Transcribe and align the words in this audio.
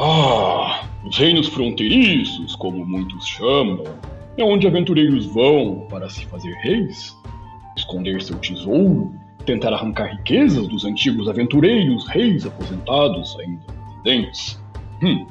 Ah, 0.00 0.84
os 1.04 1.18
reinos 1.18 1.48
fronteiriços, 1.48 2.54
como 2.54 2.86
muitos 2.86 3.26
chamam, 3.26 3.82
é 4.36 4.44
onde 4.44 4.64
aventureiros 4.64 5.26
vão 5.26 5.88
para 5.90 6.08
se 6.08 6.24
fazer 6.26 6.52
reis, 6.62 7.16
esconder 7.76 8.22
seu 8.22 8.38
tesouro, 8.38 9.12
tentar 9.44 9.72
arrancar 9.72 10.16
riquezas 10.16 10.68
dos 10.68 10.84
antigos 10.84 11.28
aventureiros, 11.28 12.06
reis 12.06 12.46
aposentados 12.46 13.36
ainda 13.40 13.60
residentes. 13.88 14.62
Hum. 15.02 15.26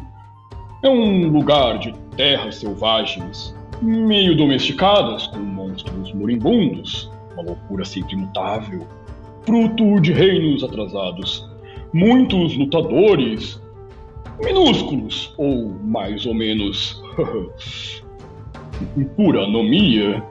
É 0.84 0.90
um 0.90 1.30
lugar 1.30 1.80
de 1.80 1.94
terras 2.18 2.56
selvagens, 2.56 3.56
meio 3.82 4.36
domesticadas, 4.36 5.28
com 5.28 5.40
monstros 5.40 6.12
moribundos, 6.14 7.10
uma 7.32 7.44
loucura 7.44 7.86
sempre 7.86 8.16
imutável, 8.16 8.86
fruto 9.44 10.02
de 10.02 10.12
reinos 10.12 10.62
atrasados. 10.62 11.50
Muitos 11.94 12.58
lutadores 12.58 13.62
minúsculos, 14.40 15.34
ou 15.38 15.70
mais 15.84 16.26
ou 16.26 16.34
menos 16.34 17.02
pura 19.16 19.44
anomia, 19.44 20.24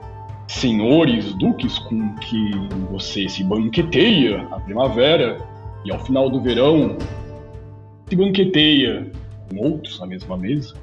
senhores 0.47 1.33
duques 1.35 1.77
com 1.79 2.15
que 2.15 2.51
você 2.91 3.27
se 3.27 3.43
banqueteia 3.43 4.43
na 4.43 4.59
primavera 4.59 5.37
e 5.83 5.91
ao 5.91 5.99
final 6.03 6.29
do 6.29 6.41
verão 6.41 6.97
se 8.07 8.15
banqueteia 8.15 9.11
com 9.49 9.57
outros 9.57 9.99
na 9.99 10.07
mesma 10.07 10.37
mesa. 10.37 10.73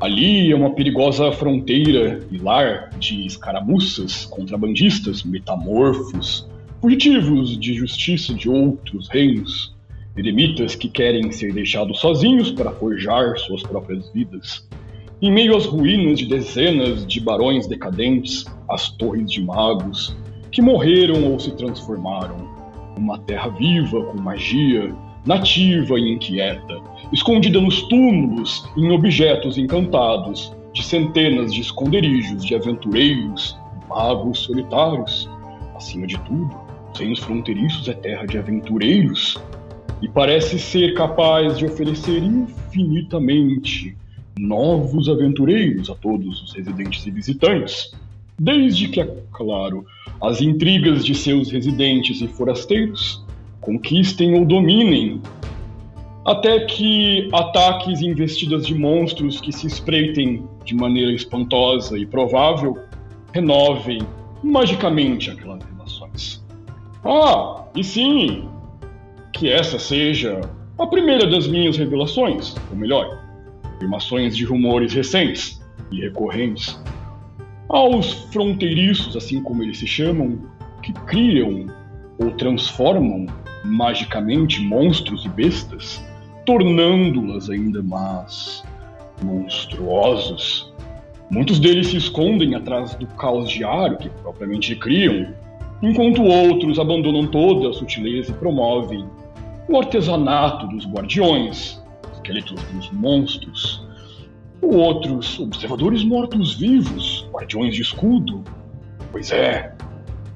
Ali 0.00 0.50
é 0.50 0.56
uma 0.56 0.74
perigosa 0.74 1.30
fronteira 1.30 2.26
e 2.30 2.38
lar 2.38 2.90
de 2.98 3.26
escaramuças, 3.26 4.24
contrabandistas, 4.24 5.22
metamorfos, 5.22 6.48
fugitivos 6.80 7.58
de 7.58 7.74
justiça 7.74 8.32
de 8.32 8.48
outros 8.48 9.08
reinos, 9.08 9.74
eremitas 10.16 10.74
que 10.74 10.88
querem 10.88 11.30
ser 11.30 11.52
deixados 11.52 12.00
sozinhos 12.00 12.50
para 12.50 12.72
forjar 12.72 13.38
suas 13.38 13.62
próprias 13.62 14.10
vidas. 14.12 14.68
Em 15.22 15.30
meio 15.30 15.56
às 15.56 15.66
ruínas 15.66 16.18
de 16.18 16.26
dezenas 16.26 17.06
de 17.06 17.20
barões 17.20 17.66
decadentes, 17.66 18.44
as 18.68 18.90
torres 18.90 19.30
de 19.30 19.42
magos, 19.42 20.16
que 20.50 20.62
morreram 20.62 21.30
ou 21.30 21.38
se 21.38 21.54
transformaram. 21.56 22.48
Uma 22.96 23.18
terra 23.18 23.48
viva 23.50 24.02
com 24.06 24.20
magia, 24.20 24.94
nativa 25.24 25.98
e 25.98 26.12
inquieta, 26.12 26.80
escondida 27.12 27.60
nos 27.60 27.82
túmulos 27.82 28.66
em 28.76 28.90
objetos 28.90 29.58
encantados 29.58 30.52
de 30.72 30.82
centenas 30.82 31.52
de 31.52 31.60
esconderijos 31.60 32.44
de 32.44 32.54
aventureiros, 32.54 33.56
magos 33.88 34.40
solitários. 34.40 35.28
Acima 35.76 36.06
de 36.06 36.18
tudo, 36.20 36.50
sem 36.94 37.12
os 37.12 37.20
fronteiriços 37.20 37.86
é 37.88 37.92
terra 37.94 38.26
de 38.26 38.38
aventureiros 38.38 39.38
e 40.02 40.08
parece 40.08 40.58
ser 40.58 40.94
capaz 40.94 41.58
de 41.58 41.66
oferecer 41.66 42.22
infinitamente 42.22 43.96
novos 44.38 45.08
aventureiros 45.08 45.90
a 45.90 45.94
todos 45.94 46.42
os 46.42 46.54
residentes 46.54 47.06
e 47.06 47.10
visitantes, 47.10 47.94
desde 48.38 48.88
que, 48.88 49.00
é 49.00 49.22
claro, 49.32 49.84
as 50.22 50.40
intrigas 50.40 51.04
de 51.04 51.14
seus 51.14 51.50
residentes 51.50 52.20
e 52.22 52.28
forasteiros 52.28 53.22
conquistem 53.60 54.38
ou 54.38 54.46
dominem, 54.46 55.20
até 56.24 56.60
que 56.60 57.28
ataques 57.32 58.00
e 58.00 58.06
investidas 58.06 58.66
de 58.66 58.74
monstros 58.74 59.40
que 59.40 59.52
se 59.52 59.66
espreitem 59.66 60.44
de 60.64 60.74
maneira 60.74 61.12
espantosa 61.12 61.98
e 61.98 62.06
provável 62.06 62.78
renovem 63.32 64.00
magicamente 64.42 65.30
aquelas 65.30 65.62
relações. 65.62 66.42
Ah, 67.04 67.64
e 67.74 67.84
sim, 67.84 68.48
que 69.40 69.50
essa 69.50 69.78
seja 69.78 70.38
a 70.78 70.86
primeira 70.86 71.26
das 71.26 71.48
minhas 71.48 71.78
revelações, 71.78 72.54
ou 72.70 72.76
melhor, 72.76 73.24
afirmações 73.64 74.36
de 74.36 74.44
rumores 74.44 74.92
recentes 74.92 75.58
e 75.90 76.02
recorrentes. 76.02 76.78
Aos 77.66 78.12
fronteiriços, 78.30 79.16
assim 79.16 79.42
como 79.42 79.62
eles 79.62 79.78
se 79.78 79.86
chamam, 79.86 80.38
que 80.82 80.92
criam 80.92 81.68
ou 82.18 82.32
transformam 82.32 83.24
magicamente 83.64 84.60
monstros 84.60 85.24
e 85.24 85.28
bestas, 85.30 86.04
tornando-las 86.44 87.48
ainda 87.48 87.82
mais 87.82 88.62
monstruosos. 89.22 90.70
Muitos 91.30 91.58
deles 91.58 91.86
se 91.86 91.96
escondem 91.96 92.54
atrás 92.56 92.94
do 92.94 93.06
caos 93.06 93.48
diário 93.48 93.96
que 93.96 94.10
propriamente 94.10 94.76
criam, 94.76 95.32
enquanto 95.82 96.22
outros 96.22 96.78
abandonam 96.78 97.26
toda 97.26 97.70
a 97.70 97.72
sutileza 97.72 98.32
e 98.32 98.34
promovem 98.34 99.08
o 99.70 99.78
artesanato 99.78 100.66
dos 100.66 100.84
guardiões, 100.84 101.80
esqueletos 102.12 102.60
dos 102.64 102.90
monstros, 102.90 103.86
outros 104.60 105.38
observadores 105.38 106.02
mortos-vivos, 106.02 107.28
guardiões 107.32 107.76
de 107.76 107.82
escudo. 107.82 108.42
Pois 109.12 109.30
é, 109.30 109.72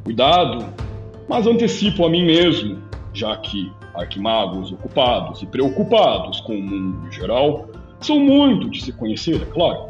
cuidado, 0.04 0.64
mas 1.28 1.46
antecipo 1.48 2.06
a 2.06 2.10
mim 2.10 2.24
mesmo, 2.24 2.80
já 3.12 3.36
que 3.36 3.72
arquimagos 3.94 4.70
ocupados 4.72 5.42
e 5.42 5.46
preocupados 5.46 6.40
com 6.40 6.54
o 6.54 6.62
mundo 6.62 7.08
em 7.08 7.12
geral 7.12 7.68
são 8.00 8.20
muito 8.20 8.70
de 8.70 8.82
se 8.82 8.92
conhecer, 8.92 9.42
é 9.42 9.46
claro. 9.46 9.88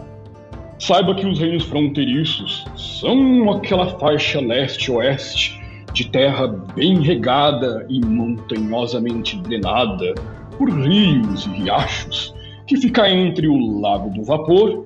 Saiba 0.79 1.15
que 1.15 1.27
os 1.27 1.39
reinos 1.39 1.65
fronteiriços 1.65 2.65
são 2.77 3.51
aquela 3.51 3.99
faixa 3.99 4.41
leste-oeste 4.41 5.64
de 5.95 6.09
terra 6.09 6.49
bem 6.49 7.01
regada 7.01 7.87
e 7.89 8.05
montanhosamente 8.05 9.37
drenada 9.37 10.13
por 10.59 10.69
rios 10.69 11.47
e 11.47 11.51
riachos, 11.51 12.35
que 12.67 12.77
fica 12.77 13.09
entre 13.09 13.47
o 13.47 13.81
Lago 13.81 14.11
do 14.11 14.25
Vapor 14.25 14.85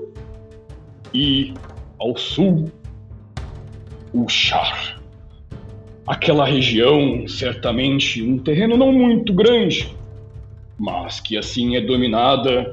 e, 1.15 1.55
ao 1.99 2.15
sul, 2.17 2.71
o 4.13 4.29
Char. 4.29 5.01
Aquela 6.07 6.45
região, 6.45 7.27
certamente 7.27 8.23
um 8.23 8.39
terreno 8.39 8.77
não 8.77 8.93
muito 8.93 9.33
grande, 9.33 9.95
mas 10.79 11.21
que 11.21 11.39
assim 11.39 11.75
é 11.75 11.81
dominada 11.81 12.71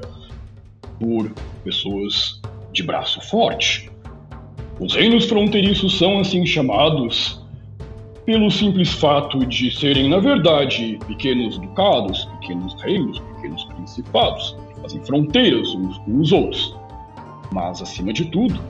por 1.00 1.32
pessoas 1.64 2.40
de 2.70 2.82
braço 2.82 3.18
forte. 3.22 3.90
Os 4.78 4.94
reinos 4.94 5.24
fronteiriços 5.24 5.98
são 5.98 6.18
assim 6.18 6.44
chamados 6.44 7.45
pelo 8.26 8.50
simples 8.50 8.92
fato 8.92 9.46
de 9.46 9.70
serem, 9.70 10.10
na 10.10 10.18
verdade, 10.18 10.98
pequenos 11.06 11.56
ducados, 11.58 12.24
pequenos 12.40 12.74
reinos, 12.82 13.20
pequenos 13.20 13.64
principados, 13.64 14.56
fazem 14.82 15.00
fronteiras 15.04 15.68
uns 15.74 15.96
com 15.98 16.18
os 16.18 16.32
outros. 16.32 16.76
Mas, 17.52 17.80
acima 17.80 18.12
de 18.12 18.24
tudo, 18.26 18.60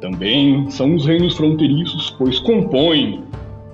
também 0.00 0.68
são 0.70 0.94
os 0.94 1.04
reinos 1.04 1.36
fronteiriços, 1.36 2.10
pois 2.18 2.38
compõem 2.40 3.22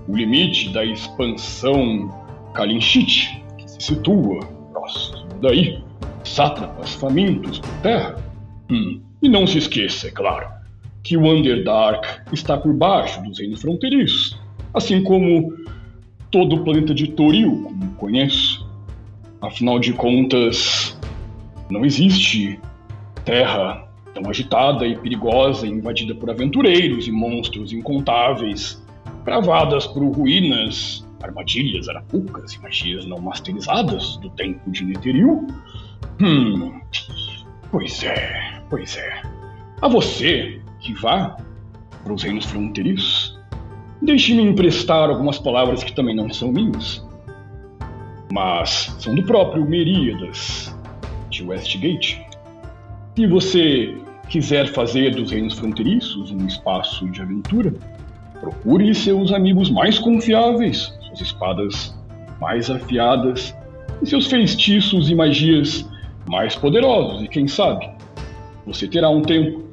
o 0.09 0.17
limite 0.17 0.71
da 0.71 0.85
expansão 0.85 2.13
Kalinchit, 2.53 3.41
que 3.57 3.71
se 3.71 3.81
situa 3.81 4.41
próximo 4.73 5.25
daí, 5.41 5.79
sátrapas 6.25 6.95
famintos 6.95 7.61
por 7.61 7.75
terra. 7.83 8.17
Hum. 8.69 9.01
E 9.23 9.29
não 9.29 9.47
se 9.47 9.59
esqueça, 9.59 10.09
é 10.09 10.11
claro, 10.11 10.49
que 11.05 11.17
o 11.17 11.25
Underdark 11.25 12.05
está 12.33 12.57
por 12.57 12.73
baixo 12.73 13.23
dos 13.23 13.39
reinos 13.39 13.63
fronteiriços, 13.63 14.37
assim 14.75 15.03
como 15.03 15.55
todo 16.31 16.57
o 16.57 16.65
planeta 16.65 16.95
de 16.95 17.09
Toril, 17.09 17.63
como 17.65 17.93
conheço. 17.95 18.67
Afinal 19.41 19.79
de 19.79 19.93
contas, 19.93 20.99
não 21.71 21.85
existe 21.85 22.59
terra 23.25 23.87
tão 24.15 24.31
agitada 24.31 24.87
e 24.87 24.97
perigosa, 24.97 25.67
invadida 25.67 26.15
por 26.15 26.31
aventureiros 26.31 27.07
e 27.07 27.13
monstros 27.13 27.73
incontáveis, 27.73 28.83
gravadas 29.25 29.87
por 29.87 30.03
ruínas, 30.05 31.07
armadilhas, 31.23 31.89
arapucas 31.89 32.55
e 32.55 32.63
magias 32.63 33.07
não 33.07 33.19
masterizadas 33.19 34.17
do 34.19 34.31
tempo 34.31 34.71
de 34.71 34.85
Netheril. 34.85 35.47
Hum, 36.21 36.81
pois 37.71 38.03
é, 38.05 38.63
pois 38.71 38.97
é. 38.97 39.23
A 39.83 39.89
você 39.89 40.61
que 40.81 40.95
vá 40.95 41.37
para 42.03 42.13
os 42.13 42.23
reinos 42.23 42.47
fronteiriços, 42.47 43.36
Deixe-me 44.03 44.43
emprestar 44.43 45.09
algumas 45.09 45.39
palavras 45.39 45.83
que 45.83 45.93
também 45.93 46.15
não 46.15 46.31
são 46.33 46.53
minhas, 46.53 47.05
mas 48.33 48.95
são 48.99 49.15
do 49.15 49.23
próprio 49.23 49.69
Meríadas, 49.69 50.75
de 51.31 51.43
Westgate. 51.43 52.25
Se 53.17 53.27
você 53.27 53.97
quiser 54.29 54.69
fazer 54.69 55.15
dos 55.15 55.31
reinos 55.31 55.55
fronteiriços 55.55 56.31
um 56.31 56.47
espaço 56.47 57.09
de 57.11 57.23
aventura, 57.23 57.73
procure 58.41 58.95
seus 58.95 59.33
amigos 59.33 59.71
mais 59.71 59.99
confiáveis, 59.99 60.93
suas 61.07 61.21
espadas 61.21 61.97
mais 62.41 62.71
afiadas 62.71 63.57
e 64.03 64.07
seus 64.07 64.27
feitiços 64.27 65.09
e 65.09 65.15
magias 65.15 65.89
mais 66.29 66.55
poderosos, 66.55 67.23
e 67.23 67.29
quem 67.29 67.49
sabe 67.49 67.89
você 68.67 68.89
terá 68.89 69.09
um 69.09 69.23
tempo 69.23 69.65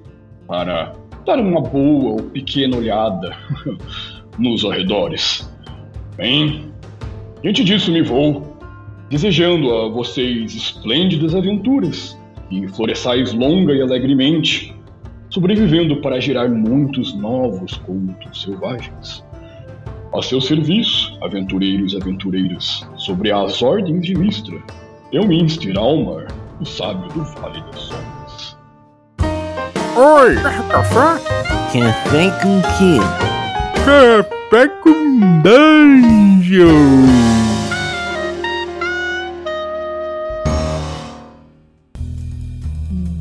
para 0.48 0.96
dar 1.26 1.40
uma 1.40 1.62
boa 1.62 2.12
ou 2.12 2.24
pequena 2.30 2.78
olhada 2.78 3.36
nos 4.38 4.66
arredores. 4.66 5.50
Bem, 6.16 6.72
diante 7.42 7.64
disso 7.64 7.92
me 7.92 8.02
vou, 8.02 8.58
desejando 9.10 9.72
a 9.72 9.90
vocês 9.90 10.56
esplêndidas 10.56 11.36
aventuras 11.36 12.18
e 12.50 12.68
floresçais 12.68 13.34
longa 13.34 13.74
e 13.74 13.82
alegremente, 13.82 14.74
sobrevivendo 15.30 15.98
para 15.98 16.20
gerar 16.20 16.50
muitos 16.50 17.14
novos 17.16 17.78
contos 17.78 18.42
selvagens. 18.42 19.24
A 20.14 20.22
seu 20.22 20.40
serviço, 20.40 21.18
aventureiros 21.22 21.94
e 21.94 21.98
aventureiras, 21.98 22.88
sobre 22.96 23.32
as 23.32 23.64
ordens 23.64 24.06
de 24.06 24.14
Mistra, 24.14 24.58
eu, 25.12 25.28
Minster 25.28 25.78
Almar, 25.78 26.28
o 26.60 26.66
sábio 26.66 27.08
do 27.14 27.24
Vale 27.24 27.64
das 27.72 27.82
Sombras. 27.82 28.58
Oi! 29.96 30.36
Café? 30.70 31.24
Café 31.72 32.30
com 32.42 32.62
quê? 32.78 33.33
Café 33.86 34.70
com 34.82 35.42
dungeon! 35.42 36.64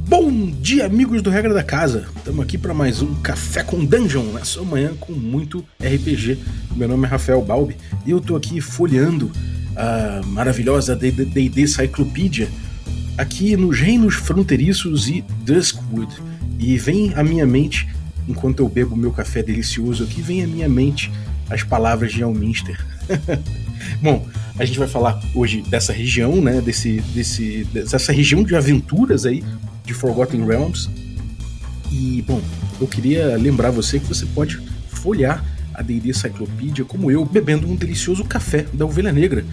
Bom 0.07 0.51
dia, 0.61 0.87
amigos 0.87 1.21
do 1.21 1.31
Regra 1.31 1.53
da 1.53 1.65
Casa! 1.65 2.07
Estamos 2.17 2.45
aqui 2.45 2.57
para 2.57 2.73
mais 2.73 3.03
um 3.03 3.13
Café 3.17 3.65
com 3.65 3.85
Dungeon, 3.85 4.23
na 4.33 4.45
sua 4.45 4.65
manhã 4.65 4.93
com 5.01 5.13
muito 5.13 5.65
RPG. 5.81 6.39
Meu 6.77 6.87
nome 6.87 7.09
é 7.09 7.11
Rafael 7.11 7.43
Balbi 7.43 7.77
e 8.07 8.13
eu 8.13 8.19
estou 8.19 8.37
aqui 8.37 8.61
folheando 8.61 9.33
a 9.75 10.25
maravilhosa 10.27 10.95
D&D 10.95 11.67
Cyclopedia 11.67 12.49
aqui 13.19 13.57
nos 13.57 13.81
Reinos 13.81 14.15
Fronteiriços 14.15 15.09
e 15.09 15.25
Duskwood. 15.45 16.15
E 16.61 16.79
vem 16.79 17.13
à 17.15 17.25
minha 17.25 17.45
mente, 17.45 17.89
enquanto 18.29 18.61
eu 18.61 18.69
bebo 18.69 18.97
meu 18.97 19.13
café 19.13 19.43
delicioso 19.43 20.05
aqui, 20.05 20.21
vem 20.21 20.43
à 20.43 20.47
minha 20.47 20.69
mente 20.69 21.11
as 21.51 21.63
palavras 21.63 22.13
de 22.13 22.23
Alminster. 22.23 22.79
Bom, 24.01 24.27
a 24.59 24.65
gente 24.65 24.79
vai 24.79 24.89
falar 24.89 25.21
hoje 25.35 25.63
dessa 25.63 25.93
região, 25.93 26.41
né? 26.41 26.61
Desse, 26.61 27.01
desse, 27.15 27.65
dessa 27.65 28.13
região 28.13 28.43
de 28.43 28.55
aventuras 28.55 29.27
aí 29.27 29.43
de 29.85 29.93
Forgotten 29.93 30.45
Realms. 30.47 30.89
E, 31.91 32.23
bom, 32.23 32.41
eu 32.81 32.87
queria 32.87 33.37
lembrar 33.37 33.71
você 33.71 33.99
que 33.99 34.07
você 34.07 34.25
pode 34.27 34.59
folhear 34.89 35.45
a 35.75 35.83
D&D 35.83 36.13
Cyclopedia 36.15 36.85
como 36.85 37.11
eu, 37.11 37.25
bebendo 37.25 37.67
um 37.69 37.77
delicioso 37.77 38.25
café 38.25 38.67
da 38.73 38.87
Ovelha 38.87 39.13
Negra. 39.13 39.45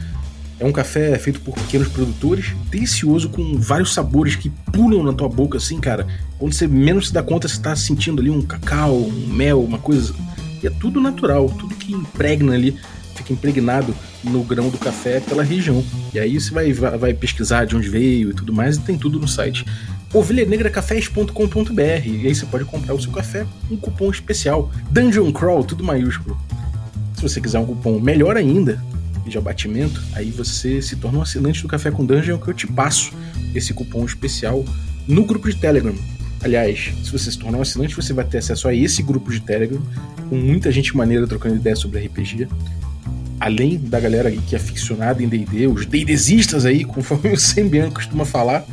É 0.59 0.65
um 0.65 0.71
café 0.71 1.17
feito 1.17 1.39
por 1.39 1.53
pequenos 1.53 1.87
produtores, 1.87 2.53
delicioso, 2.69 3.29
com 3.29 3.57
vários 3.57 3.93
sabores 3.93 4.35
que 4.35 4.49
pulam 4.71 5.03
na 5.03 5.13
tua 5.13 5.29
boca, 5.29 5.57
assim, 5.57 5.79
cara. 5.79 6.05
Quando 6.37 6.53
você 6.53 6.67
menos 6.67 7.07
se 7.07 7.13
dá 7.13 7.23
conta, 7.23 7.47
você 7.47 7.61
tá 7.61 7.75
sentindo 7.75 8.21
ali 8.21 8.29
um 8.29 8.41
cacau, 8.41 8.95
um 8.95 9.27
mel, 9.27 9.63
uma 9.63 9.77
coisa. 9.77 10.13
E 10.61 10.67
é 10.67 10.69
tudo 10.69 10.99
natural, 10.99 11.49
tudo 11.49 11.75
que 11.75 11.93
impregna 11.93 12.53
ali, 12.53 12.77
fica 13.15 13.31
impregnado 13.31 13.95
no 14.23 14.43
grão 14.43 14.69
do 14.69 14.77
café 14.77 15.21
pela 15.21 15.43
região. 15.43 15.83
E 16.13 16.19
aí 16.19 16.39
você 16.39 16.51
vai, 16.51 16.73
vai 16.73 17.13
pesquisar 17.13 17.65
de 17.65 17.77
onde 17.77 17.87
veio 17.87 18.31
e 18.31 18.33
tudo 18.33 18.51
mais, 18.51 18.75
e 18.75 18.81
tem 18.81 18.97
tudo 18.97 19.17
no 19.17 19.27
site 19.27 19.65
ovelhanegracafés.com.br 20.13 22.07
e 22.07 22.27
aí 22.27 22.33
você 22.33 22.45
pode 22.45 22.65
comprar 22.65 22.93
o 22.95 23.01
seu 23.01 23.11
café 23.11 23.45
um 23.69 23.77
cupom 23.77 24.09
especial 24.09 24.71
Dungeon 24.89 25.31
Crawl, 25.31 25.63
tudo 25.63 25.83
maiúsculo. 25.83 26.35
Se 27.13 27.21
você 27.21 27.39
quiser 27.39 27.59
um 27.59 27.65
cupom 27.65 27.99
melhor 27.99 28.35
ainda, 28.35 28.83
de 29.29 29.37
abatimento, 29.37 30.01
aí 30.13 30.31
você 30.31 30.81
se 30.81 30.95
torna 30.95 31.19
um 31.19 31.21
assinante 31.21 31.61
do 31.61 31.67
Café 31.67 31.91
com 31.91 32.05
Dungeon 32.05 32.37
que 32.37 32.49
eu 32.49 32.53
te 32.53 32.67
passo 32.67 33.11
esse 33.53 33.73
cupom 33.73 34.03
especial 34.05 34.65
no 35.07 35.25
grupo 35.25 35.49
de 35.49 35.55
Telegram. 35.55 35.95
Aliás, 36.41 36.91
se 37.03 37.11
você 37.11 37.31
se 37.31 37.37
tornar 37.37 37.57
um 37.57 37.61
assinante, 37.61 37.95
você 37.95 38.13
vai 38.13 38.25
ter 38.25 38.37
acesso 38.37 38.67
a 38.67 38.73
esse 38.73 39.03
grupo 39.03 39.31
de 39.31 39.41
Telegram, 39.41 39.81
com 40.29 40.35
muita 40.35 40.71
gente 40.71 40.95
maneira 40.95 41.27
trocando 41.27 41.55
ideias 41.55 41.79
sobre 41.79 42.05
RPG. 42.05 42.47
Além 43.39 43.77
da 43.77 43.99
galera 43.99 44.31
que 44.31 44.55
é 44.55 44.57
aficionada 44.57 45.21
em 45.21 45.27
D&D, 45.27 45.67
os 45.67 45.85
D&Dzistas 45.85 46.65
aí, 46.65 46.83
conforme 46.85 47.31
o 47.31 47.37
Sembian 47.37 47.89
costuma 47.91 48.25
falar, 48.25 48.65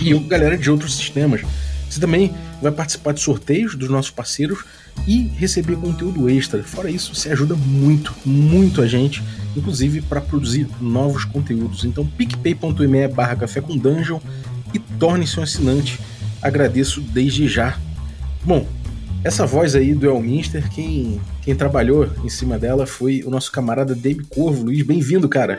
e 0.00 0.18
galera 0.20 0.58
de 0.58 0.70
outros 0.70 0.96
sistemas. 0.96 1.42
Você 1.88 2.00
também 2.00 2.34
vai 2.60 2.72
participar 2.72 3.12
de 3.12 3.20
sorteios 3.20 3.74
dos 3.74 3.88
nossos 3.88 4.10
parceiros 4.10 4.64
e 5.06 5.30
receber 5.36 5.76
conteúdo 5.76 6.28
extra. 6.28 6.62
Fora 6.62 6.90
isso, 6.90 7.14
você 7.14 7.30
ajuda 7.30 7.54
muito, 7.54 8.14
muito 8.24 8.80
a 8.80 8.86
gente, 8.86 9.22
inclusive 9.56 10.00
para 10.00 10.20
produzir 10.20 10.66
novos 10.80 11.24
conteúdos. 11.24 11.84
Então, 11.84 12.06
picpay.me 12.06 13.08
barra 13.08 13.36
café 13.36 13.60
com 13.60 13.76
dungeon 13.76 14.18
e 14.72 14.78
torne-se 14.78 15.38
um 15.38 15.42
assinante. 15.42 16.00
Agradeço 16.40 17.00
desde 17.00 17.48
já. 17.48 17.78
Bom, 18.42 18.66
essa 19.22 19.46
voz 19.46 19.74
aí 19.74 19.94
do 19.94 20.06
Elminster, 20.06 20.68
quem, 20.70 21.20
quem 21.42 21.54
trabalhou 21.54 22.08
em 22.22 22.28
cima 22.28 22.58
dela 22.58 22.86
foi 22.86 23.22
o 23.24 23.30
nosso 23.30 23.50
camarada 23.50 23.94
Dave 23.94 24.24
Corvo. 24.24 24.64
Luiz, 24.64 24.82
bem-vindo, 24.82 25.28
cara. 25.28 25.58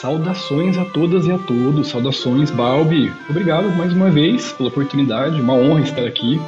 Saudações 0.00 0.76
a 0.76 0.84
todas 0.84 1.26
e 1.26 1.32
a 1.32 1.38
todos, 1.38 1.88
saudações 1.88 2.50
Balbi. 2.50 3.10
Obrigado 3.28 3.68
mais 3.70 3.92
uma 3.92 4.10
vez 4.10 4.52
pela 4.52 4.68
oportunidade, 4.68 5.40
uma 5.40 5.54
honra 5.54 5.80
estar 5.80 6.04
aqui 6.04 6.38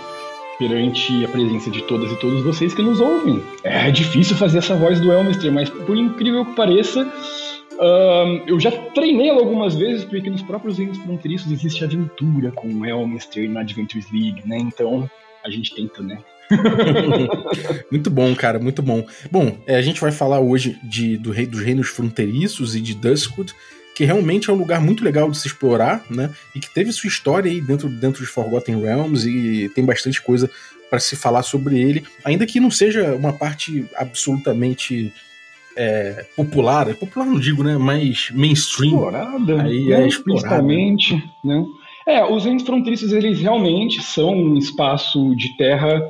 perante 0.60 1.24
a 1.24 1.28
presença 1.28 1.70
de 1.70 1.80
todas 1.84 2.12
e 2.12 2.16
todos 2.16 2.44
vocês 2.44 2.74
que 2.74 2.82
nos 2.82 3.00
ouvem. 3.00 3.42
É 3.64 3.90
difícil 3.90 4.36
fazer 4.36 4.58
essa 4.58 4.76
voz 4.76 5.00
do 5.00 5.10
Elmister, 5.10 5.50
mas 5.50 5.70
por 5.70 5.96
incrível 5.96 6.44
que 6.44 6.54
pareça, 6.54 7.02
uh, 7.02 8.42
eu 8.46 8.60
já 8.60 8.70
treinei 8.70 9.30
ela 9.30 9.40
algumas 9.40 9.74
vezes, 9.74 10.04
porque 10.04 10.28
nos 10.28 10.42
próprios 10.42 10.76
reinos 10.76 10.98
fronteiriços 10.98 11.50
existe 11.50 11.82
aventura 11.82 12.52
com 12.52 12.68
o 12.68 12.84
Elmister 12.84 13.48
na 13.48 13.60
Adventures 13.60 14.12
League, 14.12 14.42
né? 14.46 14.58
Então 14.58 15.10
a 15.42 15.48
gente 15.48 15.74
tenta, 15.74 16.02
né? 16.02 16.18
muito 17.90 18.10
bom, 18.10 18.34
cara, 18.34 18.58
muito 18.58 18.82
bom. 18.82 19.06
Bom, 19.30 19.56
é, 19.66 19.76
a 19.76 19.82
gente 19.82 19.98
vai 19.98 20.12
falar 20.12 20.40
hoje 20.40 20.78
de, 20.84 21.16
do 21.16 21.30
rei, 21.30 21.46
dos 21.46 21.60
reinos 21.62 21.88
fronteiriços 21.88 22.76
e 22.76 22.82
de 22.82 22.94
Duskwood, 22.94 23.54
que 23.94 24.04
realmente 24.04 24.48
é 24.48 24.52
um 24.52 24.56
lugar 24.56 24.80
muito 24.80 25.04
legal 25.04 25.30
de 25.30 25.38
se 25.38 25.46
explorar, 25.46 26.04
né? 26.08 26.30
E 26.54 26.60
que 26.60 26.72
teve 26.72 26.92
sua 26.92 27.08
história 27.08 27.50
aí 27.50 27.60
dentro, 27.60 27.88
dentro 27.88 28.22
de 28.22 28.26
Forgotten 28.26 28.80
Realms 28.80 29.26
e 29.26 29.68
tem 29.70 29.84
bastante 29.84 30.20
coisa 30.22 30.50
para 30.88 30.98
se 30.98 31.14
falar 31.16 31.42
sobre 31.42 31.78
ele, 31.78 32.04
ainda 32.24 32.46
que 32.46 32.58
não 32.58 32.70
seja 32.70 33.14
uma 33.14 33.32
parte 33.32 33.86
absolutamente 33.94 35.12
é, 35.76 36.26
popular, 36.36 36.92
popular 36.96 37.24
não 37.24 37.38
digo, 37.38 37.62
né? 37.62 37.78
Mais 37.78 38.30
mainstream. 38.32 38.94
Explorada. 38.94 39.62
Aí 39.62 39.84
né? 39.84 40.02
é 40.02 40.08
explorada. 40.08 40.62
né? 40.62 41.64
É, 42.06 42.24
os 42.24 42.44
reinos 42.44 42.64
fronteiriços 42.64 43.12
eles 43.12 43.40
realmente 43.40 44.02
são 44.02 44.34
um 44.34 44.58
espaço 44.58 45.34
de 45.36 45.56
terra 45.56 46.02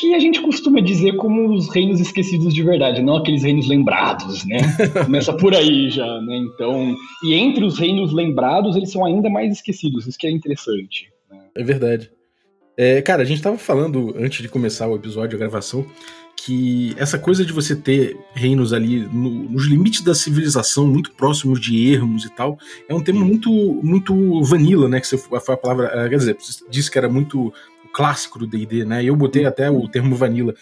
que 0.00 0.14
a 0.14 0.18
gente 0.18 0.40
costuma 0.40 0.80
dizer 0.80 1.14
como 1.16 1.52
os 1.52 1.68
reinos 1.68 2.00
esquecidos 2.00 2.54
de 2.54 2.62
verdade, 2.62 3.02
não 3.02 3.16
aqueles 3.16 3.42
reinos 3.42 3.68
lembrados, 3.68 4.46
né? 4.46 4.58
Começa 5.04 5.32
por 5.34 5.54
aí 5.54 5.90
já, 5.90 6.20
né? 6.22 6.38
Então, 6.38 6.94
e 7.22 7.34
entre 7.34 7.64
os 7.64 7.78
reinos 7.78 8.12
lembrados, 8.12 8.76
eles 8.76 8.90
são 8.90 9.04
ainda 9.04 9.28
mais 9.28 9.52
esquecidos, 9.52 10.06
isso 10.06 10.18
que 10.18 10.26
é 10.26 10.30
interessante. 10.30 11.10
Né? 11.30 11.38
É 11.54 11.62
verdade. 11.62 12.10
É, 12.76 13.02
cara, 13.02 13.20
a 13.20 13.26
gente 13.26 13.42
tava 13.42 13.58
falando 13.58 14.14
antes 14.16 14.40
de 14.40 14.48
começar 14.48 14.88
o 14.88 14.96
episódio, 14.96 15.36
a 15.36 15.38
gravação, 15.38 15.84
que 16.34 16.94
essa 16.96 17.18
coisa 17.18 17.44
de 17.44 17.52
você 17.52 17.76
ter 17.76 18.16
reinos 18.32 18.72
ali 18.72 19.00
no, 19.00 19.50
nos 19.50 19.66
limites 19.66 20.02
da 20.02 20.14
civilização, 20.14 20.86
muito 20.86 21.12
próximos 21.12 21.60
de 21.60 21.92
ermos 21.92 22.24
e 22.24 22.34
tal, 22.34 22.58
é 22.88 22.94
um 22.94 23.02
tema 23.02 23.22
muito 23.22 23.50
muito 23.82 24.42
vanilla, 24.44 24.88
né? 24.88 24.98
Que 24.98 25.06
você, 25.06 25.18
foi 25.18 25.54
a 25.54 25.58
palavra, 25.58 26.08
quer 26.08 26.16
dizer, 26.16 26.38
disse 26.70 26.90
que 26.90 26.96
era 26.96 27.08
muito 27.08 27.52
clássico 27.92 28.38
do 28.38 28.46
D&D, 28.46 28.84
né? 28.84 29.04
Eu 29.04 29.16
botei 29.16 29.44
até 29.44 29.70
o 29.70 29.88
termo 29.88 30.16
vanilla, 30.16 30.54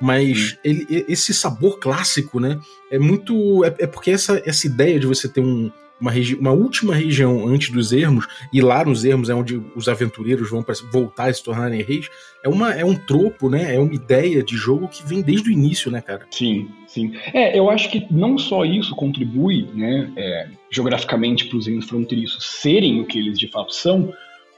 mas 0.00 0.58
ele, 0.64 0.86
esse 1.08 1.32
sabor 1.32 1.78
clássico, 1.78 2.40
né? 2.40 2.58
É 2.90 2.98
muito 2.98 3.64
é, 3.64 3.74
é 3.80 3.86
porque 3.86 4.10
essa, 4.10 4.42
essa 4.44 4.66
ideia 4.66 4.98
de 4.98 5.06
você 5.06 5.28
ter 5.28 5.40
um, 5.40 5.70
uma, 6.02 6.12
uma 6.40 6.50
última 6.50 6.96
região 6.96 7.46
antes 7.46 7.70
dos 7.70 7.92
ermos, 7.92 8.26
e 8.52 8.60
lá 8.60 8.84
nos 8.84 9.04
ermos 9.04 9.30
é 9.30 9.34
onde 9.34 9.62
os 9.76 9.88
aventureiros 9.88 10.50
vão 10.50 10.60
para 10.60 10.74
voltar 10.90 11.30
a 11.30 11.32
se 11.32 11.42
tornarem 11.44 11.80
reis, 11.80 12.08
é, 12.42 12.48
uma, 12.48 12.72
é 12.72 12.84
um 12.84 12.96
tropo, 12.96 13.48
né? 13.48 13.76
É 13.76 13.78
uma 13.78 13.94
ideia 13.94 14.42
de 14.42 14.56
jogo 14.56 14.88
que 14.88 15.06
vem 15.06 15.22
desde 15.22 15.48
o 15.48 15.52
início, 15.52 15.90
né, 15.90 16.00
cara? 16.00 16.26
Sim, 16.32 16.68
sim. 16.88 17.12
É, 17.32 17.56
eu 17.56 17.70
acho 17.70 17.88
que 17.88 18.04
não 18.10 18.36
só 18.36 18.64
isso 18.64 18.96
contribui, 18.96 19.68
né, 19.72 20.10
é, 20.16 20.48
geograficamente 20.68 21.44
para 21.44 21.58
os 21.58 21.66
reinos 21.68 21.88
fronteiriços 21.88 22.44
serem 22.44 23.00
o 23.00 23.06
que 23.06 23.20
eles 23.20 23.38
de 23.38 23.46
fato 23.46 23.72
são, 23.72 24.12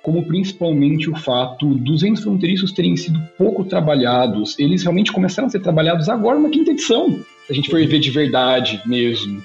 como 0.04 0.22
principalmente 0.22 1.08
o 1.08 1.16
fato 1.16 1.74
dos 1.76 2.02
entes 2.02 2.22
fronteiriços 2.22 2.72
terem 2.72 2.94
sido 2.94 3.18
pouco 3.38 3.64
trabalhados. 3.64 4.54
Eles 4.58 4.82
realmente 4.82 5.10
começaram 5.10 5.48
a 5.48 5.50
ser 5.50 5.60
trabalhados 5.60 6.10
agora 6.10 6.38
na 6.38 6.50
quinta 6.50 6.72
edição, 6.72 7.10
se 7.46 7.52
a 7.52 7.54
gente 7.54 7.70
for 7.70 7.84
ver 7.86 7.98
de 7.98 8.10
verdade 8.10 8.82
mesmo. 8.84 9.42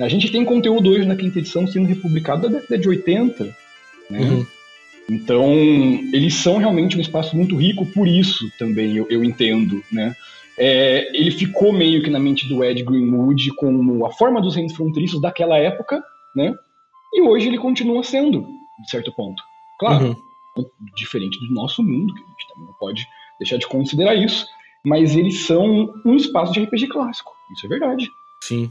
A 0.00 0.08
gente 0.08 0.32
tem 0.32 0.44
conteúdo 0.44 0.90
hoje 0.90 1.06
na 1.06 1.14
quinta 1.14 1.38
edição 1.38 1.68
sendo 1.68 1.86
republicado 1.86 2.42
da 2.42 2.58
década 2.58 2.78
de 2.78 2.88
80, 2.88 3.56
né? 4.10 4.20
Uhum. 4.20 4.46
Então, 5.08 5.52
eles 6.12 6.34
são 6.34 6.58
realmente 6.58 6.98
um 6.98 7.00
espaço 7.00 7.36
muito 7.36 7.54
rico 7.54 7.86
por 7.86 8.08
isso 8.08 8.50
também, 8.58 8.96
eu, 8.96 9.06
eu 9.08 9.22
entendo, 9.22 9.84
né? 9.92 10.16
É, 10.58 11.16
ele 11.16 11.30
ficou 11.30 11.72
meio 11.72 12.02
que 12.02 12.10
na 12.10 12.18
mente 12.18 12.48
do 12.48 12.64
Ed 12.64 12.82
Greenwood 12.82 13.54
como 13.54 14.04
a 14.04 14.10
forma 14.10 14.40
dos 14.40 14.56
reinos 14.56 14.74
fronteiriços 14.74 15.20
daquela 15.20 15.56
época, 15.58 16.02
né? 16.34 16.52
E 17.14 17.22
hoje 17.22 17.46
ele 17.46 17.58
continua 17.58 18.02
sendo, 18.02 18.40
de 18.82 18.90
certo 18.90 19.12
ponto. 19.14 19.40
Claro, 19.82 20.16
uhum. 20.56 20.64
diferente 20.94 21.40
do 21.40 21.52
nosso 21.52 21.82
mundo, 21.82 22.14
que 22.14 22.22
a 22.22 22.26
gente 22.26 22.48
também 22.48 22.66
não 22.66 22.74
pode 22.74 23.04
deixar 23.40 23.56
de 23.56 23.66
considerar 23.66 24.14
isso, 24.14 24.46
mas 24.84 25.16
eles 25.16 25.44
são 25.44 25.92
um 26.04 26.14
espaço 26.14 26.52
de 26.52 26.62
RPG 26.62 26.86
clássico. 26.86 27.32
Isso 27.52 27.66
é 27.66 27.68
verdade. 27.68 28.08
Sim. 28.44 28.70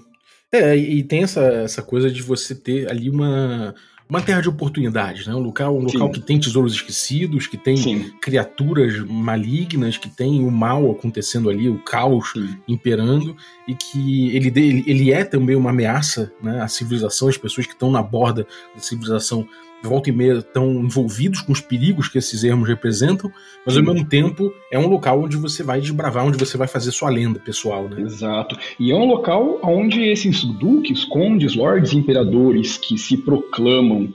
É, 0.53 0.75
e 0.75 1.03
tem 1.03 1.24
essa, 1.24 1.41
essa 1.41 1.82
coisa 1.82 2.10
de 2.10 2.22
você 2.22 2.56
ter 2.56 2.89
ali 2.89 3.10
uma, 3.10 3.75
uma 4.10 4.22
terra 4.22 4.41
de 4.41 4.48
oportunidades, 4.48 5.27
né? 5.27 5.36
Um 5.36 5.39
local, 5.39 5.77
um 5.77 5.84
local 5.84 6.10
que 6.12 6.22
tem 6.22 6.39
tesouros 6.39 6.74
esquecidos, 6.74 7.48
que 7.48 7.58
tem 7.58 7.75
Sim. 7.75 8.12
criaturas 8.22 9.00
malignas, 9.06 9.98
que 9.98 10.10
tem 10.10 10.46
o 10.46 10.51
mal 10.51 10.91
acontecendo 10.91 11.50
ali, 11.50 11.70
o 11.70 11.80
caos 11.80 12.32
Sim. 12.32 12.58
imperando, 12.68 13.36
e 13.68 13.75
que 13.75 14.36
ele, 14.36 14.84
ele 14.88 15.12
é 15.12 15.25
também 15.25 15.56
uma 15.56 15.72
ameaça 15.72 16.34
né, 16.41 16.62
à 16.62 16.70
civilização, 16.70 17.27
as 17.27 17.38
pessoas 17.38 17.68
que 17.68 17.74
estão 17.74 17.91
na 17.91 18.01
borda 18.01 18.48
da 18.74 18.82
civilização 18.82 19.48
volta 19.84 20.10
e 20.10 20.14
meia 20.14 20.34
estão 20.34 20.72
envolvidos 20.84 21.42
com 21.42 21.52
os 21.52 21.62
perigos 21.62 22.08
que 22.08 22.18
esses 22.18 22.44
ermos 22.44 22.68
representam, 22.68 23.32
mas 23.66 23.76
ao 23.76 23.84
mesmo 23.84 24.08
tempo 24.08 24.54
é 24.72 24.78
um 24.78 24.88
local 24.88 25.24
onde 25.24 25.38
você 25.38 25.64
vai 25.64 25.82
desbravar, 25.82 26.26
onde 26.26 26.38
você 26.38 26.58
vai 26.58 26.68
fazer 26.68 26.92
sua 26.92 27.10
lenda 27.10 27.40
pessoal, 27.40 27.90
né? 27.90 28.02
Exato. 28.02 28.58
E 28.80 28.92
é 28.92 28.96
um 28.96 29.06
local 29.06 29.60
onde 29.64 30.04
esses 30.04 30.44
duques, 30.44 31.04
condes, 31.06 31.56
lords, 31.56 31.94
imperadores 31.94 32.78
que 32.78 32.98
se 32.98 33.18
proclamam 33.18 34.14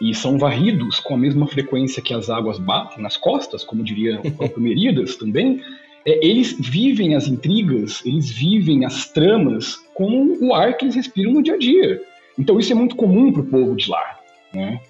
e 0.00 0.14
são 0.14 0.38
varridos 0.38 1.00
com 1.00 1.14
a 1.14 1.18
mesma 1.18 1.46
frequência 1.46 2.02
que 2.02 2.14
as 2.14 2.28
águas 2.28 2.58
batem 2.58 3.02
nas 3.02 3.16
costas, 3.16 3.64
como 3.64 3.82
diria 3.82 4.20
o 4.22 4.30
próprio 4.30 4.60
Meridas 4.62 5.16
também, 5.16 5.60
é, 6.06 6.26
eles 6.26 6.56
vivem 6.58 7.14
as 7.14 7.26
intrigas, 7.26 8.04
eles 8.04 8.30
vivem 8.30 8.84
as 8.84 9.08
tramas 9.08 9.76
como 9.94 10.36
o 10.44 10.54
ar 10.54 10.76
que 10.76 10.84
eles 10.84 10.96
respiram 10.96 11.32
no 11.32 11.42
dia 11.42 11.54
a 11.54 11.58
dia. 11.58 12.00
Então 12.38 12.58
isso 12.58 12.72
é 12.72 12.74
muito 12.74 12.96
comum 12.96 13.32
para 13.32 13.42
o 13.42 13.46
povo 13.46 13.76
de 13.76 13.88
lá. 13.88 14.23
Né? 14.54 14.80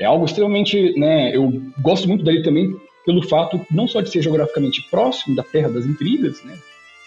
É 0.00 0.04
algo 0.04 0.24
extremamente. 0.24 0.98
Né, 0.98 1.34
eu 1.34 1.62
gosto 1.80 2.08
muito 2.08 2.24
dele 2.24 2.42
também 2.42 2.74
pelo 3.04 3.26
fato 3.28 3.64
não 3.70 3.86
só 3.86 4.00
de 4.00 4.10
ser 4.10 4.22
geograficamente 4.22 4.82
próximo 4.90 5.36
da 5.36 5.42
Terra 5.42 5.68
das 5.68 5.84
Intrigas, 5.84 6.42
né? 6.42 6.58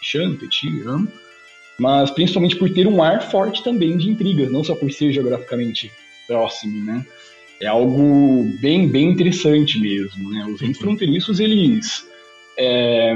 Chan, 0.01 0.35
Petit, 0.35 0.83
amo, 0.85 1.07
mas 1.79 2.11
principalmente 2.11 2.55
por 2.55 2.71
ter 2.71 2.87
um 2.87 3.01
ar 3.01 3.21
forte 3.21 3.63
também 3.63 3.97
de 3.97 4.09
intrigas, 4.09 4.51
não 4.51 4.63
só 4.63 4.75
por 4.75 4.91
ser 4.91 5.11
geograficamente 5.11 5.91
próximo, 6.27 6.85
né? 6.85 7.05
É 7.59 7.65
algo 7.65 8.45
bem, 8.61 8.87
bem 8.87 9.09
interessante 9.09 9.79
mesmo, 9.79 10.29
né? 10.29 10.45
Os 10.45 10.61
reinos 10.61 10.77
fronteiriços, 10.77 11.39
eles... 11.39 12.05
É, 12.59 13.15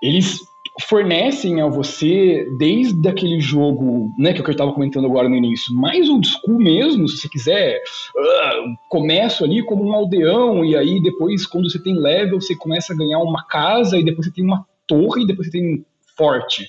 eles 0.00 0.38
fornecem 0.82 1.60
a 1.60 1.68
você, 1.68 2.48
desde 2.58 3.08
aquele 3.08 3.40
jogo, 3.40 4.12
né, 4.18 4.32
que, 4.32 4.40
é 4.40 4.44
eu 4.44 4.50
estava 4.50 4.72
comentando 4.72 5.06
agora 5.06 5.28
no 5.28 5.36
início, 5.36 5.74
mais 5.74 6.08
old 6.08 6.26
school 6.26 6.58
mesmo, 6.58 7.08
se 7.08 7.18
você 7.18 7.28
quiser, 7.28 7.80
uh, 8.16 8.74
começo 8.88 9.44
ali 9.44 9.64
como 9.64 9.84
um 9.84 9.92
aldeão, 9.92 10.64
e 10.64 10.76
aí 10.76 11.00
depois, 11.00 11.46
quando 11.46 11.70
você 11.70 11.80
tem 11.80 11.96
level, 11.96 12.40
você 12.40 12.56
começa 12.56 12.92
a 12.92 12.96
ganhar 12.96 13.20
uma 13.20 13.46
casa, 13.46 13.98
e 13.98 14.04
depois 14.04 14.26
você 14.26 14.32
tem 14.32 14.44
uma 14.44 14.66
torre, 14.86 15.22
e 15.22 15.26
depois 15.26 15.46
você 15.46 15.58
tem 15.58 15.74
um 15.74 15.84
forte, 16.16 16.66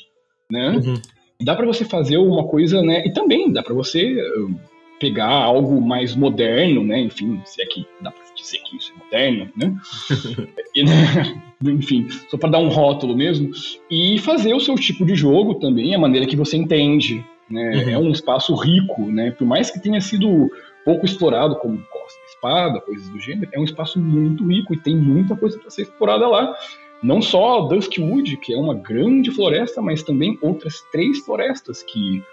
né? 0.51 0.81
Uhum. 0.85 1.01
Dá 1.41 1.55
para 1.55 1.65
você 1.65 1.83
fazer 1.83 2.17
uma 2.17 2.47
coisa, 2.47 2.81
né, 2.83 3.03
e 3.05 3.11
também 3.11 3.51
dá 3.51 3.63
para 3.63 3.73
você... 3.73 4.15
Uh, 4.37 4.75
pegar 4.97 5.27
algo 5.27 5.81
mais 5.81 6.15
moderno, 6.15 6.81
né? 6.81 7.01
Enfim, 7.01 7.41
se 7.43 7.61
é 7.61 7.65
que 7.65 7.85
dá 7.99 8.11
para 8.11 8.23
dizer 8.33 8.59
que 8.59 8.77
isso 8.77 8.93
é 8.93 9.03
moderno, 9.03 9.51
né? 9.55 9.75
e, 10.73 10.83
né? 10.83 11.43
Enfim, 11.63 12.07
só 12.29 12.37
para 12.37 12.51
dar 12.51 12.59
um 12.59 12.67
rótulo 12.67 13.15
mesmo 13.15 13.49
e 13.89 14.19
fazer 14.19 14.53
o 14.53 14.59
seu 14.59 14.75
tipo 14.75 15.05
de 15.05 15.15
jogo 15.15 15.55
também, 15.55 15.95
a 15.95 15.99
maneira 15.99 16.27
que 16.27 16.35
você 16.35 16.57
entende, 16.57 17.25
né? 17.49 17.83
Uhum. 17.83 17.89
É 17.89 17.97
um 17.97 18.11
espaço 18.11 18.53
rico, 18.55 19.03
né? 19.03 19.31
Por 19.31 19.45
mais 19.45 19.71
que 19.71 19.79
tenha 19.79 20.01
sido 20.01 20.49
pouco 20.83 21.05
explorado 21.05 21.55
como 21.57 21.77
Costa 21.77 22.19
Espada, 22.27 22.81
coisas 22.81 23.07
do 23.09 23.19
gênero, 23.19 23.49
é 23.53 23.59
um 23.59 23.63
espaço 23.63 23.99
muito 23.99 24.45
rico 24.47 24.73
e 24.73 24.79
tem 24.79 24.95
muita 24.95 25.35
coisa 25.35 25.57
para 25.57 25.69
ser 25.69 25.83
explorada 25.83 26.27
lá. 26.27 26.55
Não 27.01 27.21
só 27.21 27.61
Duskwood, 27.61 28.37
que 28.37 28.53
é 28.53 28.57
uma 28.57 28.73
grande 28.73 29.31
floresta, 29.31 29.81
mas 29.81 30.03
também 30.03 30.37
outras 30.41 30.81
três 30.91 31.19
florestas 31.19 31.83
que 31.83 32.23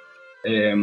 é, 0.45 0.75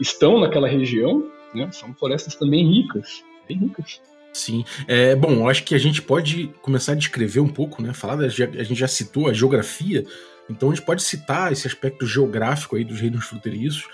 estão 0.00 0.40
naquela 0.40 0.68
região, 0.68 1.24
né? 1.54 1.68
São 1.72 1.94
florestas 1.94 2.34
também 2.34 2.66
ricas, 2.66 3.24
bem 3.48 3.58
ricas. 3.58 4.00
Sim. 4.34 4.64
É, 4.88 5.14
bom, 5.14 5.32
eu 5.32 5.48
acho 5.48 5.62
que 5.62 5.76
a 5.76 5.78
gente 5.78 6.02
pode 6.02 6.50
começar 6.60 6.92
a 6.92 6.96
descrever 6.96 7.38
um 7.38 7.48
pouco, 7.48 7.80
né? 7.80 7.94
Falar 7.94 8.16
da, 8.16 8.26
a 8.26 8.28
gente 8.28 8.74
já 8.74 8.88
citou 8.88 9.28
a 9.28 9.32
geografia, 9.32 10.04
então 10.50 10.70
a 10.70 10.74
gente 10.74 10.84
pode 10.84 11.04
citar 11.04 11.52
esse 11.52 11.68
aspecto 11.68 12.04
geográfico 12.04 12.74
aí 12.74 12.84
dos 12.84 13.00
reinos 13.00 13.24
fronteiriços. 13.24 13.84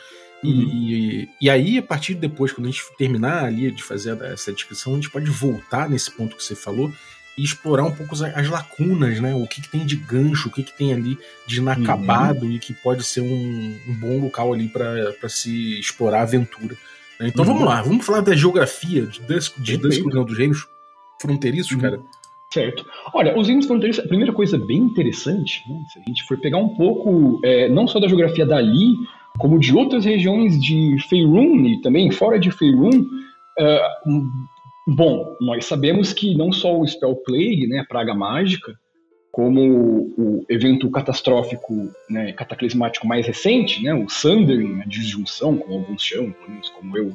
Uhum. 0.42 0.50
E, 0.50 1.28
e 1.42 1.50
aí, 1.50 1.76
a 1.76 1.82
partir 1.82 2.14
de 2.14 2.20
depois, 2.20 2.52
quando 2.52 2.68
a 2.68 2.70
gente 2.70 2.82
terminar 2.96 3.44
ali 3.44 3.70
de 3.70 3.82
fazer 3.82 4.18
essa 4.22 4.50
descrição, 4.50 4.94
a 4.94 4.96
gente 4.96 5.10
pode 5.10 5.30
voltar 5.30 5.90
nesse 5.90 6.10
ponto 6.10 6.34
que 6.34 6.42
você 6.42 6.54
falou 6.54 6.90
e 7.36 7.44
explorar 7.44 7.84
um 7.84 7.92
pouco 7.92 8.14
as, 8.14 8.22
as 8.22 8.48
lacunas, 8.48 9.20
né? 9.20 9.34
O 9.34 9.46
que, 9.46 9.60
que, 9.60 9.68
tem 9.68 9.84
de 9.84 9.96
gancho, 9.96 10.48
o 10.48 10.50
que, 10.50 10.62
que 10.62 10.72
tem 10.72 10.94
ali 10.94 11.18
de 11.46 11.58
inacabado 11.58 12.46
uhum. 12.46 12.52
e 12.52 12.58
que 12.58 12.72
pode 12.72 13.04
ser 13.04 13.20
um, 13.20 13.78
um 13.86 13.94
bom 13.94 14.18
local 14.20 14.54
ali 14.54 14.68
para 14.68 15.28
se 15.28 15.78
explorar 15.78 16.20
a 16.20 16.22
aventura. 16.22 16.74
Então 17.20 17.44
uhum. 17.44 17.52
vamos 17.52 17.68
lá, 17.68 17.82
vamos 17.82 18.04
falar 18.04 18.20
da 18.20 18.34
geografia 18.34 19.06
de 19.06 19.20
Dusk, 19.20 19.58
de 19.60 19.76
dos 19.76 20.38
Reinos 20.38 20.66
Fronteiriços, 21.20 21.72
uhum. 21.72 21.80
cara. 21.80 22.00
Certo. 22.52 22.84
Olha, 23.14 23.38
os 23.38 23.46
reinos 23.46 23.66
fronteiriços, 23.66 24.04
a 24.04 24.08
primeira 24.08 24.32
coisa 24.32 24.58
bem 24.58 24.78
interessante, 24.78 25.62
né, 25.68 25.76
se 25.92 26.00
a 26.00 26.02
gente 26.08 26.24
for 26.24 26.36
pegar 26.40 26.58
um 26.58 26.70
pouco, 26.70 27.40
é, 27.44 27.68
não 27.68 27.86
só 27.86 28.00
da 28.00 28.08
geografia 28.08 28.44
dali, 28.44 28.96
como 29.38 29.56
de 29.56 29.72
outras 29.72 30.04
regiões 30.04 30.60
de 30.60 30.96
Faerun 31.08 31.64
e 31.64 31.80
também 31.80 32.10
fora 32.10 32.40
de 32.40 32.50
Faerun, 32.50 33.02
uh, 33.02 34.20
Bom, 34.92 35.36
nós 35.40 35.66
sabemos 35.66 36.12
que 36.12 36.34
não 36.34 36.50
só 36.50 36.76
o 36.76 36.86
Spell 36.86 37.14
Plague, 37.24 37.68
né, 37.68 37.80
a 37.80 37.84
praga 37.84 38.12
mágica, 38.12 38.74
como 39.32 40.12
o 40.18 40.44
evento 40.48 40.90
catastrófico, 40.90 41.90
né, 42.08 42.32
cataclismático 42.32 43.06
mais 43.06 43.26
recente, 43.26 43.82
né, 43.82 43.94
o 43.94 44.08
Sundering, 44.08 44.80
a 44.80 44.84
disjunção, 44.84 45.56
como 45.56 45.78
alguns 45.78 46.02
chamam, 46.02 46.34
como 46.74 46.96
eu 46.96 47.12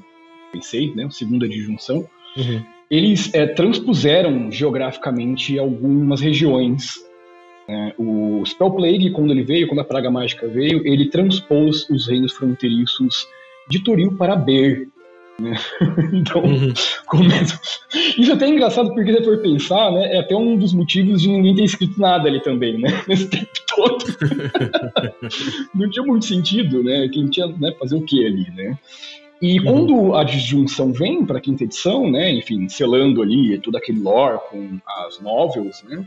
pensei, 0.52 0.94
né, 0.96 1.06
a 1.06 1.10
segunda 1.10 1.48
disjunção, 1.48 2.08
uhum. 2.38 2.64
eles 2.90 3.34
é, 3.34 3.46
transpuseram 3.46 4.50
geograficamente 4.50 5.60
algumas 5.60 6.22
regiões. 6.22 6.96
Né, 7.68 7.94
o 7.98 8.44
Spell 8.46 8.72
Plague, 8.72 9.12
quando 9.12 9.32
ele 9.32 9.44
veio, 9.44 9.68
quando 9.68 9.82
a 9.82 9.86
praga 9.86 10.10
mágica 10.10 10.48
veio, 10.48 10.88
ele 10.88 11.10
transpôs 11.10 11.90
os 11.90 12.08
reinos 12.08 12.32
fronteiriços 12.32 13.28
de 13.70 13.84
Toril 13.84 14.16
para 14.16 14.36
Ber, 14.36 14.88
né? 15.39 15.56
então, 16.13 16.44
uhum. 16.44 16.74
começa... 17.08 17.60
isso 18.18 18.32
é 18.32 18.34
até 18.34 18.46
é 18.46 18.50
engraçado 18.50 18.94
porque 18.94 19.13
se 19.13 19.24
for 19.24 19.38
pensar, 19.39 19.92
né, 19.92 20.15
é 20.15 20.20
até 20.20 20.36
um 20.36 20.58
dos 20.58 20.74
motivos 20.74 21.22
de 21.22 21.30
ninguém 21.30 21.56
ter 21.56 21.63
escrito 21.63 22.00
nada 22.00 22.27
ali 22.27 22.42
também, 22.42 22.80
né? 22.80 22.89
Nesse 23.08 23.30
tempo 23.30 23.50
todo. 23.68 24.06
Não 25.75 25.89
tinha 25.89 26.06
muito 26.06 26.25
sentido, 26.25 26.84
né? 26.84 27.08
Quem 27.10 27.27
tinha 27.27 27.48
né, 27.48 27.74
fazer 27.80 27.96
o 27.96 28.01
que 28.01 28.25
ali, 28.25 28.50
né? 28.56 28.77
E 29.42 29.60
uhum. 29.60 29.65
quando 29.65 30.15
a 30.15 30.24
disjunção 30.24 30.94
vem 30.94 31.25
para 31.25 31.38
a 31.38 31.42
quinta 31.42 31.65
edição, 31.65 32.10
né, 32.10 32.32
enfim, 32.32 32.70
selando 32.70 33.22
ali 33.22 33.60
todo 33.60 33.75
aquele 33.75 34.00
lore 34.00 34.39
com 34.50 34.80
as 35.04 35.20
novels, 35.20 35.84
né, 35.84 36.06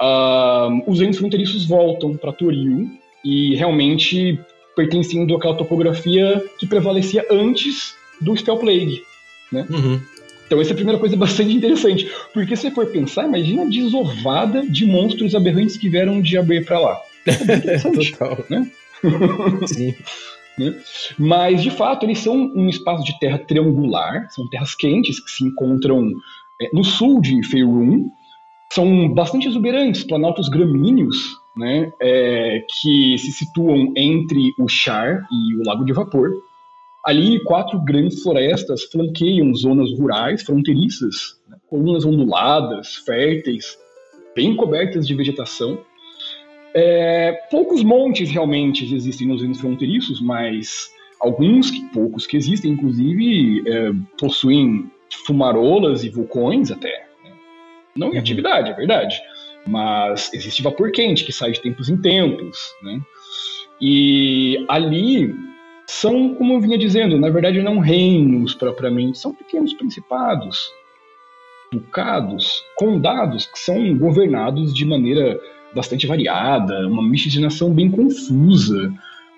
uh, 0.00 0.90
os 0.90 1.00
reinos 1.00 1.16
fronteiriços 1.16 1.64
voltam 1.66 2.14
para 2.14 2.32
Toril 2.32 2.90
e 3.24 3.54
realmente 3.54 4.38
pertencendo 4.76 5.34
àquela 5.34 5.56
topografia 5.56 6.44
que 6.58 6.66
prevalecia 6.66 7.24
antes 7.30 7.96
do 8.22 8.36
Spell 8.36 8.58
Plague, 8.58 9.02
né? 9.50 9.66
Uhum. 9.70 10.00
Então 10.46 10.60
essa 10.60 10.70
é 10.70 10.72
a 10.72 10.76
primeira 10.76 10.98
coisa 10.98 11.16
bastante 11.18 11.52
interessante, 11.54 12.10
porque 12.32 12.56
se 12.56 12.70
for 12.70 12.86
pensar, 12.86 13.26
imagina 13.26 13.62
a 13.62 13.68
desovada 13.68 14.66
de 14.66 14.86
monstros 14.86 15.34
aberrantes 15.34 15.76
que 15.76 15.88
vieram 15.88 16.20
de 16.20 16.36
abrir 16.36 16.64
para 16.64 16.78
lá. 16.78 17.00
É 17.24 17.78
Total. 17.78 18.44
Né? 18.50 18.70
Sim. 19.66 19.94
né? 20.58 20.74
Mas, 21.18 21.62
de 21.62 21.70
fato, 21.70 22.04
eles 22.04 22.18
são 22.18 22.34
um 22.54 22.68
espaço 22.68 23.04
de 23.04 23.18
terra 23.20 23.38
triangular, 23.38 24.28
são 24.30 24.48
terras 24.48 24.74
quentes 24.74 25.20
que 25.20 25.30
se 25.30 25.44
encontram 25.44 26.10
é, 26.60 26.68
no 26.72 26.84
sul 26.84 27.20
de 27.20 27.42
Faerun, 27.48 28.10
são 28.72 29.08
bastante 29.12 29.46
exuberantes, 29.46 30.02
planaltos 30.02 30.48
gramíneos, 30.48 31.36
né, 31.56 31.92
é, 32.00 32.64
que 32.68 33.18
se 33.18 33.32
situam 33.32 33.92
entre 33.96 34.54
o 34.58 34.66
Char 34.68 35.26
e 35.30 35.56
o 35.56 35.62
Lago 35.66 35.84
de 35.84 35.92
Vapor. 35.92 36.30
Ali, 37.04 37.42
quatro 37.44 37.80
grandes 37.80 38.22
florestas 38.22 38.84
flanqueiam 38.84 39.52
zonas 39.54 39.90
rurais 39.98 40.42
fronteiriças, 40.42 41.40
né? 41.48 41.56
colunas 41.68 42.04
onduladas, 42.04 42.94
férteis, 42.96 43.76
bem 44.36 44.54
cobertas 44.54 45.06
de 45.06 45.14
vegetação. 45.14 45.80
É, 46.74 47.32
poucos 47.50 47.82
montes 47.82 48.30
realmente 48.30 48.94
existem 48.94 49.26
nos 49.26 49.40
reinos 49.40 49.60
fronteiriços, 49.60 50.20
mas 50.20 50.90
alguns, 51.20 51.70
poucos 51.92 52.24
que 52.24 52.36
existem, 52.36 52.70
inclusive, 52.70 53.64
é, 53.66 53.92
possuem 54.18 54.88
fumarolas 55.26 56.04
e 56.04 56.08
vulcões 56.08 56.70
até. 56.70 57.06
Né? 57.24 57.32
Não 57.96 58.08
em 58.08 58.12
uhum. 58.12 58.18
atividade, 58.18 58.70
é 58.70 58.74
verdade. 58.74 59.20
Mas 59.66 60.32
existe 60.32 60.62
vapor 60.62 60.92
quente 60.92 61.24
que 61.24 61.32
sai 61.32 61.50
de 61.50 61.60
tempos 61.60 61.88
em 61.88 61.96
tempos. 61.96 62.72
Né? 62.82 63.00
E 63.80 64.64
ali 64.68 65.34
são, 65.92 66.34
como 66.34 66.54
eu 66.54 66.60
vinha 66.60 66.78
dizendo, 66.78 67.18
na 67.18 67.28
verdade 67.28 67.60
não 67.60 67.78
reinos 67.78 68.54
propriamente, 68.54 69.18
são 69.18 69.34
pequenos 69.34 69.74
principados, 69.74 70.72
ducados, 71.70 72.62
condados 72.76 73.46
que 73.46 73.58
são 73.58 73.96
governados 73.98 74.72
de 74.72 74.86
maneira 74.86 75.38
bastante 75.74 76.06
variada, 76.06 76.88
uma 76.88 77.02
miscigenação 77.02 77.70
bem 77.70 77.90
confusa. 77.90 78.92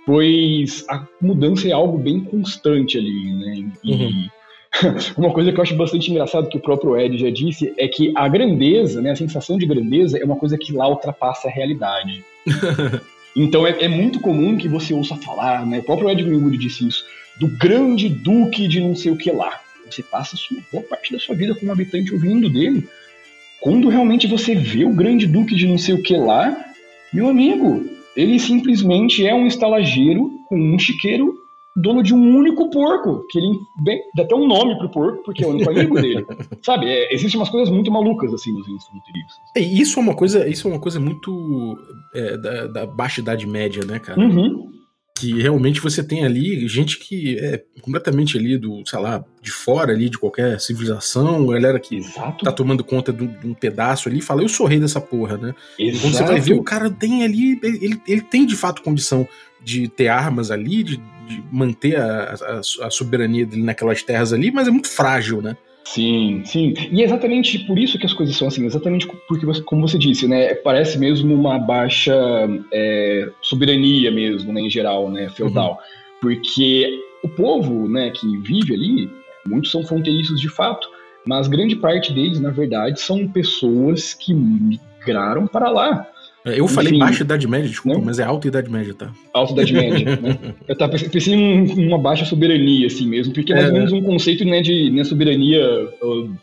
pois 0.06 0.84
a 0.88 1.04
mudança 1.20 1.68
é 1.68 1.72
algo 1.72 1.98
bem 1.98 2.20
constante 2.20 2.98
ali, 2.98 3.32
né? 3.32 3.72
E 3.82 3.92
uhum. 3.92 4.28
uma 5.18 5.32
coisa 5.32 5.52
que 5.52 5.58
eu 5.58 5.62
acho 5.62 5.76
bastante 5.76 6.10
engraçado 6.10 6.48
que 6.48 6.58
o 6.58 6.62
próprio 6.62 6.96
Ed 6.96 7.18
já 7.18 7.30
disse 7.30 7.74
é 7.78 7.88
que 7.88 8.12
a 8.14 8.28
grandeza, 8.28 9.00
né, 9.00 9.10
a 9.10 9.16
sensação 9.16 9.58
de 9.58 9.66
grandeza 9.66 10.18
é 10.18 10.24
uma 10.24 10.36
coisa 10.36 10.56
que 10.56 10.72
lá 10.72 10.88
ultrapassa 10.88 11.48
a 11.48 11.50
realidade. 11.50 12.24
então 13.34 13.66
é, 13.66 13.84
é, 13.84 13.88
muito 13.88 14.20
comum 14.20 14.56
que 14.56 14.68
você 14.68 14.94
ouça 14.94 15.16
falar, 15.16 15.66
né? 15.66 15.80
O 15.80 15.82
próprio 15.82 16.10
Ed 16.10 16.22
Greenwood 16.22 16.56
disse 16.56 16.86
isso, 16.86 17.04
do 17.38 17.48
grande 17.48 18.08
duque 18.08 18.68
de 18.68 18.80
não 18.80 18.94
sei 18.94 19.10
o 19.10 19.16
que 19.16 19.30
lá. 19.30 19.60
Você 19.90 20.02
passa 20.02 20.36
uma 20.50 20.62
boa 20.72 20.84
parte 20.84 21.12
da 21.12 21.18
sua 21.18 21.34
vida 21.34 21.54
como 21.54 21.72
habitante 21.72 22.12
ouvindo 22.12 22.48
dele. 22.48 22.88
Quando 23.60 23.88
realmente 23.88 24.26
você 24.26 24.54
vê 24.54 24.84
o 24.84 24.94
grande 24.94 25.26
duque 25.26 25.54
de 25.54 25.66
não 25.66 25.78
sei 25.78 25.94
o 25.94 26.02
que 26.02 26.16
lá, 26.16 26.56
meu 27.12 27.28
amigo, 27.28 27.88
ele 28.16 28.38
simplesmente 28.38 29.26
é 29.26 29.34
um 29.34 29.46
estalageiro 29.46 30.30
com 30.46 30.56
um 30.56 30.78
chiqueiro 30.78 31.43
dono 31.76 32.02
de 32.02 32.14
um 32.14 32.36
único 32.36 32.70
porco, 32.70 33.26
que 33.28 33.38
ele 33.38 33.58
bem, 33.82 34.00
dá 34.14 34.22
até 34.22 34.34
um 34.34 34.46
nome 34.46 34.78
pro 34.78 34.88
porco, 34.88 35.22
porque 35.24 35.44
é 35.44 35.46
o 35.46 35.50
único 35.50 35.70
amigo 35.70 36.00
dele. 36.00 36.24
Sabe, 36.62 36.86
é, 36.86 37.12
existem 37.12 37.40
umas 37.40 37.48
coisas 37.48 37.68
muito 37.68 37.90
malucas 37.90 38.32
assim 38.32 38.52
nos 38.52 38.68
índios 38.68 38.86
fronteiriços. 38.86 39.40
É, 39.56 39.60
isso 39.60 39.98
é 39.98 40.02
uma 40.02 40.14
coisa, 40.14 40.48
isso 40.48 40.68
é 40.68 40.70
uma 40.70 40.80
coisa 40.80 41.00
muito 41.00 41.76
é, 42.14 42.36
da, 42.36 42.66
da, 42.66 42.86
baixa 42.86 43.20
idade 43.20 43.46
média, 43.46 43.84
né, 43.84 43.98
cara? 43.98 44.20
Uhum. 44.20 44.70
Que 45.24 45.40
realmente 45.40 45.80
você 45.80 46.02
tem 46.02 46.22
ali 46.24 46.68
gente 46.68 46.98
que 46.98 47.38
é 47.38 47.62
completamente 47.80 48.36
ali 48.36 48.58
do, 48.58 48.82
sei 48.86 48.98
lá, 48.98 49.24
de 49.40 49.50
fora 49.50 49.92
ali 49.92 50.10
de 50.10 50.18
qualquer 50.18 50.60
civilização, 50.60 51.46
galera 51.46 51.80
que 51.80 51.96
Exato. 51.96 52.44
tá 52.44 52.52
tomando 52.52 52.84
conta 52.84 53.10
de 53.10 53.24
um, 53.24 53.54
pedaço 53.54 54.08
ali 54.08 54.18
e 54.18 54.22
fala, 54.22 54.42
eu 54.42 54.48
sou 54.48 54.66
rei 54.66 54.78
dessa 54.78 55.00
porra, 55.00 55.38
né? 55.38 55.54
Exato. 55.78 56.02
Quando 56.02 56.14
você 56.14 56.24
vai 56.24 56.40
ver, 56.40 56.54
o 56.54 56.62
cara 56.62 56.90
tem 56.90 57.24
ali, 57.24 57.58
ele, 57.62 57.98
ele 58.06 58.20
tem 58.20 58.44
de 58.44 58.54
fato 58.54 58.82
condição 58.82 59.26
de 59.62 59.88
ter 59.88 60.08
armas 60.08 60.50
ali, 60.50 60.82
de, 60.82 60.96
de 61.26 61.42
manter 61.50 61.96
a, 61.96 62.34
a, 62.34 62.86
a, 62.86 62.90
soberania 62.90 63.46
dele 63.46 63.62
naquelas 63.62 64.02
terras 64.02 64.30
ali, 64.30 64.50
mas 64.50 64.68
é 64.68 64.70
muito 64.70 64.90
frágil, 64.90 65.40
né? 65.40 65.56
Sim, 65.84 66.42
sim. 66.46 66.74
E 66.90 67.02
é 67.02 67.04
exatamente 67.04 67.58
por 67.66 67.78
isso 67.78 67.98
que 67.98 68.06
as 68.06 68.12
coisas 68.12 68.34
são 68.34 68.48
assim, 68.48 68.64
exatamente 68.64 69.06
porque, 69.28 69.44
você, 69.44 69.62
como 69.62 69.86
você 69.86 69.98
disse, 69.98 70.26
né, 70.26 70.54
parece 70.54 70.98
mesmo 70.98 71.34
uma 71.34 71.58
baixa 71.58 72.14
é, 72.72 73.30
soberania 73.42 74.10
mesmo, 74.10 74.52
né, 74.52 74.62
em 74.62 74.70
geral, 74.70 75.10
né, 75.10 75.28
feudal. 75.28 75.72
Uhum. 75.72 75.76
Porque 76.22 76.88
o 77.22 77.28
povo, 77.28 77.86
né, 77.86 78.10
que 78.10 78.26
vive 78.38 78.74
ali, 78.74 79.10
muitos 79.46 79.70
são 79.70 79.84
fronteiriços 79.84 80.40
de 80.40 80.48
fato, 80.48 80.88
mas 81.26 81.48
grande 81.48 81.76
parte 81.76 82.12
deles, 82.12 82.40
na 82.40 82.50
verdade, 82.50 82.98
são 83.00 83.28
pessoas 83.28 84.14
que 84.14 84.32
migraram 84.32 85.46
para 85.46 85.70
lá. 85.70 86.06
É, 86.44 86.60
eu 86.60 86.68
falei 86.68 86.90
Enfim, 86.90 86.98
baixa 86.98 87.22
idade 87.22 87.48
média, 87.48 87.68
desculpa, 87.68 87.98
né? 87.98 88.04
mas 88.04 88.18
é 88.18 88.24
alta 88.24 88.46
idade 88.46 88.70
média, 88.70 88.92
tá? 88.92 89.10
Alta 89.32 89.54
idade 89.54 89.72
média, 89.72 90.16
né? 90.20 90.38
Eu 90.68 90.76
tava 90.76 90.92
pensando 90.92 91.36
em 91.36 91.86
uma 91.88 91.98
baixa 91.98 92.26
soberania, 92.26 92.86
assim 92.86 93.08
mesmo, 93.08 93.32
porque 93.32 93.52
é 93.52 93.56
mais 93.56 93.68
ou 93.70 93.74
é. 93.74 93.78
menos 93.78 93.92
um 93.92 94.02
conceito 94.02 94.44
né, 94.44 94.60
de 94.60 94.90
né, 94.90 95.04
soberania 95.04 95.88
uh, 96.02 96.36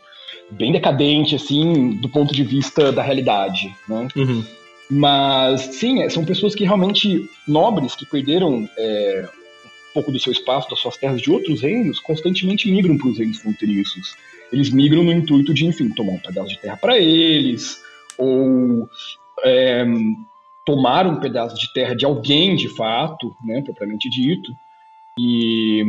bem 0.50 0.72
decadente, 0.72 1.36
assim, 1.36 2.00
do 2.00 2.08
ponto 2.08 2.34
de 2.34 2.42
vista 2.42 2.90
da 2.90 3.00
realidade, 3.00 3.72
né? 3.88 4.08
Uhum. 4.16 4.44
Mas, 4.90 5.60
sim, 5.76 6.02
é, 6.02 6.10
são 6.10 6.24
pessoas 6.24 6.54
que 6.54 6.64
realmente, 6.64 7.30
nobres, 7.46 7.94
que 7.94 8.04
perderam 8.04 8.68
é, 8.76 9.28
um 9.90 9.94
pouco 9.94 10.10
do 10.10 10.18
seu 10.18 10.32
espaço, 10.32 10.68
das 10.68 10.80
suas 10.80 10.96
terras 10.96 11.22
de 11.22 11.30
outros 11.30 11.62
reinos, 11.62 12.00
constantemente 12.00 12.70
migram 12.70 12.98
para 12.98 13.08
os 13.08 13.18
reinos 13.18 13.38
fronteiriços. 13.38 14.16
Eles 14.52 14.70
migram 14.70 15.04
no 15.04 15.12
intuito 15.12 15.54
de, 15.54 15.64
enfim, 15.64 15.88
tomar 15.90 16.12
um 16.12 16.18
pedaço 16.18 16.48
de 16.48 16.60
terra 16.60 16.76
para 16.76 16.98
eles, 16.98 17.80
ou 18.18 18.90
é, 19.44 19.84
tomar 20.64 21.06
um 21.06 21.20
pedaço 21.20 21.56
de 21.58 21.72
terra 21.72 21.94
de 21.94 22.04
alguém, 22.04 22.54
de 22.56 22.68
fato, 22.68 23.34
né, 23.44 23.62
propriamente 23.62 24.08
dito, 24.08 24.52
e, 25.18 25.84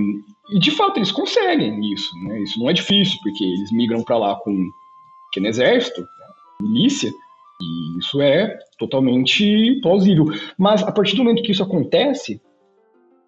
e, 0.49 0.59
de 0.59 0.71
fato 0.71 0.97
eles 0.97 1.11
conseguem 1.11 1.93
isso, 1.93 2.11
né? 2.23 2.41
Isso 2.41 2.59
não 2.59 2.69
é 2.69 2.73
difícil, 2.73 3.17
porque 3.23 3.43
eles 3.43 3.71
migram 3.71 4.03
para 4.03 4.17
lá 4.17 4.35
com 4.35 4.51
um 4.51 4.71
pequeno 5.29 5.47
exército, 5.47 6.01
né, 6.01 6.07
milícia, 6.61 7.13
e 7.61 7.99
isso 7.99 8.21
é 8.21 8.57
totalmente 8.77 9.79
plausível. 9.81 10.25
Mas 10.57 10.83
a 10.83 10.91
partir 10.91 11.15
do 11.15 11.23
momento 11.23 11.43
que 11.43 11.51
isso 11.51 11.63
acontece, 11.63 12.41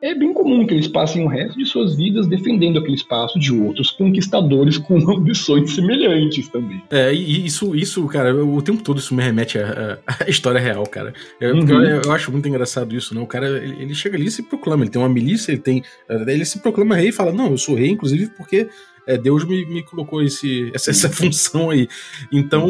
é 0.01 0.13
bem 0.13 0.33
comum 0.33 0.65
que 0.67 0.73
eles 0.73 0.87
passem 0.87 1.23
o 1.23 1.27
resto 1.27 1.57
de 1.57 1.65
suas 1.65 1.95
vidas 1.95 2.27
defendendo 2.27 2.79
aquele 2.79 2.95
espaço 2.95 3.39
de 3.39 3.53
outros 3.53 3.91
conquistadores 3.91 4.77
com 4.79 4.97
ambições 5.09 5.73
semelhantes 5.73 6.47
também. 6.47 6.81
É, 6.89 7.13
e 7.13 7.45
isso, 7.45 7.75
isso, 7.75 8.05
cara, 8.07 8.35
o 8.35 8.61
tempo 8.61 8.83
todo 8.83 8.99
isso 8.99 9.15
me 9.15 9.23
remete 9.23 9.57
à, 9.57 9.99
à 10.05 10.29
história 10.29 10.59
real, 10.59 10.85
cara. 10.85 11.13
Eu, 11.39 11.55
uhum. 11.55 11.67
eu, 11.67 12.01
eu, 12.03 12.11
acho 12.11 12.31
muito 12.31 12.47
engraçado 12.47 12.95
isso, 12.95 13.15
né? 13.15 13.21
O 13.21 13.27
cara, 13.27 13.47
ele, 13.47 13.83
ele, 13.83 13.95
chega 13.95 14.15
ali 14.15 14.25
e 14.25 14.31
se 14.31 14.43
proclama, 14.43 14.83
ele 14.83 14.91
tem 14.91 15.01
uma 15.01 15.09
milícia, 15.09 15.51
ele 15.51 15.61
tem. 15.61 15.83
Ele 16.09 16.45
se 16.45 16.59
proclama 16.59 16.95
rei 16.95 17.09
e 17.09 17.13
fala: 17.13 17.31
Não, 17.31 17.51
eu 17.51 17.57
sou 17.57 17.75
rei, 17.75 17.89
inclusive, 17.89 18.29
porque 18.37 18.67
é, 19.07 19.17
Deus 19.17 19.45
me, 19.45 19.65
me 19.65 19.83
colocou 19.83 20.21
esse, 20.21 20.71
essa, 20.73 20.91
essa, 20.91 21.09
função 21.11 21.69
aí. 21.69 21.87
Então, 22.31 22.67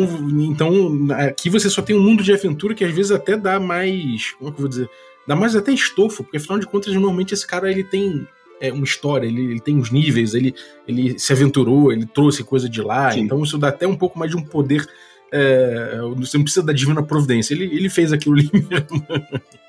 então, 0.52 1.08
aqui 1.12 1.50
você 1.50 1.70
só 1.70 1.82
tem 1.82 1.96
um 1.96 2.02
mundo 2.02 2.24
de 2.24 2.34
aventura 2.34 2.74
que 2.74 2.84
às 2.84 2.94
vezes 2.94 3.12
até 3.12 3.38
dá 3.38 3.60
mais. 3.60 4.32
Como 4.34 4.50
é 4.50 4.54
que 4.54 4.58
eu 4.58 4.62
vou 4.62 4.70
dizer? 4.70 4.90
Dá 5.28 5.36
mais 5.36 5.56
até 5.56 5.72
estofo, 5.72 6.24
porque 6.24 6.38
afinal 6.38 6.60
de 6.60 6.68
contas, 6.68 6.94
normalmente 6.94 7.34
esse 7.34 7.46
cara 7.46 7.72
ele 7.72 7.84
tem 7.84 8.28
é, 8.62 8.72
uma 8.72 8.84
história, 8.84 9.28
ele, 9.28 9.42
ele 9.42 9.60
tem 9.60 9.76
uns 9.76 9.92
níveis, 9.92 10.34
ele, 10.34 10.54
ele 10.88 11.18
se 11.18 11.34
aventurou, 11.34 11.92
ele 11.92 12.06
trouxe 12.06 12.44
coisa 12.44 12.70
de 12.70 12.82
lá, 12.82 13.12
Sim. 13.12 13.22
então 13.22 13.42
isso 13.44 13.58
dá 13.58 13.70
até 13.70 13.88
um 13.88 13.96
pouco 13.96 14.18
mais 14.18 14.32
de 14.32 14.38
um 14.38 14.44
poder. 14.44 14.86
É, 15.32 16.00
você 16.16 16.38
não 16.38 16.44
precisa 16.44 16.66
da 16.66 16.72
divina 16.72 17.02
providência, 17.04 17.54
ele, 17.54 17.66
ele 17.66 17.90
fez 17.90 18.14
aquilo 18.14 18.36
ali 18.36 18.50
mesmo. 18.54 19.06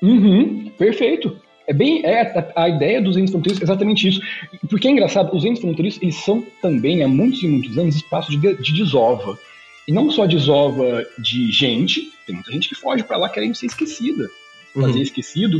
Uhum, 0.01 0.71
perfeito. 0.77 1.35
É 1.65 1.73
bem 1.73 2.05
é 2.05 2.21
a, 2.21 2.63
a 2.63 2.69
ideia 2.69 3.01
dos 3.01 3.17
entes 3.17 3.31
fronteiriços 3.31 3.61
é 3.61 3.65
exatamente 3.65 4.07
isso. 4.07 4.21
Porque 4.69 4.87
é 4.87 4.91
engraçado, 4.91 5.35
os 5.35 5.43
entes 5.43 5.59
fronteiriços 5.59 6.01
eles 6.01 6.15
são 6.15 6.45
também 6.61 7.03
há 7.03 7.07
muitos 7.07 7.43
e 7.43 7.47
muitos 7.47 7.77
anos 7.77 7.95
espaço 7.95 8.31
de, 8.31 8.37
de 8.37 8.73
desova. 8.73 9.37
E 9.85 9.91
não 9.91 10.09
só 10.09 10.25
desova 10.25 11.05
de 11.17 11.51
gente, 11.51 12.09
tem 12.25 12.35
muita 12.35 12.51
gente 12.51 12.69
que 12.69 12.75
foge 12.75 13.03
para 13.03 13.17
lá 13.17 13.27
querendo 13.27 13.55
ser 13.55 13.65
esquecida 13.65 14.29
fazer 14.81 14.97
uhum. 14.97 15.03
esquecido, 15.03 15.59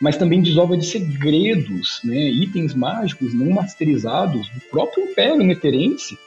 mas 0.00 0.16
também 0.16 0.40
desova 0.40 0.76
de 0.76 0.86
segredos, 0.86 2.00
né, 2.04 2.30
itens 2.30 2.74
mágicos 2.74 3.34
não 3.34 3.50
masterizados 3.50 4.48
do 4.48 4.60
próprio 4.70 5.04
Império 5.04 5.44
Neterense 5.44 6.18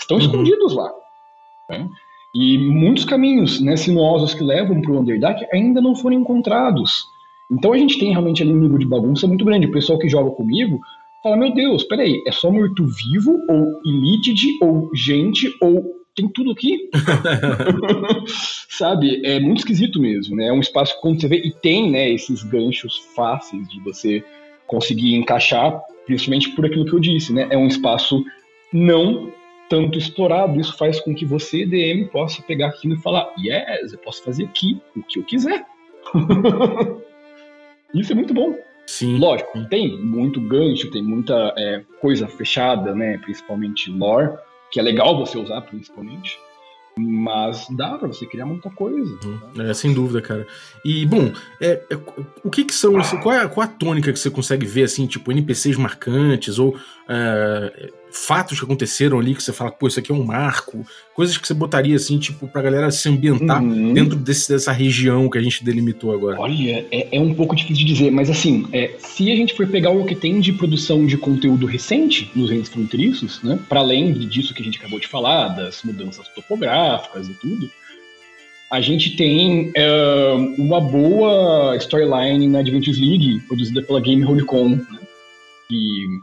estão 0.00 0.16
uhum. 0.16 0.22
escondidos 0.22 0.74
lá. 0.74 0.90
Né? 1.68 1.88
E 2.34 2.58
muitos 2.58 3.04
caminhos 3.04 3.60
né, 3.60 3.76
sinuosos 3.76 4.34
que 4.34 4.42
levam 4.42 4.80
para 4.80 4.92
o 4.92 5.00
Underdark 5.00 5.44
ainda 5.52 5.80
não 5.80 5.94
foram 5.94 6.16
encontrados. 6.16 7.04
Então 7.50 7.72
a 7.72 7.78
gente 7.78 7.98
tem 7.98 8.10
realmente 8.10 8.42
ali 8.42 8.52
um 8.52 8.58
nível 8.58 8.78
de 8.78 8.86
bagunça 8.86 9.26
muito 9.26 9.44
grande. 9.44 9.66
O 9.66 9.72
pessoal 9.72 9.98
que 9.98 10.08
joga 10.08 10.30
comigo 10.30 10.78
fala: 11.22 11.36
Meu 11.36 11.52
Deus, 11.52 11.84
peraí, 11.84 12.22
é 12.26 12.32
só 12.32 12.50
morto-vivo, 12.50 13.38
ou 13.48 13.80
Elitid, 13.84 14.58
ou 14.60 14.90
gente, 14.94 15.54
ou 15.60 15.82
tem 16.18 16.28
tudo 16.28 16.50
aqui. 16.50 16.90
Sabe? 18.68 19.24
É 19.24 19.38
muito 19.38 19.58
esquisito 19.58 20.00
mesmo, 20.00 20.36
né? 20.36 20.48
É 20.48 20.52
um 20.52 20.60
espaço 20.60 20.94
que 20.96 21.00
quando 21.00 21.20
você 21.20 21.28
vê, 21.28 21.36
e 21.36 21.52
tem, 21.52 21.90
né, 21.90 22.10
esses 22.10 22.42
ganchos 22.42 22.98
fáceis 23.14 23.68
de 23.68 23.80
você 23.80 24.22
conseguir 24.66 25.14
encaixar, 25.14 25.80
principalmente 26.06 26.50
por 26.50 26.66
aquilo 26.66 26.84
que 26.84 26.92
eu 26.92 27.00
disse, 27.00 27.32
né? 27.32 27.46
É 27.50 27.56
um 27.56 27.66
espaço 27.66 28.24
não 28.72 29.32
tanto 29.68 29.98
explorado. 29.98 30.60
Isso 30.60 30.76
faz 30.76 31.00
com 31.00 31.14
que 31.14 31.24
você, 31.24 31.64
DM, 31.64 32.06
possa 32.08 32.42
pegar 32.42 32.68
aquilo 32.68 32.94
e 32.94 33.02
falar: 33.02 33.32
yes, 33.38 33.92
eu 33.92 33.98
posso 33.98 34.22
fazer 34.22 34.44
aqui 34.44 34.80
o 34.96 35.02
que 35.02 35.18
eu 35.18 35.24
quiser. 35.24 35.64
Isso 37.94 38.12
é 38.12 38.14
muito 38.14 38.34
bom. 38.34 38.54
Sim. 38.86 39.18
Lógico, 39.18 39.64
tem 39.68 39.98
muito 39.98 40.40
gancho, 40.40 40.90
tem 40.90 41.02
muita 41.02 41.54
é, 41.56 41.82
coisa 42.00 42.26
fechada, 42.26 42.94
né? 42.94 43.18
Principalmente 43.18 43.90
lore 43.90 44.30
que 44.70 44.78
é 44.78 44.82
legal 44.82 45.18
você 45.18 45.38
usar 45.38 45.60
principalmente. 45.62 46.38
Mas 47.00 47.66
dá 47.70 47.96
para 47.96 48.08
você 48.08 48.26
criar 48.26 48.44
muita 48.44 48.68
coisa. 48.70 49.18
Uhum. 49.24 49.62
É, 49.62 49.72
sem 49.72 49.94
dúvida, 49.94 50.20
cara. 50.20 50.44
E, 50.84 51.06
bom, 51.06 51.32
é, 51.60 51.80
é, 51.88 51.96
o 52.42 52.50
que 52.50 52.64
que 52.64 52.74
são. 52.74 52.92
Qual, 53.22 53.32
é, 53.32 53.46
qual 53.46 53.64
é 53.64 53.70
a 53.70 53.72
tônica 53.72 54.12
que 54.12 54.18
você 54.18 54.28
consegue 54.28 54.66
ver, 54.66 54.82
assim, 54.82 55.06
tipo, 55.06 55.30
NPCs 55.30 55.76
marcantes 55.76 56.58
ou 56.58 56.76
é, 57.08 57.92
fatos 58.12 58.58
que 58.58 58.64
aconteceram 58.64 59.18
ali 59.18 59.34
que 59.34 59.42
você 59.42 59.52
fala, 59.52 59.70
pô, 59.70 59.86
isso 59.88 59.98
aqui 59.98 60.10
é 60.10 60.14
um 60.14 60.24
marco, 60.24 60.84
coisas 61.14 61.36
que 61.36 61.46
você 61.46 61.54
botaria 61.54 61.96
assim, 61.96 62.18
tipo, 62.18 62.46
pra 62.48 62.62
galera 62.62 62.90
se 62.90 63.08
ambientar 63.08 63.62
uhum. 63.62 63.92
dentro 63.92 64.16
desse, 64.16 64.48
dessa 64.48 64.72
região 64.72 65.28
que 65.28 65.38
a 65.38 65.42
gente 65.42 65.64
delimitou 65.64 66.12
agora? 66.12 66.40
Olha, 66.40 66.86
é, 66.90 67.16
é 67.16 67.20
um 67.20 67.34
pouco 67.34 67.54
difícil 67.54 67.86
de 67.86 67.92
dizer, 67.92 68.10
mas 68.10 68.30
assim, 68.30 68.66
é, 68.72 68.94
se 68.98 69.30
a 69.30 69.36
gente 69.36 69.54
for 69.54 69.66
pegar 69.66 69.90
o 69.90 70.04
que 70.04 70.14
tem 70.14 70.40
de 70.40 70.52
produção 70.52 71.06
de 71.06 71.16
conteúdo 71.16 71.66
recente 71.66 72.30
nos 72.34 72.50
reinos 72.50 72.68
fronteiriços, 72.68 73.42
né, 73.42 73.58
para 73.68 73.80
além 73.80 74.12
disso 74.12 74.54
que 74.54 74.62
a 74.62 74.64
gente 74.64 74.78
acabou 74.78 74.98
de 74.98 75.06
falar, 75.06 75.48
das 75.48 75.82
mudanças 75.82 76.28
topográficas 76.28 77.28
e 77.28 77.34
tudo, 77.34 77.70
a 78.70 78.80
gente 78.80 79.16
tem 79.16 79.72
é, 79.74 80.32
uma 80.58 80.80
boa 80.80 81.74
storyline 81.76 82.46
na 82.46 82.58
Adventures 82.58 82.98
League, 82.98 83.40
produzida 83.48 83.82
pela 83.82 84.00
Game 84.00 84.24
Holycon, 84.24 84.68
né, 84.68 85.00
que 85.68 86.20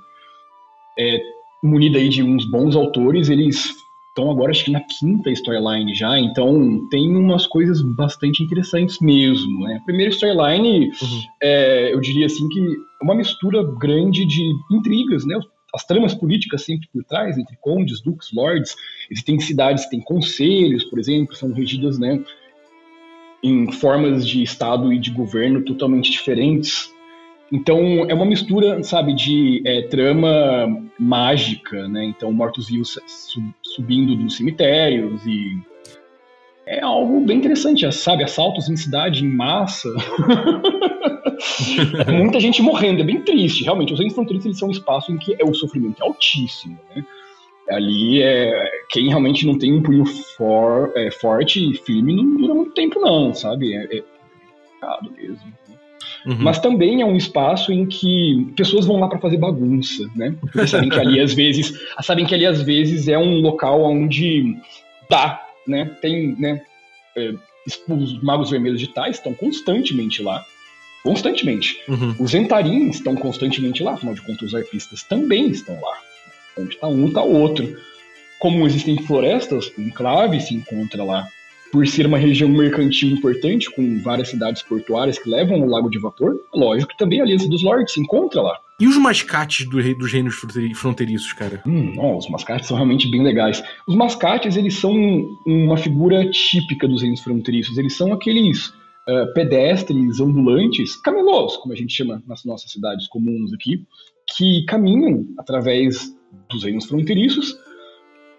é, 0.97 1.34
munida 1.65 1.97
aí 1.97 2.09
de 2.09 2.23
uns 2.23 2.45
bons 2.45 2.75
autores, 2.75 3.29
eles 3.29 3.75
estão 4.15 4.31
agora 4.31 4.51
acho 4.51 4.63
que 4.63 4.71
na 4.71 4.79
quinta 4.79 5.29
storyline 5.29 5.93
já, 5.93 6.17
então 6.17 6.87
tem 6.89 7.13
umas 7.15 7.45
coisas 7.45 7.81
bastante 7.81 8.41
interessantes 8.41 8.97
mesmo. 9.01 9.65
Né? 9.65 9.75
A 9.75 9.81
primeira 9.81 10.09
storyline, 10.09 10.85
uhum. 10.85 11.21
é, 11.43 11.93
eu 11.93 11.99
diria 11.99 12.25
assim 12.25 12.47
que 12.47 12.59
é 12.59 13.03
uma 13.03 13.13
mistura 13.13 13.61
grande 13.77 14.25
de 14.25 14.41
intrigas, 14.71 15.25
né? 15.25 15.37
As 15.73 15.83
tramas 15.83 16.13
políticas 16.15 16.63
sempre 16.63 16.87
por 16.93 17.03
trás, 17.03 17.37
entre 17.37 17.57
condes, 17.59 18.01
duques, 18.01 18.29
lords. 18.33 18.73
Existem 19.11 19.37
cidades, 19.41 19.89
tem 19.89 19.99
conselhos, 19.99 20.85
por 20.85 20.97
exemplo, 20.97 21.35
são 21.35 21.51
regidas, 21.51 21.99
né? 21.99 22.23
Em 23.43 23.69
formas 23.73 24.25
de 24.25 24.41
Estado 24.41 24.93
e 24.93 24.97
de 24.97 25.11
governo 25.11 25.61
totalmente 25.65 26.09
diferentes. 26.09 26.94
Então 27.51 28.05
é 28.09 28.13
uma 28.13 28.25
mistura, 28.25 28.81
sabe, 28.83 29.13
de 29.13 29.61
é, 29.65 29.83
trama 29.83 30.67
mágica, 30.99 31.87
né? 31.87 32.05
Então 32.05 32.31
mortos-vivos 32.31 32.99
subindo 33.61 34.15
dos 34.15 34.37
cemitérios 34.37 35.25
e 35.25 35.57
é 36.65 36.81
algo 36.81 37.21
bem 37.21 37.37
interessante, 37.37 37.89
sabe? 37.91 38.23
Assaltos 38.23 38.69
em 38.69 38.75
cidade 38.75 39.23
em 39.23 39.29
massa. 39.29 39.89
Muita 42.11 42.39
gente 42.39 42.61
morrendo, 42.61 43.01
é 43.01 43.05
bem 43.05 43.21
triste. 43.21 43.63
Realmente, 43.63 43.93
os 43.93 43.99
reinos 43.99 44.15
fronteiriços 44.15 44.45
eles 44.47 44.57
são 44.57 44.69
um 44.69 44.71
espaço 44.71 45.11
em 45.11 45.17
que 45.17 45.35
é 45.39 45.45
o 45.45 45.53
sofrimento 45.53 46.01
é 46.01 46.05
altíssimo, 46.05 46.79
né? 46.95 47.05
Ali 47.69 48.21
é 48.21 48.71
quem 48.89 49.09
realmente 49.09 49.45
não 49.45 49.57
tem 49.57 49.73
um 49.73 49.81
punho 49.81 50.05
for, 50.05 50.91
é, 50.95 51.09
forte 51.09 51.71
e 51.71 51.75
firme 51.75 52.15
não 52.15 52.37
dura 52.37 52.53
muito 52.53 52.73
tempo, 52.73 52.99
não, 52.99 53.33
sabe? 53.33 53.73
É, 53.73 53.97
é 53.97 54.01
complicado 54.01 55.11
mesmo. 55.11 55.53
Uhum. 56.25 56.37
Mas 56.39 56.59
também 56.59 57.01
é 57.01 57.05
um 57.05 57.15
espaço 57.15 57.71
em 57.71 57.85
que 57.85 58.51
pessoas 58.55 58.85
vão 58.85 58.99
lá 58.99 59.07
para 59.07 59.19
fazer 59.19 59.37
bagunça, 59.37 60.09
né? 60.15 60.33
Porque 60.41 60.65
sabem 60.67 60.89
que 60.89 60.99
ali 60.99 61.19
às 61.19 61.33
vezes, 61.33 61.73
sabem 62.01 62.25
que 62.25 62.33
ali 62.33 62.45
às 62.45 62.61
vezes 62.61 63.07
é 63.07 63.17
um 63.17 63.39
local 63.41 63.83
onde 63.83 64.57
dá, 65.09 65.41
né? 65.67 65.85
Tem, 66.01 66.35
né? 66.39 66.61
É, 67.15 67.33
os 67.87 68.21
magos 68.21 68.49
vermelhos 68.49 68.79
de 68.79 68.87
Tais 68.87 69.17
estão 69.17 69.33
constantemente 69.33 70.21
lá. 70.23 70.43
Constantemente. 71.03 71.79
Uhum. 71.87 72.15
Os 72.19 72.33
entarins 72.33 72.95
estão 72.95 73.15
constantemente 73.15 73.83
lá, 73.83 73.93
afinal 73.93 74.15
de 74.15 74.21
contas, 74.21 74.49
os 74.49 74.55
arpistas 74.55 75.03
também 75.03 75.49
estão 75.49 75.79
lá. 75.79 75.97
Onde 76.57 76.73
está 76.73 76.87
um, 76.87 77.07
está 77.07 77.21
o 77.21 77.39
outro. 77.39 77.77
Como 78.39 78.65
existem 78.65 78.97
florestas, 79.03 79.71
o 79.77 79.81
enclave 79.81 80.41
se 80.41 80.55
encontra 80.55 81.03
lá 81.03 81.27
por 81.75 81.85
ser 81.85 82.05
uma 82.07 82.17
região 82.17 82.47
mercantil 82.47 83.09
importante, 83.09 83.69
com 83.69 83.99
várias 83.99 84.29
cidades 84.29 84.61
portuárias 84.61 85.19
que 85.19 85.29
levam 85.29 85.61
ao 85.61 85.67
lago 85.67 85.89
de 85.89 85.99
vapor, 85.99 86.39
lógico 86.53 86.93
que 86.93 86.97
também 86.97 87.19
a 87.19 87.23
Aliança 87.23 87.49
dos 87.49 87.61
Lords 87.61 87.93
se 87.93 87.99
encontra 87.99 88.41
lá. 88.41 88.57
E 88.79 88.87
os 88.87 88.95
mascates 88.95 89.67
do 89.67 89.81
rei, 89.81 89.93
dos 89.93 90.09
reinos 90.09 90.35
fronteiriços, 90.73 91.33
cara? 91.33 91.61
Hum, 91.67 91.91
os 92.15 92.29
mascates 92.29 92.69
são 92.69 92.77
realmente 92.77 93.11
bem 93.11 93.21
legais. 93.21 93.61
Os 93.85 93.93
mascates, 93.93 94.55
eles 94.55 94.75
são 94.75 94.93
uma 95.45 95.75
figura 95.75 96.29
típica 96.31 96.87
dos 96.87 97.01
reinos 97.01 97.19
fronteiriços. 97.19 97.77
Eles 97.77 97.93
são 97.93 98.13
aqueles 98.13 98.67
uh, 98.67 99.33
pedestres 99.33 100.21
ambulantes, 100.21 100.95
camelôs, 101.01 101.57
como 101.57 101.73
a 101.73 101.77
gente 101.77 101.91
chama 101.91 102.23
nas 102.25 102.45
nossas 102.45 102.71
cidades 102.71 103.05
comuns 103.09 103.51
aqui, 103.51 103.83
que 104.37 104.63
caminham 104.63 105.25
através 105.37 106.09
dos 106.49 106.63
reinos 106.63 106.85
fronteiriços, 106.85 107.53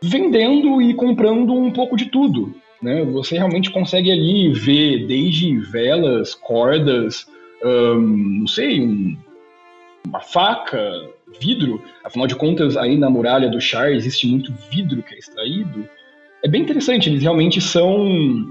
vendendo 0.03 0.81
e 0.81 0.95
comprando 0.95 1.53
um 1.53 1.71
pouco 1.71 1.99
de 1.99 2.07
tudo. 2.07 2.55
Né? 2.83 3.05
Você 3.05 3.37
realmente 3.37 3.71
consegue 3.71 4.11
ali 4.11 4.53
ver 4.53 5.07
desde 5.07 5.59
velas, 5.59 6.35
cordas, 6.35 7.27
não 7.63 8.47
sei, 8.47 8.81
um, 8.81 9.17
uma 10.07 10.21
faca, 10.21 10.93
vidro. 11.41 11.83
Afinal 12.05 12.27
de 12.27 12.37
contas, 12.37 12.77
aí 12.77 12.97
na 12.97 13.11
muralha 13.11 13.49
do 13.49 13.61
char 13.61 13.93
existe 13.93 14.27
muito 14.27 14.53
vidro 14.71 15.03
que 15.03 15.15
é 15.15 15.19
extraído. 15.19 15.89
É 16.45 16.49
bem 16.49 16.63
interessante, 16.63 17.09
eles 17.09 17.23
realmente 17.23 17.61
são 17.61 18.47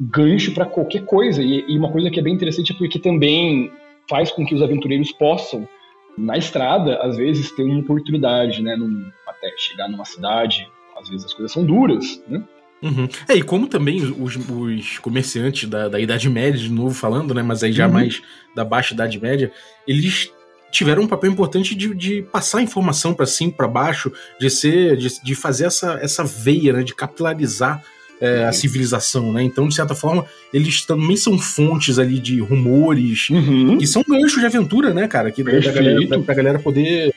gancho 0.00 0.54
para 0.54 0.64
qualquer 0.64 1.04
coisa. 1.04 1.42
E, 1.42 1.64
e, 1.68 1.76
uma 1.76 1.90
coisa 1.90 2.10
que 2.10 2.20
é 2.20 2.22
bem 2.22 2.34
interessante 2.34 2.72
é 2.72 2.76
porque 2.76 2.98
também 2.98 3.70
faz 4.08 4.30
com 4.30 4.46
que 4.46 4.54
os 4.54 4.62
aventureiros 4.62 5.12
possam, 5.12 5.68
na 6.16 6.36
estrada, 6.36 6.96
às 7.02 7.16
vezes, 7.16 7.52
ter 7.52 7.62
uma 7.62 7.80
oportunidade, 7.80 8.62
né? 8.62 8.74
Num, 8.76 9.10
até 9.26 9.52
chegar 9.56 9.88
numa 9.88 10.04
cidade. 10.04 10.68
Às 10.98 11.08
vezes 11.08 11.26
as 11.26 11.34
coisas 11.34 11.52
são 11.52 11.64
duras, 11.64 12.22
né? 12.26 12.42
Uhum. 12.82 13.08
É, 13.28 13.34
e 13.34 13.42
como 13.42 13.66
também 13.66 14.02
os, 14.02 14.36
os 14.36 14.98
comerciantes 14.98 15.68
da, 15.68 15.88
da, 15.88 16.00
Idade 16.00 16.28
Média, 16.28 16.60
de 16.60 16.70
novo 16.70 16.94
falando, 16.94 17.34
né? 17.34 17.42
Mas 17.42 17.62
aí 17.62 17.72
já 17.72 17.86
uhum. 17.86 17.92
mais 17.92 18.22
da 18.54 18.64
Baixa 18.64 18.94
Idade 18.94 19.20
Média, 19.20 19.50
eles 19.86 20.30
tiveram 20.70 21.02
um 21.02 21.08
papel 21.08 21.30
importante 21.30 21.74
de, 21.74 21.94
de 21.94 22.22
passar 22.22 22.62
informação 22.62 23.14
para 23.14 23.26
cima, 23.26 23.52
para 23.52 23.66
baixo, 23.66 24.12
de 24.38 24.48
ser, 24.50 24.96
de, 24.96 25.08
de, 25.22 25.34
fazer 25.34 25.66
essa, 25.66 25.98
essa 26.00 26.22
veia, 26.22 26.72
né? 26.72 26.82
De 26.82 26.94
capilarizar 26.94 27.82
é, 28.20 28.44
a 28.44 28.52
civilização, 28.52 29.32
né? 29.32 29.42
Então, 29.42 29.68
de 29.68 29.74
certa 29.74 29.94
forma, 29.94 30.24
eles 30.52 30.84
também 30.84 31.16
são 31.16 31.38
fontes 31.38 31.98
ali 31.98 32.18
de 32.18 32.40
rumores, 32.40 33.28
uhum. 33.30 33.78
que 33.78 33.86
são 33.86 34.04
ganchos 34.08 34.40
de 34.40 34.46
aventura, 34.46 34.92
né, 34.94 35.08
cara? 35.08 35.30
Que 35.30 35.42
da 35.42 35.72
galera, 35.72 36.20
pra 36.20 36.34
galera 36.34 36.58
poder 36.58 37.12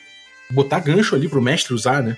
botar 0.50 0.80
gancho 0.80 1.14
ali 1.14 1.28
pro 1.28 1.42
mestre 1.42 1.74
usar, 1.74 2.02
né? 2.02 2.16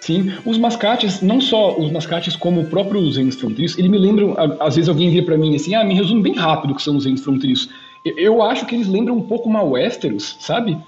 Sim, 0.00 0.32
os 0.46 0.56
mascates, 0.56 1.20
não 1.20 1.40
só 1.40 1.78
os 1.78 1.92
mascates 1.92 2.34
como 2.34 2.62
o 2.62 2.66
próprio 2.66 3.10
Zen 3.12 3.30
fronteiriços, 3.30 3.78
ele 3.78 3.88
me 3.88 3.98
lembram, 3.98 4.34
às 4.58 4.76
vezes 4.76 4.88
alguém 4.88 5.10
vira 5.10 5.26
para 5.26 5.36
mim 5.36 5.54
assim, 5.54 5.74
ah, 5.74 5.84
me 5.84 5.94
resume 5.94 6.22
bem 6.22 6.34
rápido 6.34 6.70
o 6.70 6.74
que 6.74 6.82
são 6.82 6.96
os 6.96 7.04
Zen 7.04 7.18
fronteiriços. 7.18 7.68
Eu 8.16 8.42
acho 8.42 8.64
que 8.64 8.74
eles 8.74 8.88
lembram 8.88 9.18
um 9.18 9.26
pouco 9.26 9.50
mal 9.50 9.70
Westeros, 9.70 10.38
sabe? 10.40 10.78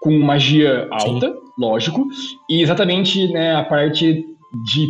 Com 0.00 0.16
magia 0.20 0.86
alta, 0.90 1.28
Sim. 1.28 1.34
lógico, 1.58 2.06
e 2.48 2.62
exatamente 2.62 3.26
né, 3.32 3.56
a 3.56 3.64
parte 3.64 4.24
de 4.64 4.86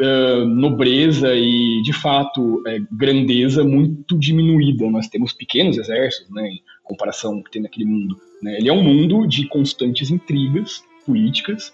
uh, 0.00 0.44
nobreza 0.46 1.32
e, 1.34 1.80
de 1.82 1.92
fato, 1.92 2.62
é, 2.66 2.78
grandeza 2.92 3.62
muito 3.62 4.18
diminuída. 4.18 4.90
Nós 4.90 5.08
temos 5.08 5.32
pequenos 5.32 5.78
exércitos, 5.78 6.34
né, 6.34 6.48
em 6.48 6.60
comparação 6.82 7.34
com 7.34 7.40
o 7.40 7.44
que 7.44 7.52
tem 7.52 7.62
naquele 7.62 7.84
mundo. 7.84 8.16
Né? 8.42 8.56
Ele 8.58 8.68
é 8.68 8.72
um 8.72 8.82
mundo 8.82 9.26
de 9.26 9.46
constantes 9.46 10.10
intrigas 10.10 10.82
políticas, 11.06 11.72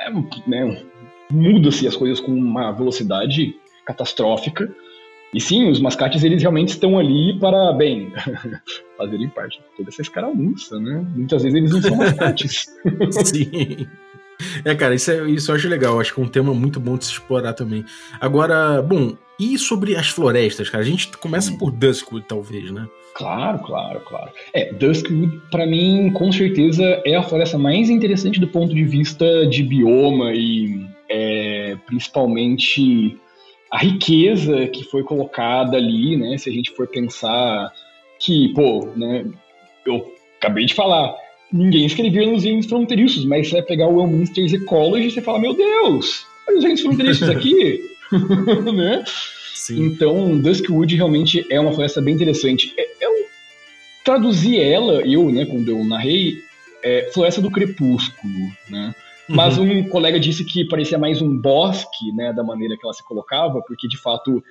é, 0.00 0.10
né, 0.48 0.82
muda-se 1.30 1.86
as 1.86 1.96
coisas 1.96 2.20
com 2.20 2.32
uma 2.32 2.72
velocidade 2.72 3.56
catastrófica. 3.84 4.68
E 5.34 5.40
sim, 5.40 5.68
os 5.68 5.80
mascates 5.80 6.22
eles 6.22 6.40
realmente 6.40 6.70
estão 6.70 6.98
ali 6.98 7.38
para, 7.38 7.72
bem, 7.72 8.12
fazerem 8.96 9.28
parte 9.28 9.58
de 9.58 9.64
toda 9.76 9.88
essa 9.88 10.02
escaramuça, 10.02 10.78
né? 10.78 11.04
Muitas 11.14 11.42
vezes 11.42 11.58
eles 11.58 11.72
não 11.72 11.82
são 11.82 11.96
mascates. 11.96 12.66
sim. 13.24 13.86
É, 14.64 14.74
cara, 14.74 14.94
isso, 14.94 15.10
é, 15.10 15.28
isso 15.30 15.50
eu 15.50 15.56
acho 15.56 15.68
legal. 15.68 16.00
Acho 16.00 16.14
que 16.14 16.20
é 16.20 16.24
um 16.24 16.28
tema 16.28 16.54
muito 16.54 16.78
bom 16.78 16.96
de 16.96 17.06
se 17.06 17.12
explorar 17.12 17.54
também. 17.54 17.84
Agora, 18.20 18.80
bom, 18.80 19.16
e 19.38 19.58
sobre 19.58 19.96
as 19.96 20.08
florestas, 20.08 20.70
cara? 20.70 20.82
A 20.82 20.86
gente 20.86 21.08
começa 21.18 21.52
hum. 21.52 21.58
por 21.58 21.70
Duskwood, 21.70 22.24
talvez, 22.26 22.70
né? 22.70 22.86
Claro, 23.14 23.58
claro, 23.60 24.00
claro. 24.00 24.30
É, 24.52 24.72
Duskwood, 24.72 25.40
para 25.50 25.66
mim, 25.66 26.10
com 26.12 26.30
certeza, 26.30 26.84
é 27.04 27.14
a 27.14 27.22
floresta 27.22 27.56
mais 27.56 27.88
interessante 27.88 28.38
do 28.38 28.48
ponto 28.48 28.74
de 28.74 28.84
vista 28.84 29.46
de 29.46 29.62
bioma 29.62 30.32
e 30.34 30.86
é, 31.08 31.76
principalmente 31.86 33.16
a 33.70 33.78
riqueza 33.78 34.66
que 34.68 34.84
foi 34.84 35.02
colocada 35.02 35.76
ali, 35.76 36.16
né? 36.16 36.36
Se 36.38 36.50
a 36.50 36.52
gente 36.52 36.70
for 36.72 36.86
pensar 36.86 37.72
que, 38.18 38.52
pô, 38.54 38.88
né? 38.96 39.24
Eu 39.84 40.12
acabei 40.38 40.66
de 40.66 40.74
falar, 40.74 41.14
ninguém 41.52 41.86
escrevia 41.86 42.30
nos 42.30 42.44
índios 42.44 42.66
fronteiriços, 42.66 43.24
mas 43.24 43.48
você 43.48 43.54
vai 43.54 43.62
pegar 43.62 43.88
o 43.88 44.00
Elminster's 44.00 44.52
Ecology 44.52 45.06
e 45.06 45.10
você 45.10 45.22
fala, 45.22 45.38
meu 45.38 45.54
Deus, 45.54 46.26
olha 46.48 46.58
os 46.58 46.64
índios 46.64 46.80
fronteiriços 46.82 47.28
aqui. 47.30 47.95
né? 48.74 49.04
Sim. 49.54 49.84
Então, 49.84 50.38
Duskwood 50.38 50.94
realmente 50.94 51.46
é 51.50 51.60
uma 51.60 51.72
floresta 51.72 52.00
bem 52.00 52.14
interessante. 52.14 52.72
É, 52.76 52.88
eu 53.00 53.26
traduzi 54.04 54.60
ela, 54.60 55.02
eu, 55.06 55.30
né, 55.30 55.44
quando 55.46 55.68
eu 55.68 55.84
narrei, 55.84 56.42
é 56.82 57.10
Floresta 57.12 57.42
do 57.42 57.50
Crepúsculo, 57.50 58.32
né? 58.68 58.94
Uhum. 59.28 59.34
Mas 59.34 59.58
um 59.58 59.88
colega 59.88 60.20
disse 60.20 60.44
que 60.44 60.64
parecia 60.68 60.98
mais 60.98 61.20
um 61.20 61.36
bosque, 61.36 62.12
né, 62.12 62.32
da 62.32 62.44
maneira 62.44 62.76
que 62.76 62.84
ela 62.84 62.94
se 62.94 63.02
colocava, 63.02 63.60
porque 63.62 63.88
de 63.88 63.96
fato 63.96 64.42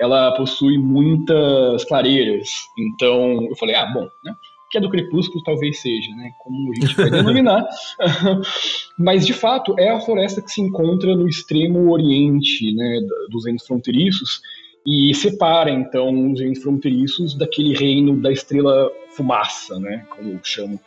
ela 0.00 0.32
possui 0.32 0.78
muitas 0.78 1.84
clareiras. 1.84 2.48
Então, 2.78 3.46
eu 3.48 3.56
falei, 3.56 3.74
ah, 3.74 3.86
bom, 3.86 4.08
né? 4.24 4.34
Que 4.72 4.78
é 4.78 4.80
do 4.80 4.88
Crepúsculo 4.88 5.44
talvez 5.44 5.80
seja, 5.80 6.10
né? 6.16 6.32
Como 6.38 6.72
a 6.72 6.74
gente 6.74 6.96
vai 6.96 7.10
denominar. 7.10 7.68
Mas, 8.98 9.26
de 9.26 9.34
fato, 9.34 9.78
é 9.78 9.90
a 9.90 10.00
floresta 10.00 10.40
que 10.40 10.50
se 10.50 10.62
encontra 10.62 11.14
no 11.14 11.28
extremo 11.28 11.92
oriente 11.92 12.74
né, 12.74 13.00
dos 13.30 13.44
reinos 13.44 13.66
fronteiriços 13.66 14.40
e 14.86 15.14
separa, 15.14 15.70
então, 15.70 16.32
os 16.32 16.40
reinos 16.40 16.62
fronteiriços 16.62 17.34
daquele 17.34 17.76
reino 17.76 18.16
da 18.16 18.32
estrela 18.32 18.90
fumaça, 19.10 19.78
né? 19.78 20.06
Como 20.08 20.30
eu 20.30 20.40
chamo. 20.42 20.80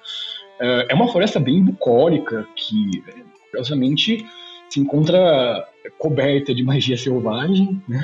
É, 0.59 0.87
é 0.89 0.95
uma 0.95 1.07
floresta 1.07 1.39
bem 1.39 1.63
bucólica 1.63 2.47
que, 2.55 3.03
curiosamente, 3.51 4.25
se 4.67 4.79
encontra 4.79 5.63
coberta 5.99 6.55
de 6.55 6.63
magia 6.63 6.97
selvagem, 6.97 7.79
né? 7.87 8.03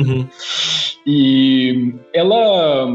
Uhum. 0.00 0.26
e 1.06 1.94
ela 2.14 2.88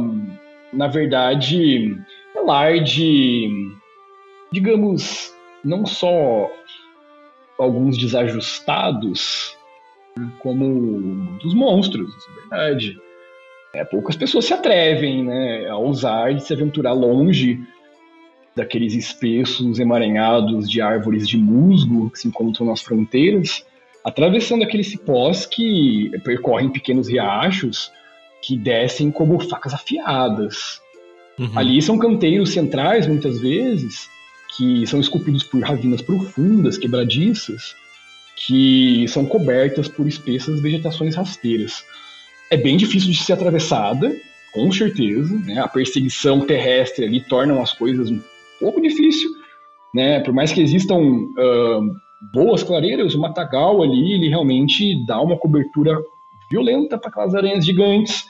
na 0.73 0.87
verdade, 0.87 1.95
é 2.35 2.41
lar 2.41 2.79
de, 2.79 3.71
digamos, 4.51 5.33
não 5.63 5.85
só 5.85 6.49
alguns 7.57 7.97
desajustados, 7.97 9.55
como 10.39 11.37
dos 11.39 11.53
monstros, 11.53 12.13
é 12.27 12.41
verdade. 12.41 12.99
É, 13.73 13.83
poucas 13.83 14.15
pessoas 14.15 14.45
se 14.45 14.53
atrevem 14.53 15.23
né, 15.23 15.67
a 15.67 15.77
ousar 15.77 16.33
de 16.35 16.43
se 16.43 16.53
aventurar 16.53 16.93
longe 16.93 17.59
daqueles 18.55 18.93
espessos 18.93 19.79
emaranhados 19.79 20.69
de 20.69 20.79
árvores 20.79 21.27
de 21.27 21.37
musgo 21.37 22.11
que 22.11 22.19
se 22.19 22.27
encontram 22.27 22.67
nas 22.67 22.81
fronteiras, 22.81 23.65
atravessando 24.03 24.63
aqueles 24.63 24.91
cipós 24.91 25.47
que 25.47 26.11
percorrem 26.23 26.69
pequenos 26.69 27.07
riachos 27.07 27.91
que 28.43 28.57
descem 28.57 29.09
como 29.09 29.39
facas 29.39 29.73
afiadas. 29.73 30.81
Uhum. 31.39 31.51
Ali 31.55 31.81
são 31.81 31.97
canteiros 31.97 32.51
centrais, 32.51 33.07
muitas 33.07 33.39
vezes, 33.39 34.09
que 34.55 34.85
são 34.85 34.99
esculpidos 34.99 35.43
por 35.43 35.61
ravinas 35.63 36.01
profundas, 36.01 36.77
quebradiças, 36.77 37.73
que 38.35 39.07
são 39.07 39.25
cobertas 39.25 39.87
por 39.87 40.05
espessas 40.05 40.61
vegetações 40.61 41.15
rasteiras. 41.15 41.83
É 42.51 42.57
bem 42.57 42.77
difícil 42.77 43.09
de 43.09 43.23
ser 43.23 43.33
atravessada, 43.33 44.13
com 44.53 44.71
certeza. 44.71 45.33
Né? 45.39 45.59
A 45.59 45.67
perseguição 45.67 46.41
terrestre 46.41 47.05
ali 47.05 47.21
torna 47.21 47.59
as 47.61 47.71
coisas 47.73 48.11
um 48.11 48.21
pouco 48.59 48.81
difícil. 48.81 49.29
Né? 49.95 50.19
Por 50.19 50.33
mais 50.33 50.51
que 50.51 50.61
existam 50.61 50.97
uh, 50.97 51.95
boas 52.33 52.61
clareiras, 52.61 53.15
o 53.15 53.19
matagal 53.19 53.81
ali 53.81 54.13
ele 54.13 54.29
realmente 54.29 55.03
dá 55.05 55.19
uma 55.21 55.37
cobertura 55.37 55.97
violenta 56.53 56.97
para 56.97 57.09
aquelas 57.09 57.33
aranhas 57.33 57.65
gigantes 57.65 58.25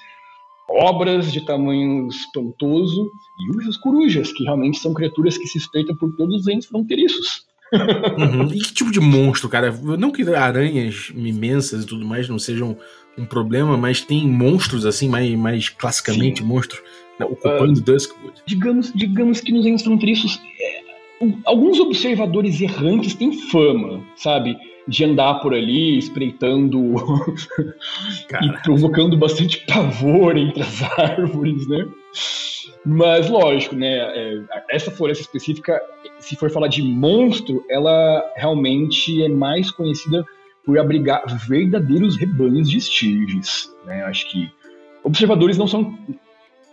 obras 0.69 1.31
de 1.31 1.45
tamanho 1.45 2.07
espantoso 2.07 3.11
e 3.39 3.55
urjas 3.55 3.77
corujas, 3.77 4.31
que 4.31 4.43
realmente 4.43 4.79
são 4.79 4.93
criaturas 4.93 5.37
que 5.37 5.47
se 5.47 5.57
espreitam 5.57 5.95
por 5.95 6.15
todos 6.15 6.41
os 6.41 6.47
entes 6.47 6.67
fronteiriços. 6.67 7.43
uhum. 7.73 8.45
E 8.45 8.59
que 8.59 8.73
tipo 8.73 8.91
de 8.91 8.99
monstro, 8.99 9.49
cara? 9.49 9.71
Não 9.71 10.11
que 10.11 10.23
aranhas 10.33 11.11
imensas 11.15 11.83
e 11.83 11.87
tudo 11.87 12.05
mais 12.05 12.29
não 12.29 12.39
sejam 12.39 12.77
um 13.17 13.25
problema, 13.25 13.77
mas 13.77 14.01
tem 14.01 14.27
monstros 14.27 14.85
assim, 14.85 15.09
mais, 15.09 15.31
mais 15.35 15.69
classicamente 15.69 16.41
Sim. 16.41 16.47
monstros, 16.47 16.81
né, 17.19 17.25
ocupando 17.25 17.79
uh, 17.79 17.83
Duskwood. 17.83 18.41
Digamos, 18.45 18.91
digamos 18.93 19.41
que 19.41 19.51
nos 19.51 19.65
entes 19.65 19.83
fronteiriços, 19.83 20.39
é, 20.59 20.81
alguns 21.45 21.79
observadores 21.79 22.59
errantes 22.61 23.13
têm 23.13 23.33
fama, 23.49 24.03
sabe? 24.15 24.57
De 24.87 25.05
andar 25.05 25.35
por 25.35 25.53
ali 25.53 25.97
espreitando 25.97 26.95
e 28.43 28.63
provocando 28.63 29.17
bastante 29.17 29.65
pavor 29.65 30.37
entre 30.37 30.61
as 30.61 30.81
árvores, 30.99 31.67
né? 31.67 31.87
Mas 32.85 33.29
lógico, 33.29 33.75
né? 33.75 33.97
É, 33.97 34.43
essa 34.69 34.91
floresta 34.91 35.23
específica, 35.23 35.81
se 36.19 36.35
for 36.35 36.49
falar 36.49 36.67
de 36.67 36.81
monstro, 36.81 37.63
ela 37.69 38.23
realmente 38.35 39.23
é 39.23 39.29
mais 39.29 39.71
conhecida 39.71 40.25
por 40.65 40.77
abrigar 40.77 41.23
verdadeiros 41.47 42.17
rebanhos 42.17 42.69
de 42.69 42.77
estirges, 42.77 43.73
né? 43.85 44.03
Acho 44.03 44.29
que 44.29 44.51
observadores 45.03 45.57
não 45.57 45.67
são 45.67 45.97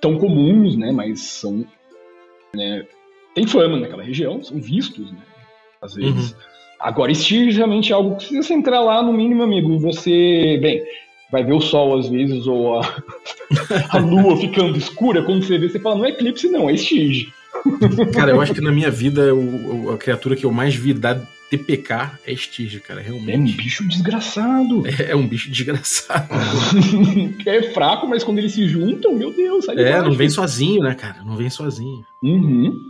tão 0.00 0.18
comuns, 0.18 0.76
né? 0.76 0.90
Mas 0.90 1.20
são, 1.20 1.64
né? 2.54 2.84
Tem 3.34 3.46
fama 3.46 3.78
naquela 3.78 4.02
região, 4.02 4.42
são 4.42 4.60
vistos, 4.60 5.12
né? 5.12 5.22
Às 5.80 5.94
vezes. 5.94 6.32
Uhum 6.32 6.49
Agora, 6.80 7.14
Steer 7.14 7.54
realmente 7.54 7.92
é 7.92 7.94
algo 7.94 8.16
que 8.16 8.36
você 8.36 8.54
entrar 8.54 8.80
lá, 8.80 9.02
no 9.02 9.12
mínimo, 9.12 9.42
amigo, 9.42 9.78
você, 9.78 10.58
bem, 10.62 10.82
vai 11.30 11.44
ver 11.44 11.52
o 11.52 11.60
sol 11.60 11.98
às 11.98 12.08
vezes, 12.08 12.46
ou 12.46 12.80
a, 12.80 13.02
a 13.90 13.98
lua 13.98 14.36
ficando 14.36 14.78
escura, 14.78 15.22
quando 15.22 15.44
você 15.44 15.58
vê, 15.58 15.68
você 15.68 15.78
fala, 15.78 15.96
não 15.96 16.04
é 16.06 16.08
eclipse 16.08 16.48
não, 16.48 16.70
é 16.70 16.76
Stige. 16.76 17.32
Cara, 18.14 18.30
eu 18.30 18.40
acho 18.40 18.54
que 18.54 18.60
na 18.60 18.72
minha 18.72 18.90
vida 18.90 19.30
a 19.92 19.96
criatura 19.98 20.36
que 20.36 20.46
eu 20.46 20.52
mais 20.52 20.74
vi 20.74 20.94
dar 20.94 21.20
TPK 21.50 22.12
é 22.24 22.34
Stige, 22.36 22.78
cara, 22.78 23.00
realmente. 23.00 23.32
É 23.32 23.38
um 23.38 23.56
bicho 23.56 23.88
desgraçado. 23.88 24.86
É, 24.86 25.10
é 25.10 25.16
um 25.16 25.26
bicho 25.26 25.50
desgraçado. 25.50 26.28
é 27.44 27.62
fraco, 27.74 28.06
mas 28.06 28.22
quando 28.22 28.38
eles 28.38 28.52
se 28.52 28.68
juntam, 28.68 29.16
meu 29.16 29.32
Deus, 29.32 29.64
sai 29.64 29.76
É, 29.76 30.00
não 30.00 30.12
vem 30.12 30.28
sozinho, 30.28 30.84
né, 30.84 30.94
cara? 30.94 31.24
Não 31.24 31.34
vem 31.36 31.50
sozinho. 31.50 32.04
Uhum. 32.22 32.89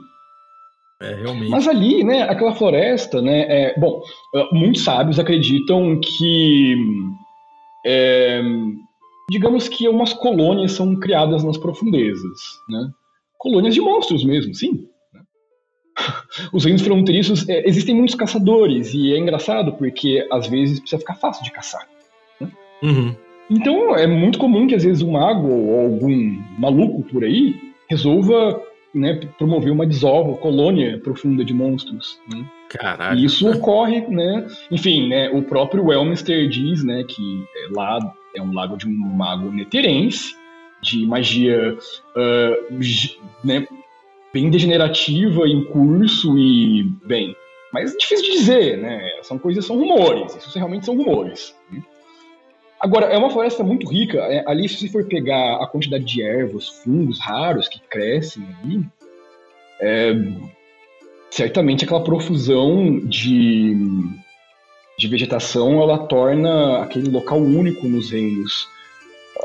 É, 1.00 1.14
realmente. 1.14 1.50
Mas 1.50 1.66
ali, 1.66 2.04
né, 2.04 2.22
aquela 2.22 2.54
floresta, 2.54 3.22
né, 3.22 3.46
é, 3.48 3.80
bom, 3.80 4.02
eh, 4.34 4.48
muitos 4.52 4.84
sábios 4.84 5.18
acreditam 5.18 5.98
que, 5.98 6.76
é, 7.86 8.42
digamos 9.30 9.66
que 9.66 9.88
umas 9.88 10.12
colônias 10.12 10.72
são 10.72 10.94
criadas 10.96 11.42
nas 11.42 11.56
profundezas, 11.56 12.40
né, 12.68 12.90
colônias 13.38 13.74
de 13.74 13.80
monstros 13.80 14.22
mesmo, 14.24 14.54
sim. 14.54 14.86
Né? 15.14 15.22
Os 16.52 16.64
reinos 16.64 16.82
fronteiriços, 16.82 17.48
é, 17.48 17.66
existem 17.66 17.94
muitos 17.94 18.14
caçadores, 18.14 18.92
e 18.92 19.14
é 19.14 19.18
engraçado 19.18 19.72
porque 19.72 20.26
às 20.30 20.46
vezes 20.46 20.80
precisa 20.80 21.00
ficar 21.00 21.14
fácil 21.14 21.42
de 21.42 21.50
caçar. 21.50 21.88
Né? 22.38 22.52
Uhum. 22.82 23.16
Então 23.50 23.96
é 23.96 24.06
muito 24.06 24.38
comum 24.38 24.66
que 24.66 24.74
às 24.74 24.84
vezes 24.84 25.02
um 25.02 25.12
mago 25.12 25.48
ou 25.48 25.80
algum 25.80 26.38
maluco 26.58 27.02
por 27.04 27.24
aí 27.24 27.54
resolva 27.88 28.62
né, 28.94 29.20
promover 29.38 29.72
uma 29.72 29.86
desova, 29.86 30.36
colônia 30.36 30.98
profunda 30.98 31.44
de 31.44 31.54
monstros. 31.54 32.18
Né? 32.32 32.44
Caralho. 32.68 33.18
E 33.18 33.24
isso 33.24 33.48
ocorre, 33.50 34.00
né? 34.08 34.46
Enfim, 34.70 35.08
né, 35.08 35.30
o 35.30 35.42
próprio 35.42 35.86
Welminster 35.86 36.48
diz, 36.48 36.84
né, 36.84 37.04
que 37.04 37.44
é 37.56 37.68
lá 37.76 37.98
é 38.34 38.42
um 38.42 38.52
lago 38.52 38.76
de 38.76 38.86
um 38.86 38.92
mago 38.92 39.50
neterense, 39.50 40.34
de 40.82 41.04
magia, 41.06 41.76
uh, 42.16 43.44
né, 43.44 43.66
bem 44.32 44.50
degenerativa 44.50 45.46
em 45.46 45.64
curso 45.64 46.38
e, 46.38 46.84
bem, 47.04 47.34
mas 47.72 47.96
difícil 47.96 48.26
de 48.26 48.32
dizer, 48.32 48.78
né? 48.78 49.00
São 49.22 49.38
coisas, 49.38 49.64
são 49.64 49.76
rumores, 49.76 50.34
isso 50.36 50.56
realmente 50.58 50.86
são 50.86 50.96
rumores. 50.96 51.54
Né? 51.70 51.82
Agora, 52.80 53.06
é 53.06 53.18
uma 53.18 53.30
floresta 53.30 53.62
muito 53.62 53.86
rica. 53.88 54.18
É, 54.18 54.42
ali, 54.46 54.68
se 54.68 54.76
você 54.76 54.88
for 54.88 55.04
pegar 55.04 55.56
a 55.56 55.66
quantidade 55.66 56.04
de 56.04 56.22
ervas, 56.22 56.68
fungos 56.68 57.20
raros 57.20 57.68
que 57.68 57.78
crescem 57.90 58.42
ali, 58.62 58.86
é, 59.80 60.14
certamente 61.30 61.84
aquela 61.84 62.02
profusão 62.02 62.98
de, 63.00 63.76
de 64.98 65.08
vegetação 65.08 65.80
ela 65.82 65.98
torna 65.98 66.82
aquele 66.82 67.10
local 67.10 67.38
único 67.38 67.86
nos 67.86 68.10
reinos. 68.10 68.66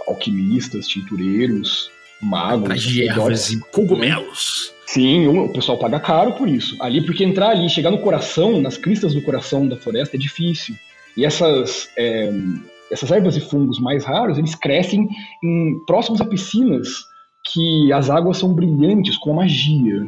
Alquimistas, 0.08 0.88
tintureiros, 0.88 1.89
magos. 2.21 2.82
De 2.82 3.08
ervas 3.08 3.52
e 3.52 3.60
cogumelos. 3.71 4.74
Sim, 4.86 5.28
o 5.28 5.50
pessoal 5.50 5.78
paga 5.78 6.00
caro 6.00 6.34
por 6.34 6.48
isso. 6.48 6.76
Ali, 6.82 7.04
porque 7.04 7.24
entrar 7.24 7.50
ali, 7.50 7.69
chegar 7.69 7.91
no 7.91 8.00
coração, 8.00 8.62
nas 8.62 8.78
cristas 8.78 9.13
do 9.13 9.21
coração 9.21 9.67
da 9.67 9.76
floresta 9.76 10.15
é 10.15 10.19
difícil. 10.19 10.76
E 11.17 11.26
essas. 11.26 11.89
É, 11.98 12.32
essas 12.91 13.12
ervas 13.12 13.36
e 13.36 13.41
fungos 13.41 13.80
mais 13.80 14.06
raros, 14.06 14.38
eles 14.38 14.56
crescem 14.56 15.08
em, 15.43 15.80
próximos 15.86 16.21
a 16.21 16.26
piscinas 16.26 16.88
que 17.52 17.91
as 17.93 18.10
águas 18.10 18.38
são 18.38 18.54
brilhantes 18.54 19.17
com 19.17 19.34
magia. 19.34 20.06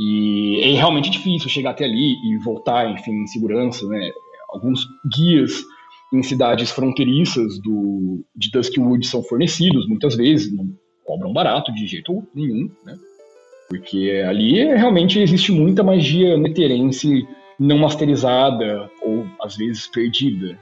E 0.00 0.60
é 0.62 0.76
realmente 0.76 1.10
difícil 1.10 1.48
chegar 1.48 1.70
até 1.70 1.84
ali 1.84 2.14
e 2.24 2.38
voltar, 2.38 2.88
enfim, 2.90 3.22
em 3.22 3.26
segurança, 3.26 3.86
né? 3.88 4.10
Alguns 4.50 4.86
guias 5.14 5.64
em 6.12 6.22
cidades 6.22 6.70
fronteiriças 6.70 7.60
do, 7.60 8.24
de 8.34 8.50
Duskwood 8.50 9.06
são 9.06 9.22
fornecidos, 9.22 9.88
muitas 9.88 10.16
vezes, 10.16 10.54
não 10.54 10.68
cobram 11.04 11.32
barato 11.32 11.72
de 11.72 11.86
jeito 11.86 12.22
nenhum, 12.34 12.70
né? 12.84 12.96
Porque 13.68 14.24
ali 14.26 14.64
realmente 14.64 15.18
existe 15.18 15.52
muita 15.52 15.82
magia 15.82 16.38
neterense 16.38 17.26
não 17.58 17.78
masterizada 17.78 18.90
ou 19.02 19.26
às 19.42 19.56
vezes 19.56 19.86
perdida. 19.88 20.58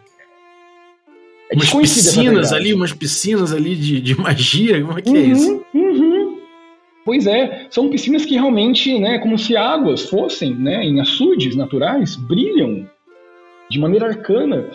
É 1.51 1.55
umas 1.55 1.73
piscinas 1.73 2.53
ali, 2.53 2.75
umas 2.75 2.93
piscinas 2.93 3.53
ali 3.53 3.77
de, 3.77 4.01
de 4.01 4.21
magia, 4.21 4.81
como 4.83 4.99
é 4.99 5.03
que 5.03 5.09
é 5.09 5.13
uhum, 5.13 5.19
é 5.19 5.21
isso? 5.21 5.65
Uhum. 5.75 6.39
Pois 7.05 7.27
é, 7.27 7.67
são 7.71 7.89
piscinas 7.89 8.25
que 8.25 8.35
realmente, 8.35 8.99
né, 8.99 9.19
como 9.19 9.39
se 9.39 9.57
águas 9.57 10.09
fossem, 10.09 10.55
né, 10.55 10.85
em 10.85 11.01
açudes 11.01 11.55
naturais, 11.55 12.17
brilham 12.17 12.89
de 13.71 13.79
maneira 13.79 14.07
arcana. 14.07 14.69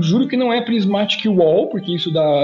Juro 0.00 0.26
que 0.28 0.36
não 0.36 0.52
é 0.52 0.60
prismatic 0.60 1.24
wall, 1.26 1.68
porque 1.68 1.94
isso 1.94 2.12
dá 2.12 2.42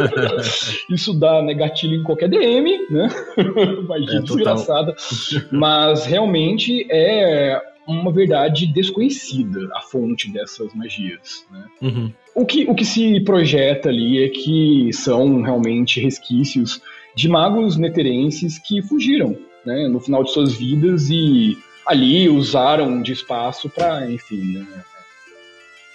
isso 0.88 1.12
dá 1.18 1.42
né, 1.42 1.52
gatilho 1.52 1.96
em 1.96 2.02
qualquer 2.02 2.28
DM, 2.28 2.86
né? 2.90 3.08
Magia 3.88 4.18
é, 4.18 4.22
desgraçada. 4.22 4.94
Mas 5.50 6.06
realmente 6.06 6.86
é 6.90 7.60
uma 7.86 8.12
verdade 8.12 8.66
desconhecida, 8.66 9.60
a 9.74 9.80
fonte 9.80 10.30
dessas 10.30 10.74
magias. 10.74 11.46
Né? 11.50 11.64
Uhum. 11.82 12.12
O, 12.34 12.44
que, 12.44 12.64
o 12.68 12.74
que 12.74 12.84
se 12.84 13.20
projeta 13.20 13.88
ali 13.88 14.24
é 14.24 14.28
que 14.28 14.90
são 14.92 15.42
realmente 15.42 16.00
resquícios 16.00 16.80
de 17.14 17.28
magos 17.28 17.76
neterenses 17.76 18.58
que 18.58 18.82
fugiram 18.82 19.36
né, 19.64 19.88
no 19.88 20.00
final 20.00 20.22
de 20.22 20.32
suas 20.32 20.54
vidas 20.54 21.08
e 21.10 21.56
ali 21.86 22.28
usaram 22.28 23.00
de 23.00 23.12
espaço 23.12 23.70
para, 23.70 24.10
enfim, 24.10 24.58
né, 24.58 24.66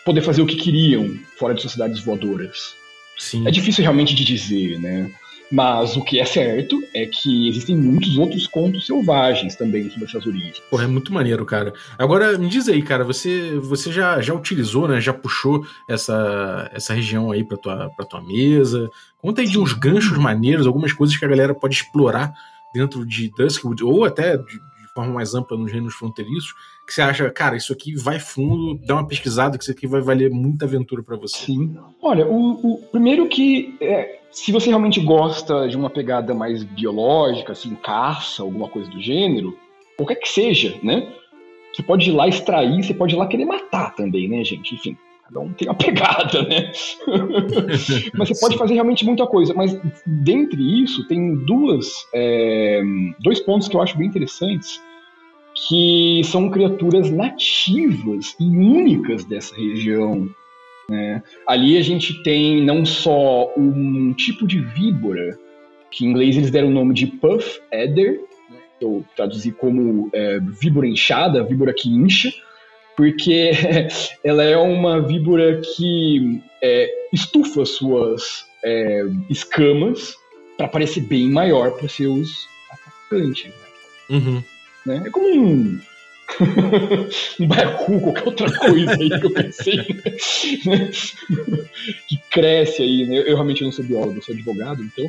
poder 0.05 0.21
fazer 0.21 0.41
o 0.41 0.47
que 0.47 0.55
queriam 0.55 1.17
fora 1.37 1.53
de 1.53 1.61
sociedades 1.61 1.99
voadoras. 1.99 2.75
Sim. 3.17 3.47
É 3.47 3.51
difícil 3.51 3.83
realmente 3.83 4.15
de 4.15 4.23
dizer, 4.23 4.79
né? 4.79 5.11
Mas 5.51 5.97
o 5.97 6.03
que 6.03 6.19
é 6.19 6.25
certo 6.25 6.81
é 6.93 7.05
que 7.05 7.49
existem 7.49 7.75
muitos 7.75 8.17
outros 8.17 8.47
contos 8.47 8.85
selvagens 8.85 9.55
também 9.55 9.89
sobre 9.89 10.05
essas 10.05 10.25
origens. 10.25 10.59
Porra, 10.69 10.85
é 10.85 10.87
muito 10.87 11.13
maneiro, 11.13 11.45
cara. 11.45 11.73
Agora, 11.97 12.37
me 12.37 12.47
diz 12.47 12.69
aí, 12.69 12.81
cara, 12.81 13.03
você, 13.03 13.59
você 13.59 13.91
já, 13.91 14.21
já 14.21 14.33
utilizou, 14.33 14.87
né? 14.87 15.01
Já 15.01 15.13
puxou 15.13 15.65
essa, 15.89 16.69
essa 16.73 16.93
região 16.93 17.31
aí 17.31 17.43
pra 17.43 17.57
tua, 17.57 17.89
pra 17.89 18.05
tua 18.05 18.21
mesa? 18.21 18.89
Conta 19.17 19.41
aí 19.41 19.47
de 19.47 19.59
uns 19.59 19.73
ganchos 19.73 20.17
maneiros, 20.17 20.65
algumas 20.65 20.93
coisas 20.93 21.17
que 21.17 21.25
a 21.25 21.27
galera 21.27 21.53
pode 21.53 21.75
explorar 21.75 22.33
dentro 22.73 23.05
de 23.05 23.29
Duskwood, 23.37 23.83
ou 23.83 24.05
até 24.05 24.37
de, 24.37 24.45
de 24.45 24.93
forma 24.95 25.13
mais 25.13 25.35
ampla 25.35 25.57
nos 25.57 25.71
reinos 25.71 25.93
fronteiriços, 25.93 26.53
que 26.87 26.93
você 26.93 27.01
acha, 27.01 27.29
cara, 27.29 27.57
isso 27.57 27.73
aqui 27.73 27.95
vai 27.95 28.19
fundo, 28.19 28.79
dá 28.85 28.95
uma 28.95 29.07
pesquisada, 29.07 29.57
que 29.57 29.63
isso 29.63 29.71
aqui 29.71 29.85
vai 29.85 30.01
valer 30.01 30.31
muita 30.31 30.65
aventura 30.65 31.03
para 31.03 31.17
você. 31.17 31.45
Sim. 31.45 31.75
Olha, 32.01 32.25
o, 32.25 32.75
o 32.75 32.77
primeiro 32.89 33.27
que 33.27 33.75
é, 33.81 34.20
se 34.31 34.51
você 34.51 34.69
realmente 34.69 34.99
gosta 34.99 35.67
de 35.67 35.75
uma 35.75 35.89
pegada 35.89 36.33
mais 36.33 36.63
biológica, 36.63 37.51
assim, 37.51 37.75
caça, 37.75 38.41
alguma 38.41 38.69
coisa 38.69 38.89
do 38.89 39.01
gênero, 39.01 39.57
qualquer 39.97 40.15
que 40.15 40.29
seja, 40.29 40.77
né? 40.81 41.07
Você 41.73 41.83
pode 41.83 42.09
ir 42.09 42.13
lá 42.13 42.27
extrair, 42.27 42.83
você 42.83 42.93
pode 42.93 43.13
ir 43.13 43.17
lá 43.17 43.27
querer 43.27 43.45
matar 43.45 43.93
também, 43.93 44.27
né, 44.27 44.43
gente? 44.43 44.75
Enfim, 44.75 44.97
cada 45.25 45.39
um 45.39 45.51
tem 45.53 45.67
uma 45.67 45.75
pegada, 45.75 46.43
né? 46.43 46.71
mas 48.17 48.29
você 48.29 48.39
pode 48.39 48.57
fazer 48.57 48.73
realmente 48.73 49.05
muita 49.05 49.27
coisa. 49.27 49.53
Mas 49.53 49.77
dentre 50.05 50.83
isso, 50.83 51.07
tem 51.07 51.35
duas, 51.45 52.07
é, 52.13 52.81
dois 53.19 53.39
pontos 53.41 53.67
que 53.67 53.75
eu 53.75 53.81
acho 53.81 53.97
bem 53.97 54.07
interessantes, 54.07 54.81
que 55.67 56.21
são 56.25 56.49
criaturas 56.49 57.11
nativas 57.11 58.35
e 58.39 58.45
únicas 58.45 59.25
dessa 59.25 59.55
região 59.55 60.29
né? 60.91 61.23
Ali 61.47 61.77
a 61.77 61.81
gente 61.81 62.21
tem 62.21 62.61
não 62.61 62.85
só 62.85 63.49
um 63.55 64.13
tipo 64.13 64.45
de 64.45 64.59
víbora, 64.59 65.39
que 65.89 66.05
em 66.05 66.09
inglês 66.09 66.35
eles 66.35 66.51
deram 66.51 66.67
o 66.67 66.71
nome 66.71 66.93
de 66.93 67.07
Puff 67.07 67.61
Adder, 67.71 68.19
né? 68.49 68.57
eu 68.81 69.05
traduzi 69.15 69.53
como 69.53 70.09
é, 70.11 70.37
víbora 70.59 70.85
inchada, 70.85 71.45
víbora 71.45 71.73
que 71.73 71.89
incha, 71.89 72.29
porque 72.97 73.51
ela 74.21 74.43
é 74.43 74.57
uma 74.57 74.99
víbora 75.01 75.61
que 75.61 76.41
é, 76.61 76.89
estufa 77.13 77.65
suas 77.65 78.45
é, 78.61 79.03
escamas 79.29 80.13
para 80.57 80.67
parecer 80.67 81.01
bem 81.01 81.29
maior 81.29 81.71
para 81.71 81.87
seus 81.87 82.47
atacantes. 82.69 83.45
Né? 83.45 83.53
Uhum. 84.09 84.43
Né? 84.85 85.03
É 85.05 85.09
como 85.09 85.25
um 85.33 85.79
um 87.39 87.47
baiacu, 87.47 87.99
qualquer 88.01 88.25
outra 88.25 88.59
coisa 88.59 88.91
aí 88.91 89.09
que 89.09 89.25
eu 89.25 89.33
pensei, 89.33 89.77
né? 90.65 90.89
que 92.07 92.17
cresce 92.29 92.81
aí, 92.81 93.05
né? 93.05 93.19
Eu 93.19 93.35
realmente 93.35 93.63
não 93.63 93.71
sou 93.71 93.85
biólogo, 93.85 94.17
eu 94.17 94.21
sou 94.21 94.33
advogado, 94.33 94.83
então. 94.83 95.05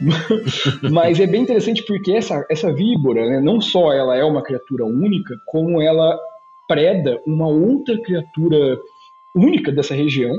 Mas 0.90 1.20
é 1.20 1.26
bem 1.26 1.42
interessante 1.42 1.84
porque 1.86 2.12
essa, 2.12 2.46
essa 2.50 2.72
víbora, 2.72 3.26
né, 3.26 3.40
não 3.40 3.60
só 3.60 3.92
ela 3.92 4.16
é 4.16 4.24
uma 4.24 4.42
criatura 4.42 4.84
única, 4.84 5.40
como 5.46 5.80
ela 5.80 6.18
preda 6.68 7.20
uma 7.26 7.46
outra 7.46 8.00
criatura 8.02 8.78
única 9.34 9.70
dessa 9.70 9.94
região, 9.94 10.34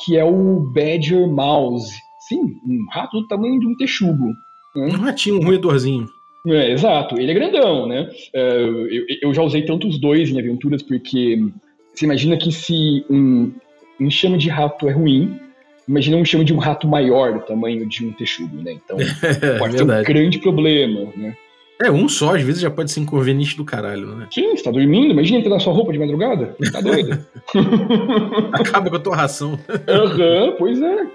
que 0.00 0.16
é 0.16 0.24
o 0.24 0.60
Badger 0.60 1.28
Mouse. 1.28 1.94
Sim, 2.20 2.40
um 2.66 2.86
rato 2.90 3.20
do 3.20 3.26
tamanho 3.26 3.58
de 3.58 3.66
um 3.66 3.76
texugo. 3.76 4.28
Né? 4.74 4.86
Um 4.86 4.98
ratinho, 4.98 5.40
um 5.40 5.44
roedorzinho. 5.44 6.08
É, 6.46 6.72
exato, 6.72 7.18
ele 7.18 7.30
é 7.30 7.34
grandão, 7.34 7.86
né? 7.86 8.08
É, 8.32 8.62
eu, 8.62 9.06
eu, 9.22 9.34
já 9.34 9.42
usei 9.42 9.62
tanto 9.62 9.88
os 9.88 9.98
dois 9.98 10.30
em 10.30 10.38
aventuras, 10.38 10.82
porque 10.82 11.38
você 11.94 12.04
imagina 12.04 12.36
que 12.36 12.52
se 12.52 13.04
um 13.10 13.52
enxame 14.00 14.38
de 14.38 14.48
rato 14.48 14.88
é 14.88 14.92
ruim, 14.92 15.38
imagina 15.86 16.16
um 16.16 16.20
enxame 16.20 16.44
de 16.44 16.54
um 16.54 16.58
rato 16.58 16.86
maior 16.86 17.34
do 17.34 17.40
tamanho 17.40 17.86
de 17.86 18.06
um 18.06 18.12
texugo, 18.12 18.62
né? 18.62 18.72
Então 18.72 18.96
pode 19.58 19.76
ser 19.76 19.84
um 19.84 20.02
grande 20.04 20.38
problema, 20.38 21.12
né? 21.16 21.36
É, 21.80 21.92
um 21.92 22.08
só, 22.08 22.34
às 22.34 22.42
vezes 22.42 22.60
já 22.60 22.70
pode 22.70 22.90
ser 22.90 23.00
inconveniente 23.00 23.56
do 23.56 23.64
caralho, 23.64 24.16
né? 24.16 24.26
Sim, 24.32 24.50
você 24.50 24.64
tá 24.64 24.70
dormindo, 24.70 25.12
imagina 25.12 25.38
entrar 25.38 25.50
na 25.50 25.60
sua 25.60 25.72
roupa 25.72 25.92
de 25.92 25.98
madrugada, 25.98 26.56
tá 26.72 26.80
doido. 26.80 27.24
Acaba 28.52 28.90
com 28.90 28.96
a 28.96 29.00
tua 29.00 29.14
ração. 29.14 29.56
Aham, 29.86 30.46
uhum, 30.46 30.56
pois 30.58 30.82
é. 30.82 31.06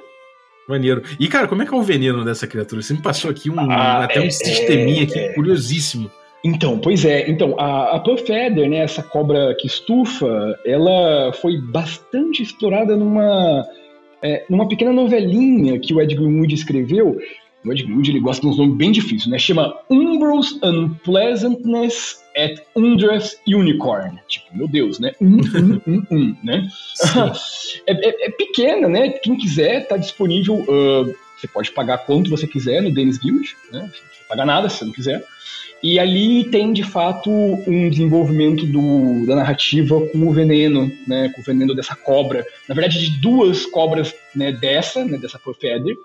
Maneiro. 0.68 1.04
E, 1.20 1.28
cara, 1.28 1.48
como 1.48 1.62
é 1.62 1.66
que 1.66 1.74
é 1.74 1.78
o 1.78 1.82
veneno 1.82 2.24
dessa 2.24 2.48
criatura? 2.48 2.82
Você 2.82 2.94
me 2.94 3.02
passou 3.02 3.30
aqui 3.30 3.50
um, 3.50 3.60
ah, 3.60 4.06
até 4.06 4.20
um 4.22 4.26
é, 4.26 4.30
sisteminha 4.30 5.04
aqui 5.04 5.20
é. 5.20 5.34
curiosíssimo. 5.34 6.10
Então, 6.44 6.78
pois 6.78 7.06
é. 7.06 7.30
Então, 7.30 7.58
a, 7.60 7.96
a 7.96 8.00
Puffadder, 8.00 8.70
né, 8.70 8.78
essa 8.78 9.02
cobra 9.02 9.56
que 9.60 9.68
estufa, 9.68 10.60
ela 10.66 11.32
foi 11.34 11.58
bastante 11.58 12.44
explorada 12.44 12.96
numa, 12.96 13.66
é, 14.22 14.46
numa 14.50 14.68
pequena 14.68 14.92
novelinha 14.92 15.80
que 15.80 15.94
o 15.94 16.02
Ed 16.02 16.14
Greenwood 16.16 16.54
escreveu. 16.54 17.18
O 17.66 17.72
Ed 17.72 17.84
ele 17.84 18.20
gosta 18.20 18.42
de 18.42 18.48
uns 18.48 18.58
nomes 18.58 18.76
bem 18.76 18.92
difíceis, 18.92 19.28
né? 19.28 19.40
Chama 19.40 19.74
Umbros 19.90 20.60
Unpleasantness 20.62 22.22
at 22.36 22.60
Undress 22.76 23.38
Unicorn. 23.48 24.20
Tipo, 24.28 24.58
meu 24.58 24.68
Deus, 24.68 25.00
né? 25.00 25.14
Um, 25.22 25.38
um, 25.38 25.82
um, 25.88 26.06
um, 26.12 26.36
né? 26.44 26.68
é, 27.88 27.92
é, 27.92 28.26
é, 28.28 28.32
pequena, 28.32 28.90
né? 28.90 29.10
Quem 29.10 29.38
quiser, 29.38 29.88
tá 29.88 29.96
disponível. 29.96 30.56
Uh, 30.56 31.16
você 31.38 31.48
pode 31.48 31.72
pagar 31.72 32.00
quanto 32.00 32.30
você 32.30 32.46
quiser 32.48 32.82
no 32.82 32.94
Dennis 32.94 33.18
Guild, 33.18 33.56
né? 33.72 33.90
Você 33.94 34.02
não 34.02 34.28
paga 34.28 34.46
nada 34.46 34.70
se 34.70 34.78
você 34.78 34.86
não 34.86 34.94
quiser. 34.94 35.26
E 35.82 36.00
ali 36.00 36.46
tem, 36.46 36.72
de 36.72 36.84
fato, 36.84 37.30
um 37.30 37.90
desenvolvimento 37.90 38.66
do, 38.66 39.26
da 39.26 39.36
narrativa 39.36 40.00
com 40.08 40.28
o 40.28 40.32
veneno, 40.32 40.92
né? 41.06 41.30
Com 41.36 41.42
o 41.42 41.44
veneno 41.44 41.76
dessa 41.76 41.96
cobra. 41.96 42.46
Na 42.68 42.76
verdade, 42.76 43.00
de 43.00 43.20
duas 43.20 43.66
cobras 43.66 44.14
né, 44.34 44.52
dessa, 44.52 45.04
né? 45.04 45.18
Dessa 45.18 45.38
Puffadder, 45.38 45.98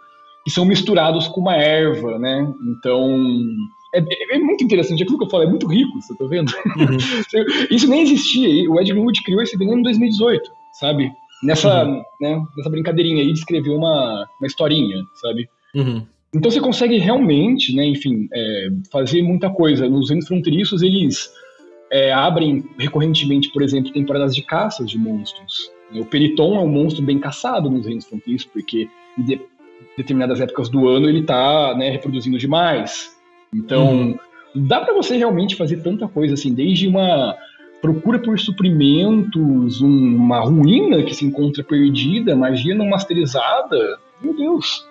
que 0.49 0.55
são 0.55 0.65
misturados 0.65 1.29
com 1.29 1.43
uma 1.43 1.57
erva, 1.57 2.19
né? 2.19 2.51
Então 2.71 3.21
é, 3.95 3.99
é, 4.01 4.37
é, 4.37 4.39
muito 4.39 4.65
interessante, 4.65 5.03
aquilo 5.03 5.19
que 5.19 5.25
eu 5.25 5.29
falo, 5.29 5.43
é 5.43 5.47
muito 5.47 5.67
rico, 5.67 6.01
você 6.01 6.17
tá 6.17 6.25
vendo? 6.25 6.51
Uhum. 6.79 6.97
Isso 7.71 7.87
nem 7.87 8.01
existia, 8.01 8.71
o 8.71 8.81
Ed 8.81 8.91
Greenwood 8.91 9.23
criou 9.25 9.43
esse 9.43 9.59
veneno 9.59 9.81
em 9.81 9.83
2018, 9.83 10.51
sabe? 10.73 11.13
Nessa, 11.43 11.85
uhum. 11.85 12.03
né, 12.19 12.43
nessa 12.57 12.71
brincadeirinha 12.71 13.23
aí 13.23 13.31
de 13.31 13.41
escrever 13.41 13.69
uma, 13.69 14.27
uma 14.41 14.47
historinha, 14.47 14.97
sabe? 15.17 15.47
Uhum. 15.75 16.03
Então 16.35 16.51
você 16.51 16.61
consegue 16.63 16.97
realmente, 16.97 17.77
né, 17.77 17.85
enfim, 17.85 18.27
é, 18.33 18.69
fazer 18.91 19.21
muita 19.21 19.51
coisa. 19.51 19.87
Nos 19.87 20.09
reinos 20.09 20.29
fronteiriços, 20.29 20.81
eles 20.81 21.31
é, 21.93 22.11
abrem 22.11 22.65
recorrentemente, 22.79 23.51
por 23.53 23.61
exemplo, 23.61 23.93
temporadas 23.93 24.35
de 24.35 24.41
caças 24.41 24.91
de 24.91 24.97
monstros. 24.99 25.71
O 25.93 26.07
Periton 26.07 26.57
é 26.57 26.61
um 26.61 26.69
monstro 26.69 27.05
bem 27.05 27.19
caçado 27.19 27.69
nos 27.69 27.85
reinos 27.85 28.07
fronteiriços, 28.07 28.49
porque 28.51 28.89
determinadas 29.99 30.41
épocas 30.41 30.69
do 30.69 30.89
ano 30.89 31.09
ele 31.09 31.21
está 31.21 31.75
né, 31.77 31.91
reproduzindo 31.91 32.39
demais. 32.39 33.15
Então, 33.53 33.91
uhum. 33.91 34.19
dá 34.55 34.81
para 34.81 34.95
você 34.95 35.17
realmente 35.17 35.57
fazer 35.57 35.83
tanta 35.83 36.07
coisa 36.09 36.35
assim, 36.35 36.55
desde 36.55 36.87
uma 36.87 37.37
procura 37.83 38.19
por 38.19 38.39
suprimentos, 38.39 39.81
uma 39.81 40.41
ruína 40.41 41.03
que 41.03 41.15
se 41.15 41.25
encontra 41.25 41.63
perdida, 41.63 42.37
magia 42.37 42.75
não 42.75 42.89
masterizada. 42.89 43.99
Meu 44.23 44.35
Deus. 44.37 44.87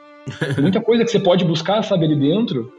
Muita 0.59 0.81
coisa 0.81 1.05
que 1.05 1.11
você 1.11 1.19
pode 1.19 1.45
buscar, 1.45 1.81
sabe, 1.83 2.05
ali 2.05 2.15
dentro. 2.15 2.71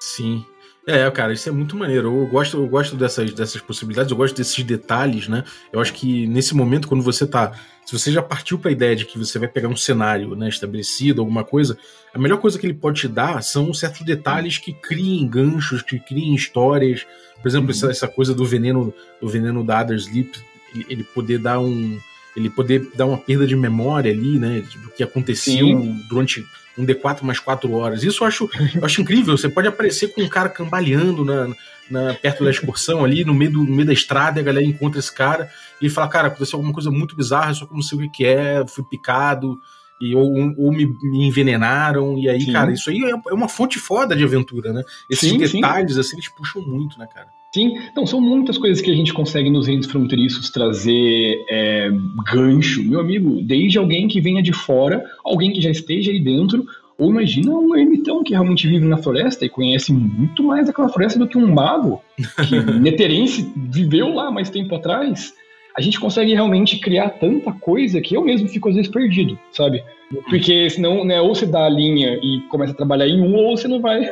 Sim. 0.00 0.44
É, 0.86 1.08
cara, 1.10 1.32
isso 1.32 1.48
é 1.48 1.52
muito 1.52 1.76
maneiro. 1.76 2.08
Eu 2.08 2.26
gosto, 2.26 2.56
eu 2.56 2.66
gosto 2.66 2.96
dessas, 2.96 3.32
dessas 3.32 3.60
possibilidades, 3.60 4.10
eu 4.10 4.16
gosto 4.16 4.36
desses 4.36 4.64
detalhes, 4.64 5.28
né? 5.28 5.44
Eu 5.72 5.80
acho 5.80 5.92
que 5.92 6.26
nesse 6.26 6.54
momento, 6.54 6.88
quando 6.88 7.02
você 7.02 7.26
tá. 7.26 7.52
Se 7.86 7.98
você 7.98 8.10
já 8.10 8.22
partiu 8.22 8.58
para 8.58 8.70
a 8.70 8.72
ideia 8.72 8.94
de 8.94 9.04
que 9.04 9.18
você 9.18 9.38
vai 9.38 9.48
pegar 9.48 9.68
um 9.68 9.76
cenário 9.76 10.36
né, 10.36 10.48
estabelecido, 10.48 11.20
alguma 11.20 11.44
coisa, 11.44 11.76
a 12.14 12.18
melhor 12.18 12.38
coisa 12.38 12.58
que 12.58 12.66
ele 12.66 12.74
pode 12.74 13.00
te 13.00 13.08
dar 13.08 13.42
são 13.42 13.72
certos 13.74 14.02
detalhes 14.02 14.58
que 14.58 14.72
criem 14.72 15.26
ganchos, 15.26 15.82
que 15.82 15.98
criem 15.98 16.34
histórias. 16.34 17.06
Por 17.40 17.48
exemplo, 17.48 17.66
uhum. 17.66 17.70
essa, 17.72 17.90
essa, 17.90 18.08
coisa 18.08 18.34
do 18.34 18.44
veneno, 18.44 18.94
do 19.20 19.28
veneno 19.28 19.64
da 19.64 19.80
Other 19.80 19.96
Sleep, 19.96 20.30
ele, 20.74 20.86
ele 20.88 21.04
poder 21.04 21.38
dar 21.38 21.58
um 21.60 21.98
ele 22.34 22.48
poder 22.48 22.88
dar 22.94 23.04
uma 23.04 23.18
perda 23.18 23.46
de 23.46 23.54
memória 23.54 24.10
ali, 24.10 24.38
né? 24.38 24.62
Do 24.82 24.90
que 24.90 25.02
aconteceu 25.02 25.66
Sim. 25.66 26.00
durante 26.08 26.44
um 26.76 26.84
D4 26.84 27.22
mais 27.22 27.38
4 27.38 27.70
horas. 27.72 28.02
Isso 28.02 28.22
eu 28.22 28.28
acho, 28.28 28.50
eu 28.74 28.84
acho 28.84 29.00
incrível. 29.00 29.36
Você 29.36 29.48
pode 29.48 29.68
aparecer 29.68 30.08
com 30.08 30.22
um 30.22 30.28
cara 30.28 30.48
cambaleando 30.48 31.24
na, 31.24 31.48
na, 31.90 32.14
perto 32.14 32.44
da 32.44 32.50
excursão 32.50 33.04
ali, 33.04 33.24
no 33.24 33.34
meio, 33.34 33.52
do, 33.52 33.64
no 33.64 33.72
meio 33.72 33.86
da 33.86 33.92
estrada, 33.92 34.38
e 34.38 34.42
a 34.42 34.44
galera 34.44 34.64
encontra 34.64 34.98
esse 34.98 35.14
cara 35.14 35.50
e 35.80 35.88
fala: 35.88 36.08
Cara, 36.08 36.28
aconteceu 36.28 36.56
alguma 36.56 36.74
coisa 36.74 36.90
muito 36.90 37.16
bizarra, 37.16 37.54
só 37.54 37.66
que 37.66 37.72
eu 37.72 37.76
não 37.76 37.82
sei 37.82 37.98
o 37.98 38.10
que 38.10 38.24
é, 38.24 38.66
fui 38.66 38.84
picado. 38.84 39.58
E, 40.00 40.16
ou, 40.16 40.32
ou 40.58 40.72
me, 40.72 40.84
me, 40.84 41.28
envenenaram, 41.28 42.18
e 42.18 42.28
aí, 42.28 42.40
sim. 42.40 42.52
cara, 42.52 42.72
isso 42.72 42.90
aí 42.90 43.04
é, 43.04 43.10
é 43.10 43.34
uma 43.34 43.48
fonte 43.48 43.78
foda 43.78 44.16
de 44.16 44.24
aventura, 44.24 44.72
né? 44.72 44.82
Esses 45.08 45.28
sim, 45.30 45.38
detalhes, 45.38 45.94
sim. 45.94 46.00
assim, 46.00 46.16
eles 46.16 46.28
puxam 46.28 46.60
muito, 46.60 46.98
né, 46.98 47.06
cara? 47.06 47.28
Sim, 47.54 47.76
então 47.90 48.06
são 48.06 48.18
muitas 48.18 48.56
coisas 48.56 48.80
que 48.80 48.90
a 48.90 48.94
gente 48.94 49.12
consegue 49.12 49.50
nos 49.50 49.66
reinos 49.66 49.86
fronteiriços 49.86 50.48
trazer 50.48 51.36
é, 51.50 51.90
gancho, 52.32 52.82
meu 52.82 52.98
amigo, 52.98 53.42
desde 53.42 53.76
alguém 53.76 54.08
que 54.08 54.22
venha 54.22 54.42
de 54.42 54.54
fora, 54.54 55.04
alguém 55.22 55.52
que 55.52 55.60
já 55.60 55.70
esteja 55.70 56.10
aí 56.10 56.18
dentro, 56.18 56.64
ou 56.96 57.10
imagina 57.10 57.52
um 57.52 57.76
ermitão 57.76 58.22
que 58.22 58.32
realmente 58.32 58.66
vive 58.66 58.86
na 58.86 58.96
floresta 58.96 59.44
e 59.44 59.50
conhece 59.50 59.92
muito 59.92 60.42
mais 60.42 60.66
daquela 60.66 60.88
floresta 60.88 61.18
do 61.18 61.28
que 61.28 61.36
um 61.36 61.52
mago 61.52 62.00
que 62.48 62.58
Neterense 62.80 63.52
viveu 63.54 64.14
lá 64.14 64.30
mais 64.30 64.48
tempo 64.48 64.74
atrás. 64.74 65.34
A 65.76 65.80
gente 65.80 66.00
consegue 66.00 66.32
realmente 66.32 66.78
criar 66.78 67.10
tanta 67.10 67.52
coisa 67.52 68.00
que 68.00 68.14
eu 68.14 68.24
mesmo 68.24 68.48
fico 68.48 68.68
às 68.70 68.76
vezes 68.76 68.90
perdido, 68.90 69.38
sabe? 69.50 69.82
Porque 70.28 70.68
senão, 70.70 71.04
né, 71.04 71.20
ou 71.20 71.34
você 71.34 71.46
dá 71.46 71.64
a 71.64 71.70
linha 71.70 72.18
e 72.22 72.40
começa 72.50 72.72
a 72.72 72.76
trabalhar 72.76 73.08
em 73.08 73.20
um, 73.20 73.34
ou 73.34 73.56
você 73.56 73.66
não 73.66 73.80
vai. 73.80 74.02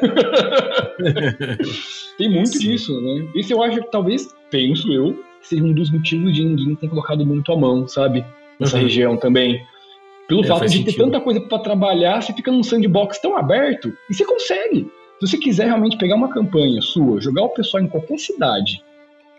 Tem 2.17 2.29
muito 2.31 2.51
Sim. 2.51 2.59
disso, 2.59 3.01
né? 3.01 3.29
Isso 3.35 3.53
eu 3.53 3.63
acho 3.63 3.81
que 3.81 3.91
talvez, 3.91 4.29
penso 4.51 4.91
eu, 4.93 5.19
seja 5.43 5.63
um 5.63 5.73
dos 5.73 5.91
motivos 5.91 6.35
de 6.35 6.45
ninguém 6.45 6.75
ter 6.75 6.89
colocado 6.89 7.25
muito 7.27 7.53
a 7.53 7.57
mão, 7.57 7.87
sabe? 7.87 8.25
Nessa 8.59 8.77
uhum. 8.77 8.83
região 8.85 9.17
também. 9.17 9.61
Pelo 10.29 10.45
é, 10.45 10.47
fato 10.47 10.65
de 10.65 10.71
sentido. 10.71 10.97
ter 10.97 11.03
tanta 11.03 11.21
coisa 11.21 11.41
para 11.41 11.59
trabalhar, 11.59 12.23
você 12.23 12.33
fica 12.33 12.51
num 12.53 12.63
sandbox 12.63 13.19
tão 13.21 13.37
aberto 13.37 13.93
e 14.09 14.15
você 14.15 14.25
consegue. 14.25 14.91
Se 15.19 15.27
você 15.27 15.37
quiser 15.37 15.67
realmente 15.67 15.99
pegar 15.99 16.15
uma 16.15 16.33
campanha 16.33 16.81
sua, 16.81 17.21
jogar 17.21 17.43
o 17.43 17.51
pessoal 17.51 17.83
em 17.83 17.89
qualquer 17.89 18.19
cidade, 18.19 18.83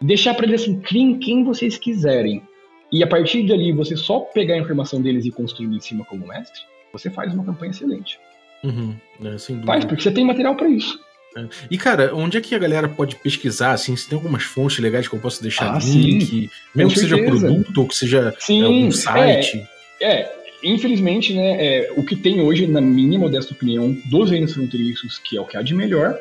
deixar 0.01 0.33
para 0.33 0.45
eles 0.45 0.61
assim, 0.61 0.79
criem 0.79 1.17
quem 1.17 1.43
vocês 1.43 1.77
quiserem, 1.77 2.43
e 2.91 3.03
a 3.03 3.07
partir 3.07 3.47
dali 3.47 3.71
você 3.71 3.95
só 3.95 4.19
pegar 4.19 4.55
a 4.55 4.57
informação 4.57 5.01
deles 5.01 5.25
e 5.25 5.31
construir 5.31 5.75
em 5.75 5.79
cima 5.79 6.03
como 6.05 6.27
mestre, 6.27 6.61
você 6.91 7.09
faz 7.09 7.33
uma 7.33 7.43
campanha 7.43 7.71
excelente. 7.71 8.19
Uhum, 8.63 8.95
é, 9.23 9.65
faz, 9.65 9.85
porque 9.85 10.03
você 10.03 10.11
tem 10.11 10.25
material 10.25 10.55
para 10.55 10.69
isso. 10.69 10.99
É. 11.35 11.45
E, 11.69 11.77
cara, 11.77 12.13
onde 12.13 12.37
é 12.37 12.41
que 12.41 12.53
a 12.53 12.59
galera 12.59 12.89
pode 12.89 13.15
pesquisar, 13.15 13.71
assim, 13.71 13.95
se 13.95 14.07
tem 14.09 14.17
algumas 14.17 14.43
fontes 14.43 14.79
legais 14.79 15.07
que 15.07 15.15
eu 15.15 15.19
posso 15.19 15.41
deixar 15.41 15.73
ah, 15.73 15.79
link, 15.79 16.25
sim, 16.25 16.49
mesmo 16.75 16.91
que 16.91 16.99
seja 16.99 17.17
produto 17.17 17.77
ou 17.77 17.87
que 17.87 17.95
seja 17.95 18.35
sim, 18.37 18.61
algum 18.61 18.91
site? 18.91 19.65
É, 20.01 20.13
é, 20.13 20.35
infelizmente, 20.61 21.33
né, 21.33 21.65
é, 21.65 21.93
o 21.95 22.03
que 22.03 22.17
tem 22.17 22.41
hoje, 22.41 22.67
na 22.67 22.81
minha 22.81 23.17
modesta 23.17 23.53
opinião, 23.53 23.95
dos 24.05 24.29
reinos 24.29 24.53
fronteiriços, 24.53 25.19
que 25.19 25.37
é 25.37 25.41
o 25.41 25.45
que 25.45 25.55
há 25.55 25.61
de 25.61 25.73
melhor, 25.73 26.19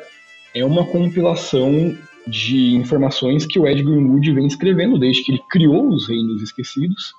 é 0.55 0.63
uma 0.63 0.85
compilação 0.85 1.97
de 2.27 2.75
informações 2.75 3.45
que 3.45 3.59
o 3.59 3.67
Ed 3.67 3.83
Greenwood 3.83 4.31
vem 4.33 4.45
escrevendo 4.45 4.97
desde 4.97 5.23
que 5.23 5.31
ele 5.31 5.41
criou 5.49 5.87
os 5.89 6.07
Reinos 6.07 6.41
Esquecidos. 6.41 7.13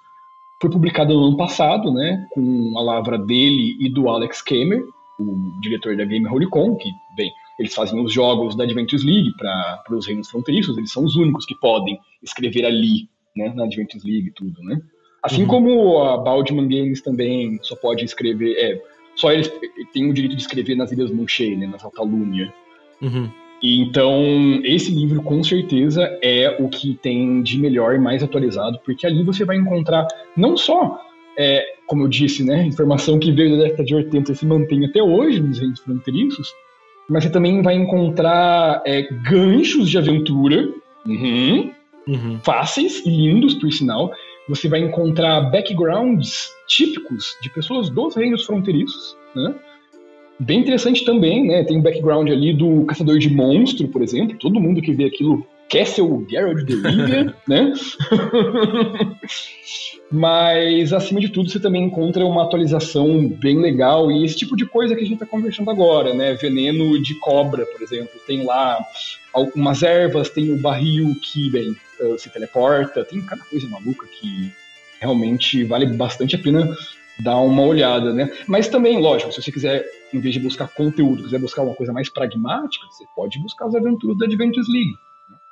Foi 0.61 0.70
publicado 0.70 1.12
no 1.12 1.26
ano 1.26 1.36
passado, 1.36 1.92
né, 1.92 2.26
com 2.32 2.72
a 2.76 2.82
lavra 2.82 3.18
dele 3.18 3.76
e 3.80 3.88
do 3.88 4.09
Alex 4.09 4.40
Kamer, 4.42 4.84
o 5.18 5.61
diretor 5.61 5.96
da 5.96 6.05
Game 6.05 6.26
Holicon, 6.28 6.76
que, 6.76 6.88
bem, 7.16 7.30
eles 7.59 7.74
fazem 7.74 8.03
os 8.03 8.12
jogos 8.12 8.57
da 8.57 8.64
Adventures 8.64 9.05
League 9.05 9.32
para 9.36 9.82
os 9.90 10.07
Reinos 10.07 10.30
Fronteiriços, 10.30 10.78
eles 10.78 10.92
são 10.92 11.05
os 11.05 11.16
únicos 11.16 11.44
que 11.44 11.55
podem 11.57 11.98
escrever 12.22 12.64
ali, 12.64 13.09
né, 13.36 13.53
na 13.55 13.64
Adventures 13.64 14.05
League 14.05 14.28
e 14.28 14.32
tudo, 14.32 14.62
né. 14.62 14.80
Assim 15.22 15.42
uhum. 15.42 15.48
como 15.48 16.03
a 16.03 16.16
Baldman 16.16 16.68
Games 16.68 17.00
também 17.00 17.59
só 17.62 17.76
pode 17.76 18.05
escrever, 18.05 18.55
é, 18.57 18.82
só 19.16 19.32
eles 19.32 19.53
têm 19.92 20.09
o 20.11 20.14
direito 20.14 20.36
de 20.36 20.42
escrever 20.42 20.76
nas 20.76 20.90
Ilhas 20.92 21.11
Munchei, 21.11 21.57
né, 21.57 21.66
nas 21.66 21.84
Altalúnia. 21.84 22.53
Uhum. 23.00 23.30
Então, 23.62 24.60
esse 24.64 24.92
livro 24.92 25.22
com 25.22 25.42
certeza 25.44 26.02
é 26.20 26.56
o 26.58 26.68
que 26.68 26.94
tem 27.00 27.42
de 27.42 27.58
melhor 27.58 27.94
e 27.94 27.98
mais 27.98 28.22
atualizado, 28.22 28.80
porque 28.84 29.06
ali 29.06 29.22
você 29.22 29.44
vai 29.44 29.56
encontrar 29.56 30.06
não 30.36 30.56
só, 30.56 31.00
é, 31.38 31.64
como 31.86 32.02
eu 32.02 32.08
disse, 32.08 32.44
né, 32.44 32.64
informação 32.64 33.20
que 33.20 33.30
veio 33.30 33.56
da 33.56 33.64
década 33.64 33.84
de 33.84 33.94
80 33.94 34.32
e 34.32 34.34
se 34.34 34.44
mantém 34.44 34.84
até 34.84 35.00
hoje 35.00 35.40
nos 35.40 35.60
reinos 35.60 35.78
fronteiriços, 35.78 36.52
mas 37.08 37.22
você 37.22 37.30
também 37.30 37.62
vai 37.62 37.74
encontrar 37.76 38.82
é, 38.84 39.02
ganchos 39.22 39.88
de 39.88 39.96
aventura, 39.96 40.68
uhum, 41.06 41.70
uhum. 42.08 42.40
fáceis 42.42 43.04
e 43.06 43.10
lindos, 43.10 43.54
por 43.54 43.70
sinal. 43.72 44.12
Você 44.48 44.68
vai 44.68 44.80
encontrar 44.80 45.40
backgrounds 45.52 46.48
típicos 46.66 47.36
de 47.40 47.50
pessoas 47.50 47.88
dos 47.90 48.16
reinos 48.16 48.44
fronteiriços, 48.44 49.16
né? 49.36 49.54
Bem 50.43 50.59
interessante 50.59 51.05
também, 51.05 51.47
né? 51.47 51.62
Tem 51.62 51.76
o 51.76 51.80
um 51.80 51.82
background 51.82 52.28
ali 52.28 52.53
do 52.53 52.84
Caçador 52.84 53.16
de 53.18 53.30
Monstro, 53.30 53.86
por 53.86 54.03
exemplo. 54.03 54.36
Todo 54.38 54.61
mundo 54.61 54.82
que 54.82 54.93
vê 54.93 55.05
aquilo 55.05 55.47
quer 55.68 55.86
ser 55.86 56.03
o 56.03 56.26
Geralt 56.28 56.64
de 56.64 56.74
Rivia, 56.74 57.34
né? 57.47 57.72
Mas, 60.11 60.93
acima 60.93 61.20
de 61.20 61.28
tudo, 61.28 61.49
você 61.49 61.61
também 61.61 61.84
encontra 61.84 62.26
uma 62.26 62.43
atualização 62.43 63.28
bem 63.28 63.61
legal 63.61 64.11
e 64.11 64.24
esse 64.24 64.36
tipo 64.36 64.57
de 64.57 64.66
coisa 64.66 64.95
que 64.97 65.01
a 65.01 65.05
gente 65.05 65.14
está 65.14 65.26
conversando 65.26 65.70
agora, 65.70 66.12
né? 66.12 66.34
Veneno 66.34 67.01
de 67.01 67.14
cobra, 67.20 67.64
por 67.64 67.80
exemplo. 67.80 68.11
Tem 68.26 68.45
lá 68.45 68.84
algumas 69.32 69.82
ervas, 69.84 70.28
tem 70.28 70.53
o 70.53 70.61
barril 70.61 71.14
que, 71.22 71.51
bem, 71.51 71.76
eh, 72.01 72.18
se 72.18 72.28
teleporta, 72.30 73.05
tem 73.05 73.22
cada 73.22 73.45
coisa 73.45 73.68
maluca 73.68 74.07
que 74.09 74.51
realmente 75.01 75.62
vale 75.62 75.86
bastante 75.86 76.34
a 76.34 76.38
pena 76.38 76.68
dar 77.20 77.36
uma 77.38 77.62
olhada, 77.62 78.12
né? 78.12 78.30
Mas 78.49 78.68
também, 78.68 79.01
lógico, 79.01 79.32
se 79.32 79.40
você 79.40 79.53
quiser, 79.53 79.84
em 80.12 80.20
vez 80.20 80.34
de 80.34 80.40
buscar 80.40 80.68
conteúdo, 80.68 81.24
quiser 81.24 81.40
buscar 81.40 81.62
uma 81.62 81.74
coisa 81.74 81.92
mais 81.92 82.08
pragmática, 82.08 82.86
você 82.90 83.04
pode 83.14 83.38
buscar 83.40 83.66
as 83.66 83.74
aventuras 83.74 84.18
da 84.18 84.26
Adventures 84.26 84.68
League. 84.68 84.94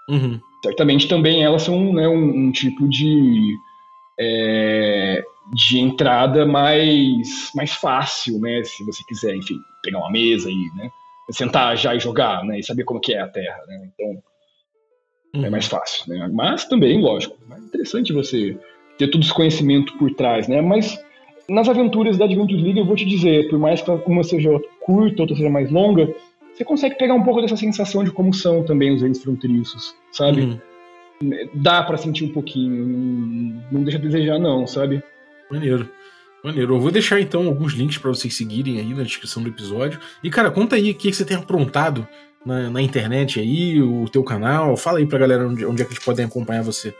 Uhum. 0.08 0.40
Certamente 0.64 1.08
também 1.08 1.42
elas 1.42 1.62
são 1.62 1.92
né, 1.92 2.08
um, 2.08 2.46
um, 2.46 2.52
tipo 2.52 2.88
de 2.88 3.56
é, 4.18 5.22
de 5.54 5.78
entrada 5.78 6.44
mais 6.44 7.50
mais 7.54 7.72
fácil, 7.72 8.38
né? 8.40 8.62
Se 8.64 8.84
você 8.84 9.02
quiser, 9.04 9.34
enfim, 9.36 9.58
pegar 9.82 9.98
uma 9.98 10.10
mesa 10.10 10.50
e 10.50 10.70
né, 10.76 10.90
sentar 11.30 11.76
já 11.76 11.94
e 11.94 12.00
jogar, 12.00 12.44
né? 12.44 12.58
E 12.58 12.62
saber 12.62 12.84
como 12.84 13.00
que 13.00 13.14
é 13.14 13.20
a 13.20 13.28
Terra, 13.28 13.62
né? 13.66 13.90
Então 13.94 14.22
é 15.34 15.38
uhum. 15.38 15.44
é 15.44 15.50
mais 15.50 15.66
fácil, 15.66 16.12
né? 16.12 16.28
Mas 16.32 16.64
também, 16.64 17.00
lógico, 17.00 17.36
é 17.50 17.58
interessante 17.58 18.12
você 18.12 18.58
ter 18.98 19.08
todo 19.08 19.22
esse 19.22 19.32
conhecimento 19.32 19.96
por 19.96 20.12
trás, 20.14 20.48
né? 20.48 20.60
Mas 20.60 20.98
nas 21.50 21.68
aventuras 21.68 22.16
da 22.16 22.26
Adventures 22.26 22.62
League, 22.62 22.78
eu 22.78 22.86
vou 22.86 22.94
te 22.94 23.04
dizer, 23.04 23.48
por 23.48 23.58
mais 23.58 23.82
que 23.82 23.90
uma 23.90 24.22
seja 24.22 24.50
curta, 24.80 25.22
outra 25.22 25.36
seja 25.36 25.50
mais 25.50 25.68
longa, 25.68 26.08
você 26.54 26.64
consegue 26.64 26.96
pegar 26.96 27.14
um 27.14 27.24
pouco 27.24 27.42
dessa 27.42 27.56
sensação 27.56 28.04
de 28.04 28.12
como 28.12 28.32
são 28.32 28.62
também 28.62 28.94
os 28.94 29.02
reinos 29.02 29.20
fronteiriços, 29.20 29.94
sabe? 30.12 30.42
Uhum. 30.42 31.30
Dá 31.54 31.82
para 31.82 31.96
sentir 31.96 32.24
um 32.24 32.32
pouquinho, 32.32 32.86
não, 32.86 33.62
não 33.72 33.82
deixa 33.82 33.98
a 33.98 34.00
desejar 34.00 34.38
não, 34.38 34.64
sabe? 34.64 35.02
Maneiro. 35.50 35.88
Maneiro. 36.44 36.76
Eu 36.76 36.80
vou 36.80 36.92
deixar 36.92 37.20
então 37.20 37.48
alguns 37.48 37.72
links 37.72 37.98
para 37.98 38.10
vocês 38.10 38.34
seguirem 38.34 38.78
aí 38.78 38.94
na 38.94 39.02
descrição 39.02 39.42
do 39.42 39.48
episódio. 39.48 39.98
E 40.22 40.30
cara, 40.30 40.52
conta 40.52 40.76
aí 40.76 40.92
o 40.92 40.94
que 40.94 41.12
você 41.12 41.24
tem 41.24 41.36
aprontado 41.36 42.06
na, 42.46 42.70
na, 42.70 42.80
internet 42.80 43.40
aí, 43.40 43.82
o 43.82 44.08
teu 44.08 44.22
canal. 44.22 44.76
Fala 44.76 45.00
aí 45.00 45.06
pra 45.06 45.18
galera 45.18 45.46
onde, 45.46 45.66
onde 45.66 45.82
é 45.82 45.84
que 45.84 45.92
eles 45.92 46.04
podem 46.04 46.24
acompanhar 46.24 46.62
você 46.62 46.94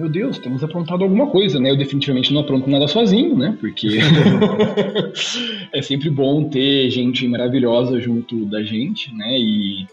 meu 0.00 0.08
Deus, 0.08 0.38
temos 0.38 0.62
aprontado 0.62 1.02
alguma 1.02 1.26
coisa, 1.26 1.58
né? 1.58 1.70
Eu 1.70 1.76
definitivamente 1.76 2.32
não 2.32 2.42
apronto 2.42 2.70
nada 2.70 2.86
sozinho, 2.86 3.36
né? 3.36 3.58
Porque 3.60 3.98
é 5.74 5.82
sempre 5.82 6.08
bom 6.08 6.48
ter 6.48 6.88
gente 6.88 7.26
maravilhosa 7.26 8.00
junto 8.00 8.46
da 8.46 8.62
gente, 8.62 9.12
né? 9.12 9.36
E 9.36 9.86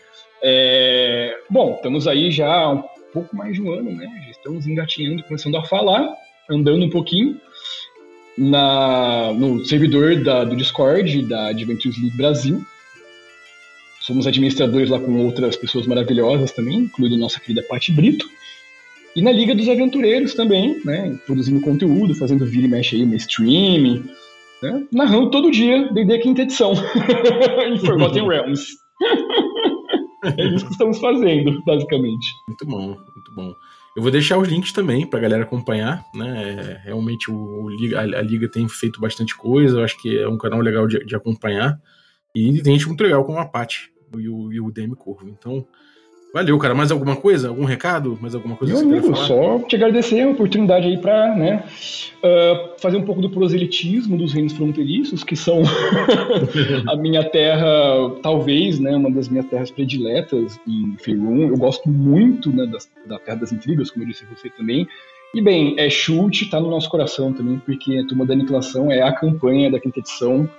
é... 0.43 1.35
bom, 1.49 1.73
estamos 1.73 2.07
aí 2.07 2.29
já 2.29 2.53
há 2.53 2.73
um 2.73 2.83
pouco 3.11 3.35
mais 3.35 3.55
de 3.55 3.63
um 3.63 3.73
ano, 3.73 3.91
né? 3.93 4.05
Já 4.25 4.29
estamos 4.29 4.67
engatinhando, 4.67 5.23
começando 5.23 5.57
a 5.57 5.63
falar, 5.63 6.07
andando 6.47 6.85
um 6.85 6.89
pouquinho 6.91 7.41
na 8.37 9.33
no 9.33 9.65
servidor 9.65 10.23
da, 10.23 10.43
do 10.43 10.55
Discord 10.55 11.23
da 11.23 11.47
Adventures 11.47 11.99
League 11.99 12.15
Brasil. 12.15 12.63
Somos 14.01 14.27
administradores 14.27 14.91
lá 14.91 14.99
com 14.99 15.25
outras 15.25 15.55
pessoas 15.55 15.87
maravilhosas 15.87 16.51
também, 16.51 16.77
incluindo 16.77 17.17
nossa 17.17 17.39
querida 17.39 17.63
Paty 17.63 17.91
Brito. 17.91 18.29
E 19.15 19.21
na 19.21 19.31
Liga 19.31 19.55
dos 19.55 19.69
Aventureiros 19.69 20.33
também, 20.33 20.81
né? 20.83 21.17
Produzindo 21.25 21.61
conteúdo, 21.61 22.13
fazendo 22.13 22.45
vira 22.45 22.65
e 22.65 22.69
mexe 22.69 22.97
aí 22.97 23.05
no 23.05 23.15
stream, 23.15 24.03
né? 24.61 24.87
narrando 24.91 25.29
todo 25.29 25.51
dia 25.51 25.91
D&D 25.93 26.19
quinta 26.19 26.41
edição 26.41 26.73
em 27.65 27.77
Forgotten 27.77 28.27
Realms. 28.29 28.67
é 30.37 30.47
isso 30.53 30.65
que 30.65 30.71
estamos 30.73 30.99
fazendo, 30.99 31.63
basicamente. 31.63 32.27
Muito 32.47 32.65
bom, 32.65 32.87
muito 32.87 33.35
bom. 33.35 33.53
Eu 33.95 34.01
vou 34.01 34.11
deixar 34.11 34.37
os 34.37 34.49
links 34.49 34.73
também 34.73 35.07
pra 35.07 35.21
galera 35.21 35.43
acompanhar, 35.43 36.03
né? 36.13 36.81
É, 36.83 36.87
realmente 36.89 37.31
o, 37.31 37.35
o 37.35 37.69
a, 37.95 38.01
a, 38.01 38.21
Liga 38.21 38.49
tem 38.49 38.67
feito 38.67 38.99
bastante 38.99 39.33
coisa, 39.37 39.77
eu 39.79 39.83
acho 39.85 39.97
que 40.01 40.19
é 40.19 40.27
um 40.27 40.37
canal 40.37 40.59
legal 40.59 40.85
de, 40.85 40.99
de 41.05 41.15
acompanhar. 41.15 41.79
E 42.35 42.61
tem 42.61 42.73
gente 42.73 42.87
muito 42.87 43.01
legal 43.01 43.23
como 43.23 43.39
a 43.39 43.45
Paty 43.45 43.89
e 44.17 44.27
o, 44.27 44.51
e 44.51 44.59
o 44.59 44.69
DM 44.69 44.93
Corvo. 44.93 45.29
Então, 45.29 45.65
Valeu, 46.35 46.57
cara. 46.57 46.75
Mais 46.75 46.91
alguma 46.91 47.15
coisa? 47.15 47.47
Algum 47.47 47.63
recado? 47.63 48.17
Mais 48.19 48.35
alguma 48.35 48.57
coisa 48.57 48.73
Meu 48.73 48.83
que 48.83 48.97
amigo, 48.97 49.15
só 49.15 49.57
te 49.59 49.77
agradecer 49.77 50.19
a 50.19 50.27
oportunidade 50.27 50.85
aí 50.85 50.97
para 50.97 51.33
né, 51.33 51.63
uh, 52.21 52.77
fazer 52.77 52.97
um 52.97 53.03
pouco 53.03 53.21
do 53.21 53.29
proselitismo 53.29 54.17
dos 54.17 54.33
reinos 54.33 54.51
fronteiriços, 54.51 55.23
que 55.23 55.33
são 55.33 55.61
a 56.91 56.97
minha 56.97 57.23
terra, 57.23 57.65
talvez, 58.21 58.81
né, 58.81 58.97
uma 58.97 59.09
das 59.09 59.29
minhas 59.29 59.45
terras 59.45 59.71
prediletas 59.71 60.59
em 60.67 60.97
Faerun. 60.99 61.47
Eu 61.47 61.57
gosto 61.57 61.87
muito 61.87 62.51
né, 62.51 62.65
das, 62.65 62.91
da 63.05 63.17
Terra 63.17 63.37
das 63.37 63.53
Intrigas, 63.53 63.89
como 63.89 64.03
eu 64.03 64.09
disse 64.09 64.25
a 64.25 64.35
você 64.35 64.49
também. 64.49 64.85
E 65.33 65.41
bem, 65.41 65.75
é 65.79 65.89
chute, 65.89 66.49
tá 66.49 66.59
no 66.59 66.69
nosso 66.69 66.89
coração 66.89 67.31
também, 67.31 67.59
porque 67.65 67.97
a 67.97 68.07
Turma 68.07 68.25
da 68.25 68.33
Aniquilação 68.33 68.91
é 68.91 69.01
a 69.01 69.13
campanha 69.13 69.71
da 69.71 69.79
quinta 69.79 69.99
edição 69.99 70.49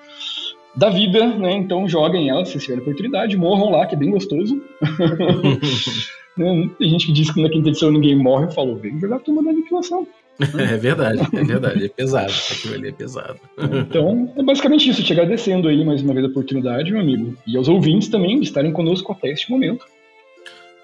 da 0.77 0.91
vida, 0.91 1.27
né? 1.27 1.53
Então 1.53 1.89
joguem 1.89 2.29
ela 2.29 2.45
se 2.45 2.59
tiverem 2.59 2.83
oportunidade, 2.83 3.37
morram 3.37 3.70
lá, 3.70 3.87
que 3.87 3.95
é 3.95 3.99
bem 3.99 4.11
gostoso. 4.11 4.62
Né? 6.37 6.68
Tem 6.79 6.91
gente 6.91 7.07
que 7.07 7.12
diz 7.12 7.31
que 7.31 7.43
na 7.43 7.49
quinta 7.49 7.70
edição 7.70 7.91
ninguém 7.91 8.14
morre, 8.14 8.45
eu 8.45 8.51
falo, 8.51 8.77
vem 8.77 9.01
jogar 9.01 9.16
a 9.16 9.20
turma 9.20 9.43
da 9.43 9.49
aniquilação. 9.49 10.07
É 10.59 10.77
verdade, 10.77 11.27
é 11.33 11.43
verdade, 11.43 11.87
é 11.87 11.89
pesado, 11.89 12.31
aquilo 12.51 12.74
ali 12.74 12.89
é 12.89 12.93
pesado. 12.93 13.41
Então, 13.59 14.31
é 14.37 14.43
basicamente 14.43 14.91
isso, 14.91 15.03
te 15.03 15.14
agradecendo 15.14 15.66
aí 15.66 15.83
mais 15.83 16.03
uma 16.03 16.12
vez 16.12 16.27
a 16.27 16.29
oportunidade, 16.29 16.93
meu 16.93 17.01
amigo, 17.01 17.35
e 17.47 17.57
aos 17.57 17.68
ouvintes 17.68 18.11
também 18.11 18.39
de 18.39 18.45
estarem 18.45 18.70
conosco 18.70 19.12
até 19.12 19.31
este 19.31 19.51
momento. 19.51 19.87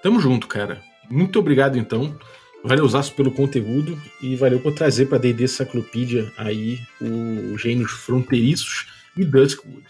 Tamo 0.01 0.19
junto, 0.19 0.47
cara. 0.47 0.81
Muito 1.07 1.37
obrigado 1.37 1.77
então. 1.77 2.15
valeu 2.63 2.87
Zaço 2.87 3.13
pelo 3.13 3.29
conteúdo 3.29 3.95
e 4.23 4.35
valeu 4.35 4.59
por 4.59 4.73
trazer 4.73 5.05
para 5.05 5.19
D&D 5.19 5.47
Cyclopedia 5.47 6.31
aí 6.35 6.79
os 6.99 7.61
gênios 7.61 7.91
fronteiriços 7.91 8.87
e 9.15 9.23
Duskwood. 9.23 9.83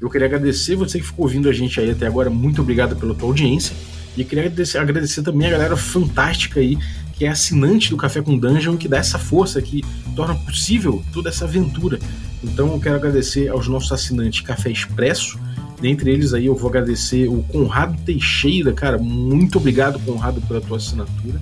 Eu 0.00 0.08
queria 0.08 0.26
agradecer 0.26 0.76
você 0.76 0.98
que 0.98 1.06
ficou 1.06 1.26
ouvindo 1.26 1.48
a 1.48 1.52
gente 1.52 1.78
aí 1.78 1.90
até 1.90 2.06
agora, 2.06 2.30
muito 2.30 2.62
obrigado 2.62 2.96
pela 2.96 3.14
tua 3.14 3.28
audiência. 3.28 3.76
E 4.16 4.24
queria 4.24 4.44
agradecer, 4.44 4.78
agradecer, 4.78 5.22
também 5.22 5.46
a 5.46 5.50
galera 5.50 5.76
fantástica 5.76 6.58
aí, 6.58 6.76
que 7.14 7.24
é 7.24 7.28
assinante 7.28 7.90
do 7.90 7.96
Café 7.96 8.22
com 8.22 8.36
Dungeon, 8.36 8.76
que 8.76 8.88
dá 8.88 8.96
essa 8.96 9.18
força, 9.18 9.60
que 9.60 9.84
torna 10.16 10.34
possível 10.34 11.02
toda 11.12 11.28
essa 11.28 11.44
aventura. 11.44 11.98
Então 12.42 12.72
eu 12.72 12.80
quero 12.80 12.96
agradecer 12.96 13.48
aos 13.48 13.68
nossos 13.68 13.92
assinantes 13.92 14.40
Café 14.40 14.70
Expresso. 14.70 15.38
Dentre 15.80 16.10
eles 16.10 16.34
aí 16.34 16.46
eu 16.46 16.56
vou 16.56 16.68
agradecer 16.68 17.28
o 17.28 17.42
Conrado 17.44 17.96
Teixeira, 18.04 18.72
cara, 18.72 18.98
muito 18.98 19.58
obrigado 19.58 19.98
Conrado 20.00 20.40
pela 20.42 20.60
tua 20.60 20.78
assinatura. 20.78 21.40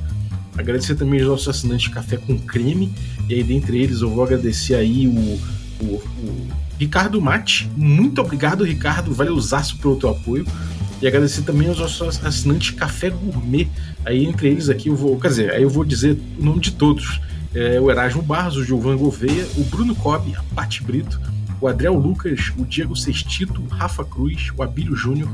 Agradecer 0.57 0.97
também 0.97 1.21
aos 1.21 1.29
nossos 1.29 1.49
assinantes 1.49 1.89
Café 1.89 2.17
com 2.17 2.37
Creme. 2.39 2.93
E 3.29 3.35
aí 3.35 3.43
dentre 3.45 3.81
eles 3.81 4.01
eu 4.01 4.11
vou 4.11 4.25
agradecer 4.25 4.75
aí 4.75 5.07
o, 5.07 5.41
o, 5.85 5.95
o 5.95 6.49
Ricardo 6.79 7.21
Mate. 7.21 7.71
Muito 7.77 8.21
obrigado 8.21 8.65
Ricardo, 8.65 9.13
valeuzaço 9.13 9.79
pelo 9.79 9.97
teu 9.97 10.11
apoio. 10.11 10.47
E 11.01 11.07
agradecer 11.07 11.43
também 11.43 11.69
aos 11.69 11.79
nossos 11.79 12.25
assinantes 12.25 12.71
Café 12.71 13.11
Gourmet. 13.11 13.69
Aí 14.05 14.25
entre 14.25 14.49
eles 14.49 14.69
aqui 14.69 14.89
eu 14.89 14.97
vou, 14.97 15.19
quer 15.19 15.29
dizer, 15.29 15.51
aí 15.53 15.63
eu 15.63 15.71
vou 15.71 15.85
dizer 15.85 16.19
o 16.39 16.45
nome 16.45 16.61
de 16.61 16.73
todos 16.73 17.21
é, 17.55 17.81
o 17.81 17.91
Erasmo 17.91 18.23
Barros, 18.23 18.57
o 18.57 18.65
Gilvan 18.65 18.97
Gouveia, 18.97 19.47
o 19.57 19.65
Bruno 19.65 19.95
Cobb, 19.95 20.35
a 20.37 20.43
Pati 20.55 20.83
Brito, 20.83 21.21
o 21.61 21.67
Adriel 21.67 21.95
Lucas, 21.95 22.53
o 22.57 22.65
Diego 22.65 22.95
Sextito, 22.95 23.63
Rafa 23.69 24.05
Cruz, 24.05 24.53
o 24.57 24.63
Abílio 24.63 24.95
Júnior, 24.95 25.29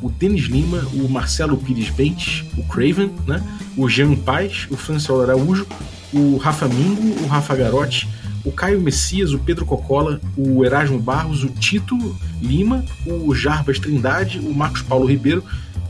o 0.00 0.08
Denis 0.08 0.44
Lima, 0.44 0.78
o 0.94 1.08
Marcelo 1.08 1.56
Pires 1.56 1.90
Bentes, 1.90 2.44
o 2.56 2.64
Craven, 2.64 3.10
né? 3.26 3.42
o 3.76 3.88
Jean 3.88 4.14
Paz, 4.14 4.66
o 4.70 4.76
Franciolo 4.76 5.22
Araújo, 5.22 5.66
o 6.12 6.36
Rafa 6.36 6.68
Mingo, 6.68 7.24
o 7.24 7.26
Rafa 7.26 7.54
Garotti, 7.54 8.08
o 8.46 8.52
Caio 8.52 8.80
Messias, 8.80 9.32
o 9.32 9.38
Pedro 9.40 9.66
Cocola, 9.66 10.20
o 10.36 10.64
Erasmo 10.64 10.98
Barros, 11.00 11.42
o 11.42 11.48
Tito 11.48 11.96
Lima, 12.40 12.84
o 13.04 13.34
Jarbas 13.34 13.80
Trindade, 13.80 14.38
o 14.38 14.54
Marcos 14.54 14.82
Paulo 14.82 15.04
Ribeiro, 15.04 15.44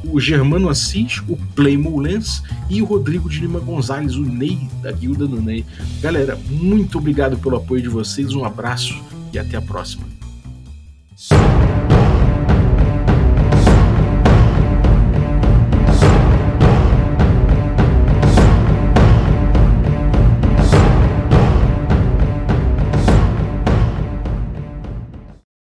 o 0.04 0.18
Germano 0.18 0.70
Assis, 0.70 1.22
o 1.28 1.36
Playmo 1.54 2.00
Lens 2.00 2.42
e 2.70 2.80
o 2.80 2.86
Rodrigo 2.86 3.28
de 3.28 3.40
Lima 3.40 3.60
Gonzalez, 3.60 4.16
o 4.16 4.22
Ney 4.22 4.68
da 4.82 4.90
Guilda 4.90 5.26
do 5.26 5.40
Ney. 5.40 5.66
Galera, 6.00 6.38
muito 6.48 6.96
obrigado 6.98 7.36
pelo 7.36 7.56
apoio 7.56 7.82
de 7.82 7.88
vocês, 7.88 8.32
um 8.32 8.44
abraço 8.44 8.94
e 9.32 9.38
até 9.38 9.58
a 9.58 9.62
próxima. 9.62 10.04